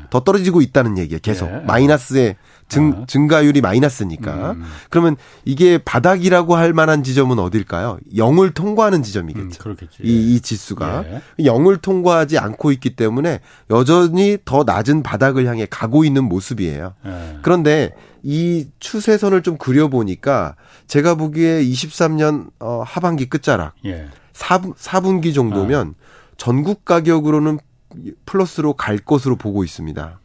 더 0.10 0.22
떨어지고 0.22 0.62
있다는 0.62 0.98
얘기. 0.98 1.03
얘기예요. 1.04 1.20
계속 1.22 1.50
예. 1.50 1.60
마이너스의 1.66 2.36
증, 2.68 2.94
아. 2.94 3.06
증가율이 3.06 3.62
마이너스니까. 3.62 4.52
음. 4.54 4.64
그러면 4.90 5.16
이게 5.46 5.78
바닥이라고 5.78 6.56
할 6.56 6.74
만한 6.74 7.04
지점은 7.04 7.40
어딜까요? 7.40 8.00
0을 8.16 8.54
통과하는 8.54 9.04
지점이겠죠. 9.04 9.70
음, 9.70 9.76
이, 10.02 10.36
이 10.36 10.40
지수가 10.40 11.06
예. 11.08 11.44
0을 11.44 11.82
통과하지 11.82 12.38
않고 12.38 12.72
있기 12.72 12.96
때문에 12.96 13.42
여전히 13.70 14.38
더 14.46 14.64
낮은 14.64 15.04
바닥을 15.04 15.46
향해 15.46 15.68
가고 15.70 16.04
있는 16.04 16.24
모습이에요. 16.24 16.94
예. 17.06 17.38
그런데 17.42 17.92
이 18.24 18.68
추세선을 18.80 19.44
좀 19.44 19.58
그려보니까 19.58 20.56
제가 20.88 21.16
보기에 21.16 21.62
23년 21.64 22.50
어, 22.60 22.84
하반기 22.86 23.28
끝자락 23.28 23.76
예. 23.86 24.08
4, 24.34 24.60
4분기 24.60 25.34
정도면 25.36 25.96
아. 26.00 26.34
전국 26.38 26.86
가격으로는 26.86 27.60
플러스로 28.26 28.74
갈 28.74 28.98
것으로 28.98 29.36
보고 29.36 29.64
있습니다. 29.64 30.20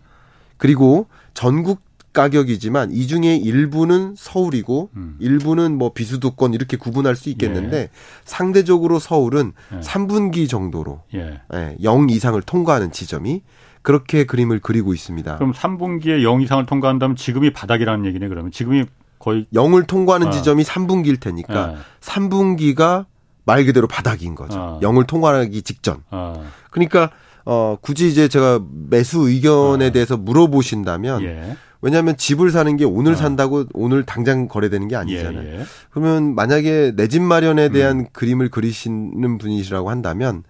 그리고 0.58 1.06
전국 1.34 1.80
가격이지만 2.12 2.90
이 2.90 3.06
중에 3.06 3.36
일부는 3.36 4.14
서울이고 4.16 4.90
음. 4.96 5.16
일부는 5.20 5.76
뭐 5.78 5.92
비수도권 5.92 6.54
이렇게 6.54 6.76
구분할 6.76 7.14
수 7.14 7.28
있겠는데 7.30 7.76
예. 7.76 7.88
상대적으로 8.24 8.98
서울은 8.98 9.52
예. 9.72 9.80
3분기 9.80 10.48
정도로 10.48 11.02
예. 11.14 11.40
예, 11.54 11.76
0 11.82 12.10
이상을 12.10 12.40
통과하는 12.42 12.90
지점이 12.90 13.42
그렇게 13.82 14.24
그림을 14.24 14.58
그리고 14.60 14.94
있습니다. 14.94 15.36
그럼 15.36 15.52
3분기에 15.52 16.22
0 16.22 16.40
이상을 16.42 16.66
통과한다면 16.66 17.14
지금이 17.14 17.52
바닥이라는 17.52 18.04
얘기네 18.06 18.28
그러면 18.28 18.50
지금이 18.50 18.84
거의 19.18 19.46
0을 19.54 19.86
통과하는 19.86 20.28
어. 20.28 20.30
지점이 20.30 20.64
3분기일 20.64 21.20
테니까 21.20 21.76
3분기가 22.00 23.00
예. 23.00 23.04
말 23.44 23.64
그대로 23.64 23.86
바닥인 23.86 24.34
거죠. 24.34 24.58
어. 24.58 24.80
0을 24.82 25.06
통과하기 25.06 25.62
직전. 25.62 26.02
어. 26.10 26.44
그러니까 26.70 27.10
어, 27.50 27.78
굳이 27.80 28.08
이제 28.08 28.28
제가 28.28 28.60
매수 28.90 29.26
의견에 29.28 29.86
어. 29.86 29.90
대해서 29.90 30.18
물어보신다면 30.18 31.22
예. 31.22 31.56
왜냐하면 31.80 32.16
집을 32.18 32.50
사는 32.50 32.76
게 32.76 32.84
오늘 32.84 33.12
어. 33.12 33.16
산다고 33.16 33.64
오늘 33.72 34.04
당장 34.04 34.48
거래되는 34.48 34.86
게 34.88 34.96
아니잖아요. 34.96 35.48
예, 35.48 35.60
예. 35.60 35.64
그러면 35.90 36.34
만약에 36.34 36.92
내 36.94 37.08
집 37.08 37.22
마련에 37.22 37.68
음. 37.68 37.72
대한 37.72 37.98
음. 38.00 38.06
그림을 38.12 38.50
그리시는 38.50 39.38
분이시라고 39.38 39.88
한다면 39.88 40.42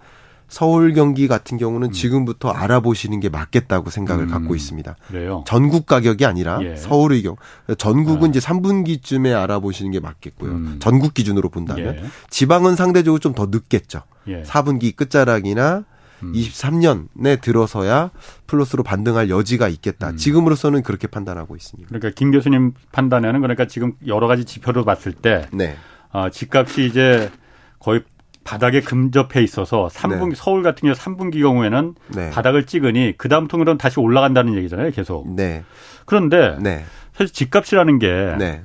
서울 0.48 0.92
경기 0.94 1.28
같은 1.28 1.56
경우는 1.56 1.88
음. 1.90 1.92
지금부터 1.92 2.48
알아보시는 2.48 3.20
게 3.20 3.28
맞겠다고 3.28 3.90
생각을 3.90 4.24
음. 4.24 4.30
갖고 4.30 4.56
있습니다. 4.56 4.96
그래요? 5.06 5.44
전국 5.46 5.86
가격이 5.86 6.24
아니라 6.26 6.58
예. 6.64 6.74
서울의 6.74 7.22
경우 7.22 7.36
전국은 7.76 8.28
아. 8.28 8.30
이제 8.30 8.40
3분기쯤에 8.40 9.40
알아보시는 9.40 9.92
게 9.92 10.00
맞겠고요. 10.00 10.50
음. 10.50 10.76
전국 10.80 11.14
기준으로 11.14 11.48
본다면 11.50 11.94
예. 11.96 12.02
지방은 12.30 12.74
상대적으로 12.74 13.20
좀 13.20 13.34
더 13.34 13.46
늦겠죠. 13.46 14.02
예. 14.26 14.42
4분기 14.42 14.96
끝자락이나 14.96 15.84
음. 16.22 16.32
23년에 16.32 17.40
들어서야 17.40 18.10
플러스로 18.46 18.82
반등할 18.82 19.30
여지가 19.30 19.68
있겠다. 19.68 20.10
음. 20.10 20.16
지금으로서는 20.16 20.82
그렇게 20.82 21.06
판단하고 21.06 21.56
있습니다. 21.56 21.88
그러니까 21.88 22.10
김 22.14 22.30
교수님 22.30 22.74
판단에는 22.92 23.40
그러니까 23.40 23.66
지금 23.66 23.92
여러 24.06 24.26
가지 24.26 24.44
지표를 24.44 24.84
봤을 24.84 25.12
때 25.12 25.46
네. 25.52 25.76
어, 26.12 26.30
집값이 26.30 26.86
이제 26.86 27.30
거의 27.78 28.02
바닥에 28.44 28.80
근접해 28.80 29.42
있어서 29.42 29.88
3분기 29.92 30.30
네. 30.30 30.34
서울 30.34 30.62
같은 30.62 30.86
경우 30.86 30.94
3분기 30.94 31.42
경우에는 31.42 31.94
네. 32.14 32.30
바닥을 32.30 32.64
찍으니 32.64 33.14
그 33.18 33.28
다음 33.28 33.46
통으로는 33.46 33.76
다시 33.76 34.00
올라간다는 34.00 34.56
얘기잖아요, 34.56 34.90
계속. 34.92 35.30
네. 35.34 35.64
그런데 36.06 36.56
네. 36.60 36.84
사실 37.12 37.32
집값이라는 37.32 37.98
게 37.98 38.36
네. 38.38 38.64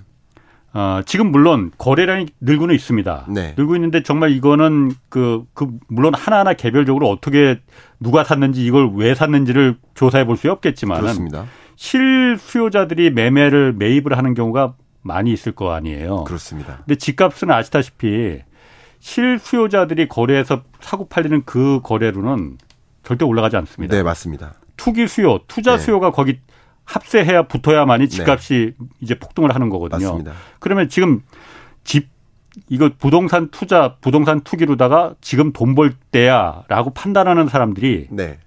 어, 0.74 1.02
지금 1.06 1.32
물론 1.32 1.72
거래량이 1.78 2.28
늘고는 2.42 2.74
있습니다. 2.74 3.26
네. 3.30 3.54
늘고 3.58 3.76
있는데 3.76 4.02
정말 4.02 4.32
이거는 4.32 4.92
그, 5.10 5.46
그, 5.54 5.68
물론 5.88 6.16
하나하나 6.16 6.54
개별적으로 6.54 7.10
어떻게 7.10 7.60
누가 8.00 8.24
샀는지 8.24 8.66
이걸 8.66 8.92
왜 8.96 9.14
샀는지를 9.14 9.78
조사해 9.94 10.26
볼 10.26 10.36
수 10.36 10.52
없겠지만 10.52 11.02
실수요자들이 11.76 13.12
매매를 13.12 13.74
매입을 13.74 14.18
하는 14.18 14.34
경우가 14.34 14.74
많이 15.02 15.32
있을 15.32 15.52
거 15.52 15.74
아니에요. 15.74 16.24
그렇습니다. 16.24 16.78
근데 16.86 16.96
집값은 16.96 17.52
아시다시피 17.52 18.40
실수요자들이 19.00 20.08
거래해서 20.08 20.64
사고 20.80 21.08
팔리는 21.08 21.44
그 21.46 21.82
거래로는 21.84 22.58
절대 23.04 23.26
올라가지 23.26 23.58
않습니다. 23.58 23.96
네, 23.96 24.02
맞습니다. 24.02 24.54
투기 24.78 25.08
수요, 25.08 25.40
투자 25.48 25.74
네. 25.76 25.84
수요가 25.84 26.12
거기 26.12 26.40
합세해야 26.86 27.44
붙어야만이 27.44 28.08
네. 28.08 28.10
집값이 28.10 28.74
네. 28.78 28.88
이제 29.02 29.16
폭등을 29.18 29.54
하는 29.56 29.70
거거든요. 29.70 30.02
맞습니다. 30.02 30.34
그러면 30.60 30.90
지금 30.90 31.22
집 31.84 32.10
이거 32.70 32.92
부동산 33.00 33.50
투자, 33.50 33.96
부동산 34.02 34.42
투기로다가 34.42 35.16
지금 35.22 35.54
돈 35.54 35.74
벌 35.76 35.94
때야라고 36.12 36.92
판단하는 36.92 37.48
사람들이 37.48 38.08
네. 38.12 38.38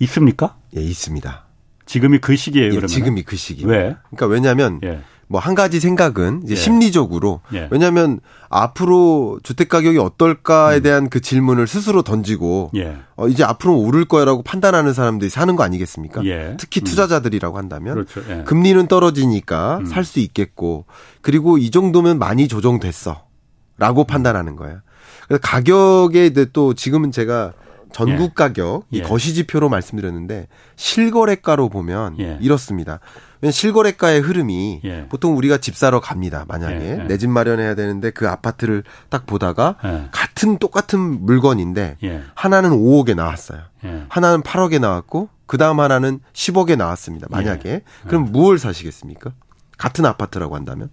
있습니까? 0.00 0.56
예, 0.76 0.80
있습니다. 0.80 1.44
지금이 1.86 2.18
그 2.18 2.36
시기예요, 2.36 2.66
예, 2.66 2.70
그러면. 2.70 2.88
지금이 2.88 3.22
그 3.24 3.36
시기. 3.36 3.66
왜? 3.66 3.96
그러니까 4.10 4.26
왜냐하면 4.26 4.80
예. 4.84 5.00
뭐 5.28 5.40
한 5.40 5.54
가지 5.54 5.78
생각은 5.78 6.42
이제 6.44 6.52
예. 6.52 6.56
심리적으로 6.56 7.40
예. 7.52 7.68
왜냐하면 7.70 8.20
앞으로 8.48 9.38
주택 9.42 9.68
가격이 9.68 9.98
어떨까에 9.98 10.78
음. 10.78 10.82
대한 10.82 11.08
그 11.10 11.20
질문을 11.20 11.66
스스로 11.66 12.02
던지고 12.02 12.70
예. 12.76 12.96
어, 13.16 13.28
이제 13.28 13.44
앞으로 13.44 13.78
오를 13.78 14.06
거야라고 14.06 14.42
판단하는 14.42 14.94
사람들이 14.94 15.28
사는 15.30 15.54
거 15.54 15.62
아니겠습니까? 15.62 16.24
예. 16.24 16.56
특히 16.58 16.80
음. 16.80 16.84
투자자들이라고 16.84 17.58
한다면 17.58 17.94
그렇죠. 17.94 18.22
예. 18.30 18.42
금리는 18.44 18.88
떨어지니까 18.88 19.78
음. 19.78 19.86
살수 19.86 20.20
있겠고 20.20 20.86
그리고 21.20 21.58
이 21.58 21.70
정도면 21.70 22.18
많이 22.18 22.48
조정됐어라고 22.48 24.04
판단하는 24.08 24.56
거예요. 24.56 24.80
그래서 25.26 25.40
가격에 25.42 26.30
또 26.54 26.72
지금은 26.72 27.12
제가 27.12 27.52
전국 27.92 28.30
예. 28.30 28.32
가격 28.34 28.86
이 28.90 28.98
예. 28.98 29.02
거시지표로 29.02 29.68
말씀드렸는데 29.68 30.48
실거래가로 30.76 31.68
보면 31.68 32.18
예. 32.18 32.38
이렇습니다. 32.40 33.00
실거래가의 33.42 34.20
흐름이 34.20 34.80
예. 34.84 35.06
보통 35.08 35.36
우리가 35.36 35.58
집 35.58 35.76
사러 35.76 36.00
갑니다. 36.00 36.44
만약에 36.48 36.80
예. 36.80 36.98
예. 37.00 37.04
내집 37.04 37.30
마련해야 37.30 37.74
되는데 37.74 38.10
그 38.10 38.28
아파트를 38.28 38.82
딱 39.08 39.26
보다가 39.26 39.76
같은 40.10 40.58
똑같은 40.58 40.98
물건인데 41.24 41.96
하나는 42.34 42.70
5억에 42.70 43.14
나왔어요. 43.14 43.60
하나는 44.08 44.42
8억에 44.42 44.80
나왔고 44.80 45.28
그 45.46 45.56
다음 45.56 45.80
하나는 45.80 46.20
10억에 46.32 46.76
나왔습니다. 46.76 47.26
만약에 47.30 47.82
그럼 48.06 48.32
무엇을 48.32 48.58
사시겠습니까? 48.58 49.32
같은 49.76 50.04
아파트라고 50.04 50.56
한다면 50.56 50.90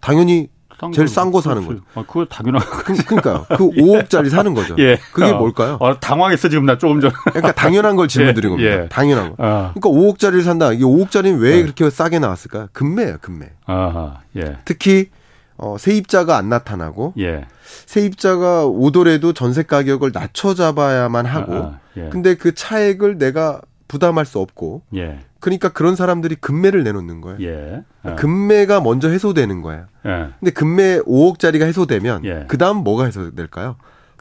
당연히 0.00 0.48
제일 0.94 1.08
싼 1.08 1.32
거 1.32 1.40
사는 1.40 1.64
거죠. 1.66 1.80
아, 1.94 2.04
그거 2.06 2.24
당연한 2.24 2.62
그, 2.62 2.94
그러니까요. 3.04 3.46
그 3.48 3.56
5억짜리 3.70 4.30
사는 4.30 4.54
거죠. 4.54 4.76
예. 4.78 4.98
그게 5.12 5.30
어. 5.30 5.38
뭘까요? 5.38 5.76
어, 5.80 5.98
당황했어 5.98 6.48
지금 6.48 6.66
나 6.66 6.78
조금 6.78 7.00
전. 7.00 7.10
그러니까 7.24 7.52
당연한 7.52 7.96
걸 7.96 8.06
질문 8.08 8.34
드린 8.34 8.50
예. 8.60 8.68
겁니다. 8.70 8.84
예. 8.84 8.88
당연한 8.88 9.30
거. 9.30 9.34
어. 9.38 9.72
그러니까 9.74 9.88
5억짜리를 9.90 10.42
산다. 10.44 10.72
이게 10.72 10.84
5억짜리는 10.84 11.40
왜 11.40 11.56
예. 11.58 11.62
그렇게 11.62 11.90
싸게 11.90 12.18
나왔을까? 12.20 12.68
금매예요, 12.72 13.18
금매. 13.20 13.50
아하. 13.66 14.20
예. 14.36 14.58
특히 14.64 15.10
어, 15.56 15.76
세입자가 15.78 16.36
안 16.36 16.48
나타나고 16.48 17.14
예. 17.18 17.46
세입자가 17.86 18.66
오더라도 18.66 19.32
전세 19.32 19.62
가격을 19.64 20.12
낮춰 20.14 20.54
잡아야만 20.54 21.26
하고 21.26 21.54
아, 21.54 21.58
아, 21.58 21.78
예. 21.96 22.08
근데 22.10 22.36
그 22.36 22.54
차액을 22.54 23.18
내가 23.18 23.60
부담할 23.88 24.24
수 24.26 24.38
없고 24.38 24.82
예. 24.94 25.18
그러니까 25.40 25.68
그런 25.68 25.94
사람들이 25.94 26.36
금매를 26.36 26.82
내놓는 26.82 27.20
거예요. 27.20 27.38
예. 27.40 27.84
어. 28.02 28.16
금매가 28.16 28.80
먼저 28.80 29.08
해소되는 29.08 29.62
거예요. 29.62 29.86
예. 30.06 30.28
근데 30.40 30.50
금매 30.50 31.00
5억짜리가 31.00 31.62
해소되면 31.62 32.24
예. 32.24 32.44
그다음 32.48 32.78
뭐가 32.78 33.04
해소될까요? 33.04 33.76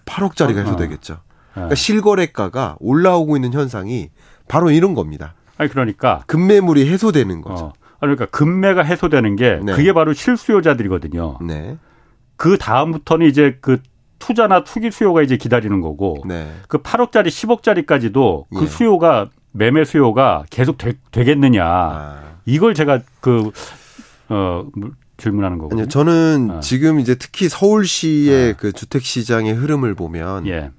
8억짜리가 0.05 0.57
어. 0.57 0.59
해소되겠죠. 0.61 1.13
어. 1.13 1.19
그러니까 1.53 1.75
실거래가가 1.75 2.77
올라오고 2.79 3.35
있는 3.35 3.53
현상이 3.53 4.09
바로 4.47 4.69
이런 4.69 4.93
겁니다. 4.93 5.33
아니 5.57 5.69
그러니까 5.69 6.23
금매물이 6.27 6.87
해소되는 6.89 7.41
거죠. 7.41 7.65
어. 7.65 7.73
그러니까 7.99 8.27
금매가 8.27 8.83
해소되는 8.83 9.35
게 9.35 9.59
네. 9.63 9.73
그게 9.73 9.91
바로 9.91 10.13
실수요자들이거든요. 10.13 11.39
네. 11.41 11.77
그 12.35 12.57
다음부터는 12.59 13.25
이제 13.25 13.57
그 13.59 13.81
투자나 14.19 14.63
투기 14.63 14.91
수요가 14.91 15.21
이제 15.21 15.37
기다리는 15.37 15.81
거고 15.81 16.23
네. 16.27 16.47
그 16.67 16.79
8억짜리 16.79 17.27
10억짜리까지도 17.27 18.45
그 18.55 18.63
예. 18.63 18.67
수요가 18.67 19.29
매매 19.57 19.83
수요가 19.83 20.43
계속 20.49 20.77
되, 20.77 20.93
겠느냐 21.11 21.65
아. 21.65 22.21
이걸 22.45 22.73
제가 22.73 22.99
그 23.19 23.51
어, 24.29 24.65
질문하는 25.17 25.57
거거든요. 25.57 25.81
아니요, 25.81 25.89
저는 25.89 26.49
아. 26.51 26.59
지금 26.59 26.99
이제 26.99 27.15
특히 27.15 27.49
서울시의 27.49 28.51
아. 28.51 28.55
그 28.57 28.71
주택 28.71 29.03
시장의 29.03 29.53
흐름을 29.53 29.95
보면 29.95 30.47
예. 30.47 30.71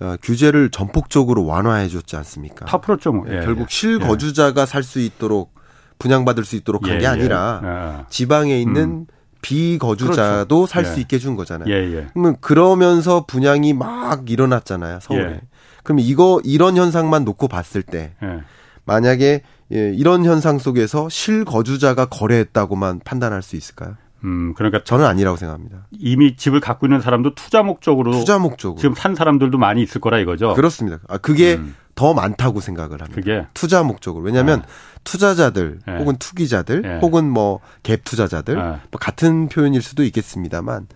어, 0.00 0.16
규제를 0.22 0.70
전폭적으로 0.70 1.46
완화해 1.46 1.88
줬지 1.88 2.16
않습니까? 2.16 2.66
다 2.66 2.78
풀었죠, 2.78 3.12
뭐. 3.12 3.26
예, 3.28 3.40
결국 3.40 3.62
예. 3.62 3.66
실거주자가 3.68 4.62
예. 4.62 4.66
살수 4.66 5.00
있도록 5.00 5.54
분양받을 5.98 6.44
수 6.44 6.56
있도록 6.56 6.86
한게 6.86 6.98
예, 6.98 7.02
예. 7.04 7.06
아니라 7.06 8.06
지방에 8.10 8.60
있는 8.60 8.82
음. 8.82 9.06
비거주자도 9.40 10.56
그렇죠. 10.56 10.66
살수 10.66 11.00
있게 11.00 11.18
준 11.18 11.36
거잖아요. 11.36 11.66
그러면 12.12 12.36
그러면서 12.40 13.24
분양이 13.26 13.72
막 13.72 14.28
일어났잖아요, 14.28 14.98
서울에. 15.00 15.40
그럼 15.86 16.00
이거 16.00 16.40
이런 16.42 16.76
현상만 16.76 17.24
놓고 17.24 17.46
봤을 17.46 17.80
때 17.80 18.12
네. 18.20 18.40
만약에 18.86 19.42
예, 19.72 19.92
이런 19.94 20.24
현상 20.24 20.58
속에서 20.58 21.08
실거주자가 21.08 22.06
거래했다고만 22.06 23.02
판단할 23.04 23.40
수 23.40 23.54
있을까요? 23.54 23.94
음, 24.24 24.52
그러니까 24.54 24.82
저는 24.82 25.04
아니라고 25.04 25.36
생각합니다. 25.36 25.86
이미 25.92 26.34
집을 26.34 26.58
갖고 26.58 26.86
있는 26.86 27.00
사람도 27.00 27.36
투자 27.36 27.62
목적으로 27.62 28.10
투자 28.10 28.40
목적으로 28.40 28.80
지금 28.80 28.96
산 28.96 29.14
사람들도 29.14 29.58
많이 29.58 29.80
있을 29.80 30.00
거라 30.00 30.18
이거죠. 30.18 30.54
그렇습니다. 30.54 30.98
아, 31.06 31.18
그게 31.18 31.54
음. 31.54 31.76
더 31.96 32.14
많다고 32.14 32.60
생각을 32.60 33.00
합니다. 33.00 33.14
그게 33.14 33.46
투자 33.54 33.82
목적으로. 33.82 34.22
왜냐하면 34.24 34.60
아. 34.60 34.66
투자자들 35.02 35.80
네. 35.86 35.96
혹은 35.98 36.16
투기자들 36.18 36.82
네. 36.82 36.98
혹은 37.00 37.28
뭐 37.28 37.60
갭 37.82 38.04
투자자들 38.04 38.58
아. 38.58 38.80
뭐 38.90 38.98
같은 39.00 39.48
표현일 39.48 39.80
수도 39.82 40.04
있겠습니다만 40.04 40.86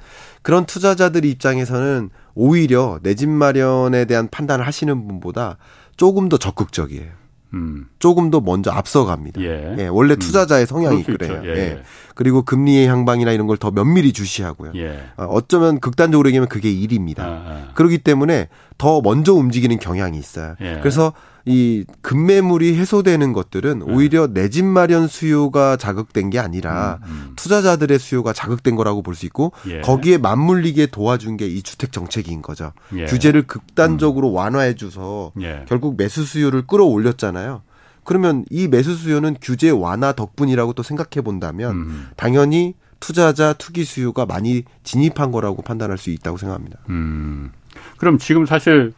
그런 0.43 0.67
투자자들 0.67 1.25
입장에서는 1.25 2.11
오히려 2.35 3.01
내 3.03 3.15
집 3.15 3.29
마련에 3.29 4.05
대한 4.05 4.29
판단을 4.29 4.67
하시는 4.67 5.07
분보다 5.09 5.57
조금 5.97 6.29
더 6.29 6.37
적극적이에요. 6.37 7.20
음. 7.55 7.87
조금 7.99 8.31
더 8.31 8.41
먼저 8.41 8.71
앞서갑니다. 8.71 9.41
예. 9.43 9.77
예 9.79 9.87
원래 9.89 10.15
음. 10.15 10.19
투자자의 10.19 10.67
성향이 10.67 11.03
그래요. 11.05 11.41
예, 11.45 11.49
예. 11.49 11.57
예. 11.57 11.83
그리고 12.15 12.43
금리의 12.43 12.87
향방이나 12.89 13.33
이런 13.33 13.47
걸 13.47 13.57
더 13.61 13.71
면밀히 13.71 14.13
주시하고요. 14.13 14.73
예. 14.77 15.01
어, 15.17 15.25
어쩌면 15.25 15.81
극단적으로 15.81 16.29
얘기하면 16.29 16.49
그게 16.49 16.71
일입니다. 16.71 17.25
아, 17.25 17.29
아. 17.29 17.69
그렇기 17.75 17.99
때문에 17.99 18.49
더 18.79 19.01
먼저 19.03 19.35
움직이는 19.35 19.79
경향이 19.79 20.19
있어요. 20.19 20.55
예. 20.61 20.79
그래서 20.81 21.13
이 21.47 21.85
급매물이 22.03 22.77
해소되는 22.77 23.33
것들은 23.33 23.79
네. 23.81 23.85
오히려 23.93 24.27
내 24.27 24.49
집 24.51 24.65
마련 24.65 25.07
수요가 25.07 25.77
자극된 25.77 26.31
게 26.31 26.39
아니라 26.39 26.99
음, 27.05 27.09
음. 27.11 27.33
투자자들의 27.37 27.99
수요가 27.99 28.33
자극된 28.33 28.77
거라고 28.77 29.03
볼 29.03 29.15
수 29.15 29.27
있고 29.27 29.53
예. 29.69 29.81
거기에 29.81 30.19
맞물리게 30.19 30.87
도와준 30.87 31.37
게 31.37 31.47
이 31.47 31.63
주택 31.63 31.93
정책인 31.93 32.43
거죠. 32.43 32.73
예. 32.97 33.05
규제를 33.07 33.47
극단적으로 33.47 34.31
음. 34.31 34.35
완화해 34.35 34.75
줘서 34.75 35.33
예. 35.41 35.65
결국 35.69 35.97
매수 35.97 36.25
수요를 36.25 36.67
끌어올렸잖아요. 36.67 37.63
그러면 38.05 38.45
이 38.51 38.67
매수 38.69 38.95
수요는 38.97 39.37
규제 39.41 39.71
완화 39.71 40.13
덕분이라고 40.13 40.73
또 40.73 40.83
생각해 40.83 41.23
본다면 41.25 41.73
음. 41.77 42.09
당연히 42.17 42.75
투자자 42.99 43.53
투기 43.53 43.85
수요가 43.85 44.27
많이 44.27 44.65
진입한 44.85 45.31
거라고 45.33 45.63
판단할 45.63 45.97
수 45.97 46.11
있다고 46.11 46.37
생각합니다. 46.37 46.79
음. 46.89 47.53
그럼 47.99 48.19
지금 48.19 48.47
사실 48.47 48.93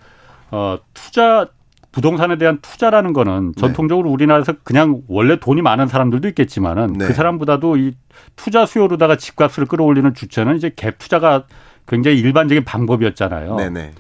어 0.51 0.78
투자 0.95 1.49
부동산에 1.93 2.38
대한 2.38 2.59
투자라는 2.61 3.12
거는 3.12 3.53
네. 3.55 3.61
전통적으로 3.61 4.09
네. 4.09 4.14
우리나라에서 4.14 4.55
그냥 4.64 5.03
원래 5.09 5.38
돈이 5.38 5.62
많은 5.62 5.86
사람들도 5.86 6.26
있겠지만은 6.28 6.95
네. 6.95 7.07
그 7.07 7.12
사람보다도 7.12 7.76
이 7.76 7.95
투자 8.34 8.66
수요로다가 8.66 9.16
집값을 9.16 9.66
끌어올리는 9.66 10.12
주체는 10.14 10.57
이제 10.57 10.70
갭 10.70 10.99
투자가 10.99 11.45
굉장히 11.86 12.18
일반적인 12.18 12.64
방법이었잖아요. 12.64 13.57
네네. 13.57 13.70
네. 13.70 13.93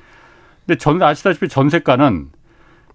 근데 0.66 0.78
전 0.78 1.02
아시다시피 1.02 1.48
전세가는 1.48 2.30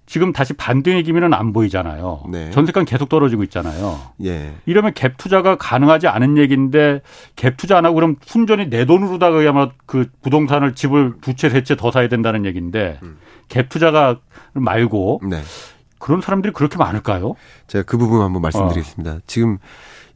지금 0.08 0.32
다시 0.32 0.54
반등의 0.54 1.04
기미는 1.04 1.34
안 1.34 1.52
보이잖아요. 1.52 2.24
네. 2.30 2.50
전세가는 2.52 2.86
계속 2.86 3.10
떨어지고 3.10 3.44
있잖아요. 3.44 4.00
예. 4.24 4.54
이러면 4.66 4.94
갭 4.94 5.18
투자가 5.18 5.58
가능하지 5.58 6.08
않은 6.08 6.38
얘기인데 6.38 7.02
갭 7.36 7.58
투자 7.58 7.78
안 7.78 7.86
하고 7.86 7.96
그럼 7.96 8.16
순전히 8.26 8.70
내 8.70 8.86
돈으로다가 8.86 9.38
그야말로 9.38 9.72
그 9.86 10.08
부동산을 10.24 10.76
집을 10.76 11.16
두 11.22 11.34
채 11.36 11.50
세 11.50 11.62
채 11.64 11.76
더 11.76 11.92
사야 11.92 12.08
된다는 12.08 12.46
얘기인데 12.46 13.00
음. 13.04 13.18
갭 13.50 13.68
투자가 13.70 14.20
말고 14.54 15.22
네. 15.30 15.42
그런 16.00 16.22
사람들이 16.22 16.54
그렇게 16.54 16.78
많을까요? 16.78 17.36
제가 17.68 17.84
그 17.84 17.98
부분 17.98 18.22
한번 18.22 18.42
말씀드리겠습니다. 18.44 19.12
어. 19.12 19.20
지금 19.28 19.58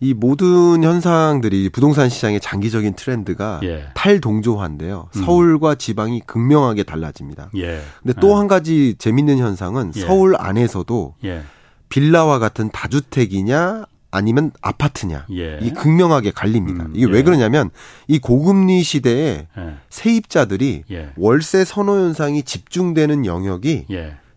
이 0.04 0.16
모든 0.16 0.84
현상들이 0.84 1.70
부동산 1.70 2.10
시장의 2.10 2.40
장기적인 2.40 2.96
트렌드가 2.96 3.60
예. 3.64 3.86
탈동조화인데요. 3.94 5.10
음. 5.16 5.24
서울과 5.24 5.76
지방이 5.76 6.22
극명하게 6.26 6.84
달라집니다. 6.84 7.52
예. 7.58 7.82
근데 8.02 8.20
또한 8.20 8.46
예. 8.46 8.48
가지 8.50 8.96
재밌는 8.98 9.38
현상은 9.38 9.92
예. 9.96 10.02
서울 10.02 10.36
안에서도 10.36 11.16
예. 11.24 11.44
빌라와 11.90 12.40
같은 12.40 12.72
다주택이냐 12.72 13.86
아니면 14.10 14.52
아파트냐 14.62 15.28
예. 15.34 15.60
이 15.62 15.72
극명하게 15.72 16.32
갈립니다. 16.32 16.86
음, 16.86 16.94
이게 16.96 17.08
예. 17.08 17.12
왜 17.12 17.22
그러냐면 17.22 17.70
이 18.08 18.18
고금리 18.18 18.82
시대에 18.82 19.48
예. 19.56 19.76
세입자들이 19.92 20.84
월세 21.16 21.64
선호 21.64 21.94
현상이 21.94 22.42
집중되는 22.42 23.28
영역이 23.28 23.86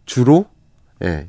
주로 0.05 0.45
예, 1.03 1.29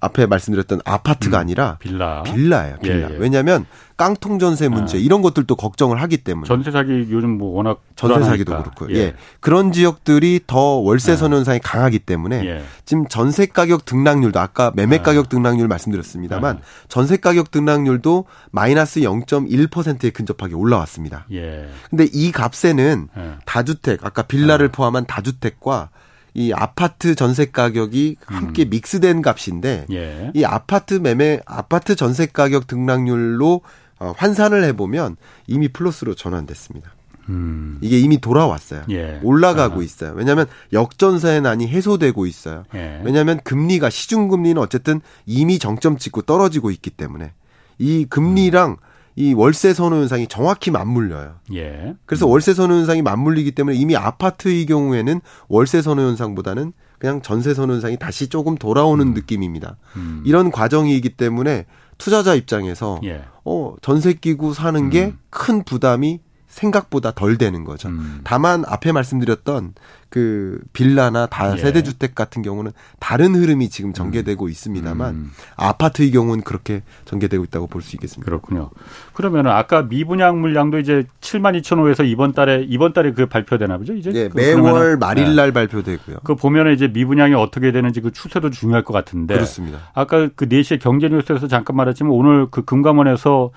앞에 0.00 0.26
말씀드렸던 0.26 0.80
아파트가 0.84 1.38
음, 1.38 1.40
아니라 1.40 1.76
빌라. 1.80 2.22
빌라예요. 2.22 2.78
빌라. 2.80 3.10
예, 3.10 3.14
예. 3.14 3.18
왜냐하면 3.18 3.66
깡통 3.96 4.38
전세 4.38 4.68
문제 4.68 4.96
아. 4.96 5.00
이런 5.00 5.22
것들도 5.22 5.56
걱정을 5.56 6.00
하기 6.02 6.18
때문에 6.18 6.46
전세 6.46 6.70
사기 6.70 7.08
요즘 7.10 7.36
뭐 7.36 7.56
워낙 7.56 7.80
전세 7.96 8.22
사기도 8.22 8.56
그렇고 8.56 8.88
예. 8.92 8.96
예. 8.96 9.14
그런 9.40 9.72
지역들이 9.72 10.42
더 10.46 10.58
월세 10.58 11.12
예. 11.12 11.16
선현상이 11.16 11.58
강하기 11.58 11.98
때문에 12.00 12.46
예. 12.46 12.62
지금 12.84 13.08
전세 13.08 13.46
가격 13.46 13.84
등락률도 13.84 14.38
아까 14.38 14.70
매매 14.76 14.98
아. 14.98 15.02
가격 15.02 15.28
등락률 15.28 15.66
말씀드렸습니다만 15.66 16.56
아. 16.58 16.60
전세 16.86 17.16
가격 17.16 17.50
등락률도 17.50 18.26
마이너스 18.52 19.00
0.1%에 19.00 20.10
근접하게 20.10 20.54
올라왔습니다. 20.54 21.26
예. 21.32 21.68
근데 21.90 22.06
이 22.12 22.30
값에는 22.30 23.08
다주택 23.46 24.04
아까 24.04 24.22
빌라를 24.22 24.68
포함한 24.68 25.06
다주택과 25.06 25.90
이 26.34 26.52
아파트 26.52 27.14
전세 27.14 27.46
가격이 27.46 28.16
함께 28.24 28.64
음. 28.64 28.70
믹스된 28.70 29.22
값인데 29.22 29.86
예. 29.92 30.30
이 30.34 30.44
아파트 30.44 30.94
매매 30.94 31.40
아파트 31.46 31.96
전세 31.96 32.26
가격 32.26 32.66
등락률로 32.66 33.62
어, 33.98 34.14
환산을 34.16 34.64
해보면 34.64 35.16
이미 35.46 35.68
플러스로 35.68 36.14
전환됐습니다. 36.14 36.92
음. 37.28 37.78
이게 37.80 37.98
이미 37.98 38.20
돌아왔어요. 38.20 38.84
예. 38.90 39.20
올라가고 39.22 39.80
아. 39.80 39.82
있어요. 39.82 40.12
왜냐하면 40.14 40.46
역전세의 40.72 41.42
난이 41.42 41.68
해소되고 41.68 42.26
있어요. 42.26 42.64
예. 42.74 43.00
왜냐하면 43.04 43.40
금리가 43.44 43.90
시중금리는 43.90 44.60
어쨌든 44.60 45.00
이미 45.26 45.58
정점 45.58 45.98
찍고 45.98 46.22
떨어지고 46.22 46.70
있기 46.70 46.90
때문에 46.90 47.32
이 47.78 48.06
금리랑 48.08 48.70
음. 48.70 48.87
이 49.18 49.34
월세 49.34 49.74
선호 49.74 49.96
현상이 49.96 50.28
정확히 50.28 50.70
맞물려요. 50.70 51.34
예. 51.52 51.96
그래서 52.06 52.24
음. 52.24 52.30
월세 52.30 52.54
선호 52.54 52.76
현상이 52.76 53.02
맞물리기 53.02 53.50
때문에 53.50 53.76
이미 53.76 53.96
아파트의 53.96 54.64
경우에는 54.66 55.20
월세 55.48 55.82
선호 55.82 56.02
현상보다는 56.02 56.72
그냥 57.00 57.20
전세 57.20 57.52
선호 57.52 57.74
현상이 57.74 57.96
다시 57.96 58.28
조금 58.28 58.54
돌아오는 58.56 59.04
음. 59.04 59.14
느낌입니다. 59.14 59.76
음. 59.96 60.22
이런 60.24 60.52
과정이기 60.52 61.16
때문에 61.16 61.66
투자자 61.98 62.36
입장에서 62.36 63.00
예. 63.02 63.24
어 63.44 63.74
전세 63.82 64.12
끼고 64.12 64.52
사는 64.52 64.88
게큰 64.88 65.56
음. 65.56 65.64
부담이 65.64 66.20
생각보다 66.58 67.12
덜 67.12 67.38
되는 67.38 67.64
거죠. 67.64 67.88
음. 67.88 68.20
다만 68.24 68.64
앞에 68.66 68.90
말씀드렸던 68.92 69.74
그 70.10 70.58
빌라나 70.72 71.26
다세대 71.26 71.80
예. 71.80 71.82
주택 71.82 72.14
같은 72.14 72.40
경우는 72.42 72.72
다른 72.98 73.34
흐름이 73.34 73.68
지금 73.68 73.92
전개되고 73.92 74.46
음. 74.46 74.50
있습니다만 74.50 75.14
음. 75.14 75.30
아파트의 75.56 76.10
경우는 76.10 76.42
그렇게 76.44 76.82
전개되고 77.04 77.44
있다고 77.44 77.66
볼 77.66 77.82
수 77.82 77.94
있겠습니다. 77.96 78.24
그렇군요. 78.24 78.70
그러면은 79.12 79.50
아까 79.52 79.82
미분양 79.82 80.40
물량도 80.40 80.78
이제 80.78 81.04
7만 81.20 81.60
2천 81.60 81.78
호에서 81.78 82.02
이번 82.02 82.32
달에 82.32 82.64
이번 82.68 82.92
달에 82.92 83.12
그 83.12 83.26
발표되나 83.26 83.78
보죠? 83.78 83.92
이제 83.94 84.10
예, 84.14 84.30
매월 84.34 84.96
말일 84.96 85.36
날 85.36 85.48
네. 85.48 85.52
발표되고요. 85.52 86.16
그 86.24 86.34
보면은 86.34 86.72
이제 86.74 86.88
미분양이 86.88 87.34
어떻게 87.34 87.70
되는지 87.70 88.00
그 88.00 88.10
추세도 88.12 88.50
중요할 88.50 88.82
것 88.84 88.92
같은데. 88.92 89.34
그렇습니다. 89.34 89.78
아까 89.94 90.28
그 90.34 90.48
4시에 90.48 90.80
경제 90.80 91.08
뉴스에서 91.08 91.46
잠깐 91.48 91.76
말했지만 91.76 92.10
오늘 92.12 92.48
그 92.50 92.64
금감원에서 92.64 93.50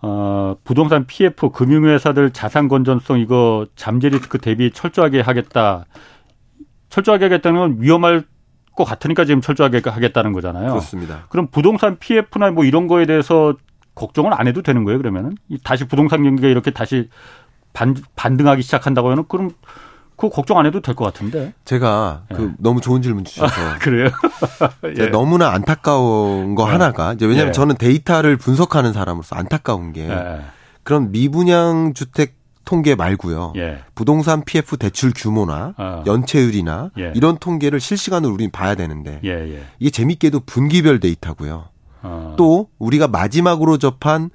어, 0.00 0.56
부동산 0.64 1.06
PF 1.06 1.50
금융회사들 1.50 2.30
자산 2.30 2.68
건전성 2.68 3.18
이거 3.18 3.66
잠재 3.74 4.08
리스크 4.08 4.38
대비 4.38 4.70
철저하게 4.70 5.20
하겠다. 5.20 5.86
철저하게 6.88 7.26
하겠다는 7.26 7.60
건 7.60 7.76
위험할 7.80 8.24
것 8.76 8.84
같으니까 8.84 9.24
지금 9.24 9.40
철저하게 9.40 9.82
하겠다는 9.84 10.32
거잖아요. 10.32 10.70
그렇습니다. 10.70 11.26
그럼 11.28 11.48
부동산 11.50 11.98
PF나 11.98 12.52
뭐 12.52 12.64
이런 12.64 12.86
거에 12.86 13.06
대해서 13.06 13.54
걱정은 13.94 14.32
안 14.32 14.46
해도 14.46 14.62
되는 14.62 14.84
거예요, 14.84 14.98
그러면은? 14.98 15.36
다시 15.64 15.84
부동산 15.84 16.22
경기가 16.22 16.46
이렇게 16.46 16.70
다시 16.70 17.08
반, 17.72 17.96
반등하기 18.14 18.62
시작한다고 18.62 19.10
하면 19.10 19.24
그럼 19.26 19.50
그거 20.18 20.28
걱정 20.30 20.58
안 20.58 20.66
해도 20.66 20.80
될 20.80 20.94
것 20.94 21.04
같은데. 21.04 21.54
제가 21.64 22.24
그 22.34 22.42
네. 22.42 22.50
너무 22.58 22.80
좋은 22.80 23.00
질문 23.02 23.24
주셔서. 23.24 23.54
아, 23.60 23.78
그래요? 23.80 24.10
예. 24.98 25.06
너무나 25.06 25.50
안타까운 25.52 26.54
거 26.54 26.66
네. 26.66 26.72
하나가 26.72 27.12
이제 27.14 27.24
왜냐하면 27.24 27.48
예. 27.48 27.52
저는 27.52 27.76
데이터를 27.76 28.36
분석하는 28.36 28.92
사람으로서 28.92 29.36
안타까운 29.36 29.92
게 29.92 30.08
예. 30.10 30.40
그런 30.82 31.10
미분양 31.12 31.94
주택 31.94 32.36
통계 32.64 32.94
말고요. 32.94 33.54
예. 33.56 33.78
부동산 33.94 34.44
PF 34.44 34.76
대출 34.76 35.12
규모나 35.16 35.72
어. 35.78 36.02
연체율이나 36.06 36.90
예. 36.98 37.12
이런 37.14 37.38
통계를 37.38 37.80
실시간으로 37.80 38.34
우리는 38.34 38.50
봐야 38.50 38.74
되는데 38.74 39.20
예, 39.24 39.62
이게 39.78 39.90
재밌게도 39.90 40.40
분기별 40.40 41.00
데이터고요. 41.00 41.66
어. 42.02 42.34
또 42.36 42.68
우리가 42.78 43.08
마지막으로 43.08 43.78
접한 43.78 44.30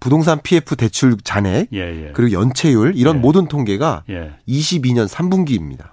부동산 0.00 0.40
PF 0.42 0.76
대출 0.76 1.16
잔액 1.22 1.68
예, 1.72 1.78
예. 1.78 2.10
그리고 2.12 2.40
연체율 2.40 2.92
이런 2.96 3.16
예. 3.16 3.20
모든 3.20 3.46
통계가 3.46 4.04
22년 4.48 5.02
예. 5.02 5.04
3분기입니다. 5.06 5.90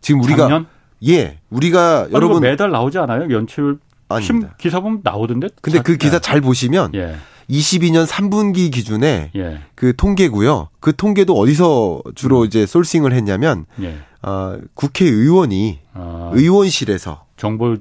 지금 0.00 0.22
우리가 0.22 0.48
작년? 0.48 0.66
예 1.06 1.38
우리가 1.50 2.08
여러분 2.12 2.42
매달 2.42 2.70
나오지 2.70 2.98
않아요 2.98 3.30
연체율? 3.30 3.78
아닙니다. 4.08 4.54
기사 4.58 4.80
보면 4.80 5.00
나오던데. 5.02 5.48
근데 5.62 5.78
자, 5.78 5.82
그 5.82 5.96
기사 5.96 6.16
예. 6.16 6.20
잘 6.20 6.40
보시면 6.40 6.92
22년 7.50 8.06
3분기 8.06 8.72
기준에 8.72 9.30
예. 9.34 9.60
그 9.74 9.94
통계고요. 9.96 10.68
그 10.80 10.94
통계도 10.94 11.34
어디서 11.34 12.02
주로 12.14 12.40
음. 12.40 12.46
이제 12.46 12.66
솔싱을 12.66 13.12
했냐면 13.12 13.66
예. 13.82 13.96
어, 14.22 14.58
국회의원이 14.74 15.78
아. 15.94 16.30
의원실에서 16.32 17.24
정보 17.36 17.76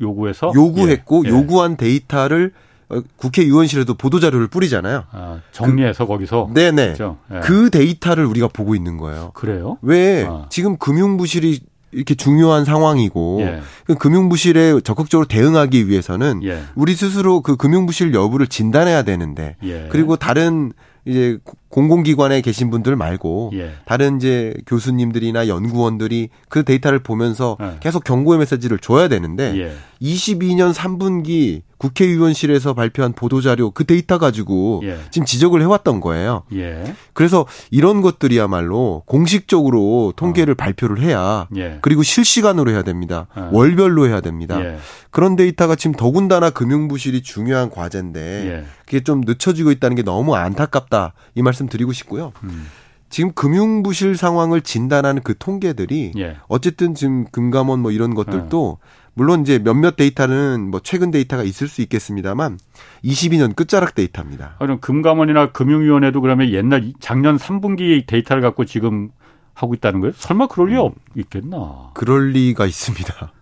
요구해서 0.00 0.52
요구했고 0.54 1.24
예. 1.26 1.30
요구한 1.30 1.76
데이터를 1.76 2.52
어, 2.54 2.71
국회의원실에도 3.16 3.94
보도자료를 3.94 4.48
뿌리잖아요. 4.48 5.04
아, 5.10 5.40
정리해서 5.52 6.04
그, 6.04 6.12
거기서. 6.12 6.50
네네. 6.52 6.84
그렇죠? 6.94 7.18
예. 7.32 7.40
그 7.40 7.70
데이터를 7.70 8.26
우리가 8.26 8.48
보고 8.48 8.74
있는 8.74 8.96
거예요. 8.96 9.30
그래요? 9.34 9.78
왜 9.82 10.26
아. 10.28 10.46
지금 10.50 10.76
금융부실이 10.76 11.60
이렇게 11.92 12.14
중요한 12.14 12.64
상황이고 12.64 13.38
예. 13.42 13.60
그 13.86 13.94
금융부실에 13.94 14.80
적극적으로 14.80 15.26
대응하기 15.26 15.88
위해서는 15.88 16.42
예. 16.42 16.62
우리 16.74 16.94
스스로 16.94 17.42
그 17.42 17.56
금융부실 17.56 18.14
여부를 18.14 18.46
진단해야 18.46 19.02
되는데 19.02 19.56
예. 19.62 19.88
그리고 19.90 20.16
다른 20.16 20.72
이제 21.04 21.38
공공기관에 21.68 22.40
계신 22.42 22.70
분들 22.70 22.96
말고 22.96 23.50
예. 23.54 23.72
다른 23.84 24.16
이제 24.16 24.54
교수님들이나 24.66 25.48
연구원들이 25.48 26.28
그 26.48 26.64
데이터를 26.64 27.00
보면서 27.00 27.56
예. 27.60 27.76
계속 27.80 28.04
경고의 28.04 28.38
메시지를 28.38 28.78
줘야 28.78 29.08
되는데 29.08 29.54
예. 29.56 29.74
22년 30.00 30.72
3분기 30.72 31.62
국회의원실에서 31.82 32.74
발표한 32.74 33.12
보도자료 33.12 33.72
그 33.72 33.84
데이터 33.84 34.18
가지고 34.18 34.80
예. 34.84 34.98
지금 35.10 35.26
지적을 35.26 35.60
해왔던 35.62 36.00
거예요. 36.00 36.44
예. 36.54 36.94
그래서 37.12 37.44
이런 37.72 38.02
것들이야말로 38.02 39.02
공식적으로 39.06 40.12
통계를 40.14 40.52
어. 40.52 40.54
발표를 40.54 41.00
해야 41.00 41.48
예. 41.56 41.78
그리고 41.82 42.04
실시간으로 42.04 42.70
해야 42.70 42.82
됩니다. 42.82 43.26
어. 43.34 43.50
월별로 43.52 44.06
해야 44.06 44.20
됩니다. 44.20 44.64
예. 44.64 44.78
그런 45.10 45.34
데이터가 45.34 45.74
지금 45.74 45.96
더군다나 45.96 46.50
금융부실이 46.50 47.22
중요한 47.22 47.68
과제인데 47.68 48.20
예. 48.20 48.64
그게 48.86 49.02
좀 49.02 49.22
늦춰지고 49.22 49.72
있다는 49.72 49.96
게 49.96 50.02
너무 50.02 50.36
안타깝다 50.36 51.14
이 51.34 51.42
말씀 51.42 51.68
드리고 51.68 51.92
싶고요. 51.92 52.32
음. 52.44 52.66
지금 53.12 53.32
금융부실 53.32 54.16
상황을 54.16 54.62
진단하는 54.62 55.22
그 55.22 55.36
통계들이 55.36 56.12
예. 56.16 56.36
어쨌든 56.48 56.94
지금 56.94 57.26
금감원 57.30 57.80
뭐 57.80 57.90
이런 57.90 58.14
것들도 58.14 58.78
어. 58.80 59.01
물론 59.14 59.42
이제 59.42 59.58
몇몇 59.58 59.96
데이터는 59.96 60.70
뭐 60.70 60.80
최근 60.82 61.10
데이터가 61.10 61.42
있을 61.42 61.68
수 61.68 61.82
있겠습니다만 61.82 62.58
22년 63.04 63.54
끝자락 63.54 63.94
데이터입니다. 63.94 64.56
그럼 64.58 64.80
금감원이나 64.80 65.52
금융위원회도 65.52 66.20
그러면 66.20 66.50
옛날 66.50 66.92
작년 67.00 67.36
3분기 67.36 68.06
데이터를 68.06 68.42
갖고 68.42 68.64
지금 68.64 69.10
하고 69.54 69.74
있다는 69.74 70.00
거예요? 70.00 70.12
설마 70.16 70.48
그럴 70.48 70.70
리 70.70 70.76
음. 70.78 70.90
있겠나? 71.16 71.90
그럴 71.94 72.30
리가 72.30 72.66
있습니다. 72.66 73.32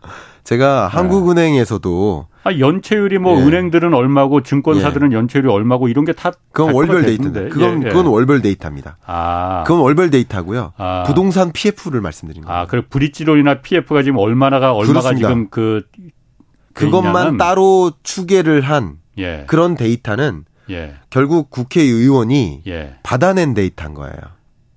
제가 0.44 0.88
네. 0.90 0.96
한국은행에서도 0.96 2.26
아, 2.42 2.58
연체율이 2.58 3.18
뭐 3.18 3.38
예. 3.38 3.44
은행들은 3.44 3.92
얼마고 3.92 4.42
증권사들은 4.42 5.12
예. 5.12 5.16
연체율이 5.16 5.48
얼마고 5.48 5.88
이런 5.88 6.04
게 6.06 6.12
다 6.12 6.32
그건 6.52 6.72
월별 6.74 7.02
데이터인데 7.04 7.48
그건 7.50 7.82
예, 7.82 7.86
예. 7.86 7.90
그건 7.90 8.06
월별 8.06 8.40
데이터입니다. 8.42 8.96
아. 9.06 9.62
그건 9.66 9.82
월별 9.82 10.10
데이터고요. 10.10 10.72
아. 10.78 11.02
부동산 11.06 11.52
PF를 11.52 12.00
말씀드린 12.00 12.44
거예요. 12.44 12.58
아, 12.60 12.66
그래 12.66 12.82
브릿지론이나 12.88 13.60
PF가 13.60 14.02
지금 14.02 14.18
얼마나가 14.18 14.72
얼마가 14.72 15.00
그렇습니다. 15.10 15.28
지금 15.28 15.48
그 15.50 15.82
그것만 16.72 17.36
따로 17.36 17.92
추계를 18.02 18.62
한 18.62 18.96
예. 19.18 19.44
그런 19.46 19.74
데이터는 19.76 20.44
예. 20.70 20.94
결국 21.10 21.50
국회의원이 21.50 22.62
받아낸 23.02 23.54
데이터인 23.54 23.92
거예요. 23.94 24.14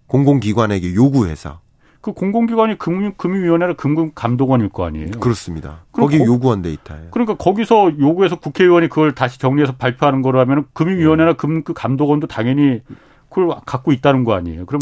공공기관에게 0.07 0.93
요구해서. 0.95 1.61
그 2.03 2.11
공공기관이 2.11 2.77
금융, 2.77 3.13
금융위원회나 3.15 3.75
금융감독원일 3.75 4.67
거 4.67 4.85
아니에요. 4.85 5.11
그렇습니다. 5.21 5.85
거기 5.93 6.19
거, 6.19 6.25
요구한 6.25 6.61
데이터예요. 6.61 7.07
그러니까 7.11 7.35
거기서 7.35 7.97
요구해서 7.97 8.35
국회의원이 8.35 8.89
그걸 8.89 9.15
다시 9.15 9.39
정리해서 9.39 9.75
발표하는 9.77 10.21
거로 10.21 10.41
하면 10.41 10.65
금융위원회나 10.73 11.31
네. 11.31 11.37
금감독원도 11.37 12.27
당연히 12.27 12.81
그걸 13.29 13.55
갖고 13.65 13.93
있다는 13.93 14.25
거 14.25 14.33
아니에요. 14.33 14.65
그럼 14.65 14.81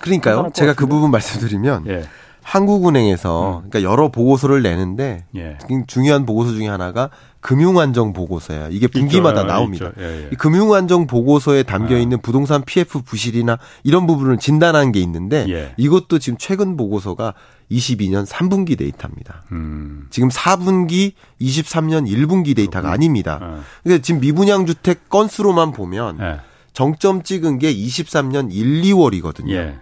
그러니까요. 0.00 0.50
제가 0.52 0.74
그 0.74 0.86
부분 0.86 1.12
말씀드리면 1.12 1.86
예. 1.86 2.02
한국은행에서 2.42 3.62
음. 3.62 3.70
그러니까 3.70 3.88
여러 3.88 4.08
보고서를 4.08 4.60
내는데 4.62 5.24
예. 5.36 5.58
중요한 5.86 6.26
보고서 6.26 6.50
중에 6.50 6.66
하나가 6.66 7.10
금융안정 7.46 8.12
보고서야. 8.12 8.70
이게 8.72 8.88
분기마다 8.88 9.42
있죠. 9.42 9.46
나옵니다. 9.46 9.92
예, 10.00 10.24
예. 10.24 10.28
이 10.32 10.34
금융안정 10.34 11.06
보고서에 11.06 11.62
담겨 11.62 11.94
아. 11.94 11.98
있는 11.98 12.18
아. 12.18 12.20
부동산 12.20 12.64
PF 12.64 13.02
부실이나 13.02 13.56
이런 13.84 14.08
부분을 14.08 14.38
진단한 14.38 14.90
게 14.90 14.98
있는데 14.98 15.46
예. 15.48 15.72
이것도 15.76 16.18
지금 16.18 16.36
최근 16.40 16.76
보고서가 16.76 17.34
22년 17.70 18.26
3분기 18.26 18.76
데이터입니다. 18.76 19.44
음. 19.52 20.08
지금 20.10 20.28
4분기, 20.28 21.12
23년 21.40 22.10
1분기 22.10 22.56
데이터가 22.56 22.80
그렇군요. 22.80 22.92
아닙니다. 22.92 23.38
아. 23.40 23.60
그러니까 23.84 24.02
지금 24.02 24.20
미분양 24.20 24.66
주택 24.66 25.08
건수로만 25.08 25.70
보면 25.70 26.18
예. 26.20 26.40
정점 26.72 27.22
찍은 27.22 27.60
게 27.60 27.72
23년 27.72 28.52
1, 28.52 28.82
2월이거든요. 28.82 29.52
예. 29.52 29.78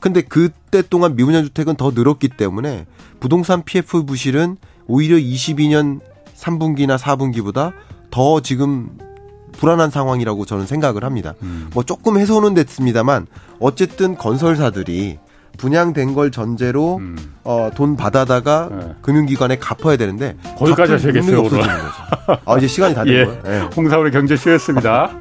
근데 0.00 0.22
그때 0.22 0.80
동안 0.80 1.16
미분양 1.16 1.44
주택은 1.44 1.76
더 1.76 1.90
늘었기 1.90 2.28
때문에 2.28 2.86
부동산 3.20 3.62
PF 3.62 4.06
부실은 4.06 4.56
오히려 4.86 5.16
22년 5.16 6.00
3분기나 6.36 6.98
4분기보다 6.98 7.72
더 8.10 8.40
지금 8.40 8.90
불안한 9.52 9.90
상황이라고 9.90 10.44
저는 10.46 10.66
생각을 10.66 11.04
합니다. 11.04 11.34
음. 11.42 11.70
뭐 11.72 11.82
조금 11.84 12.18
해소는 12.18 12.54
됐습니다만 12.54 13.26
어쨌든 13.60 14.16
건설사들이 14.16 15.18
분양된 15.56 16.14
걸 16.14 16.32
전제로 16.32 16.96
음. 16.96 17.16
어, 17.44 17.70
돈 17.74 17.96
받아다가 17.96 18.68
네. 18.72 18.94
금융기관에 19.02 19.56
갚아야 19.58 19.96
되는데 19.96 20.36
거기까지 20.58 20.92
하셔야겠어요 20.92 21.42
오늘. 21.42 21.62
아 22.44 22.56
이제 22.58 22.66
시간이 22.66 22.94
다된 22.94 23.12
예. 23.14 23.24
거예요. 23.24 23.42
네. 23.44 23.60
홍사원의 23.76 24.10
경제 24.10 24.36
쇼였습니다. 24.36 25.20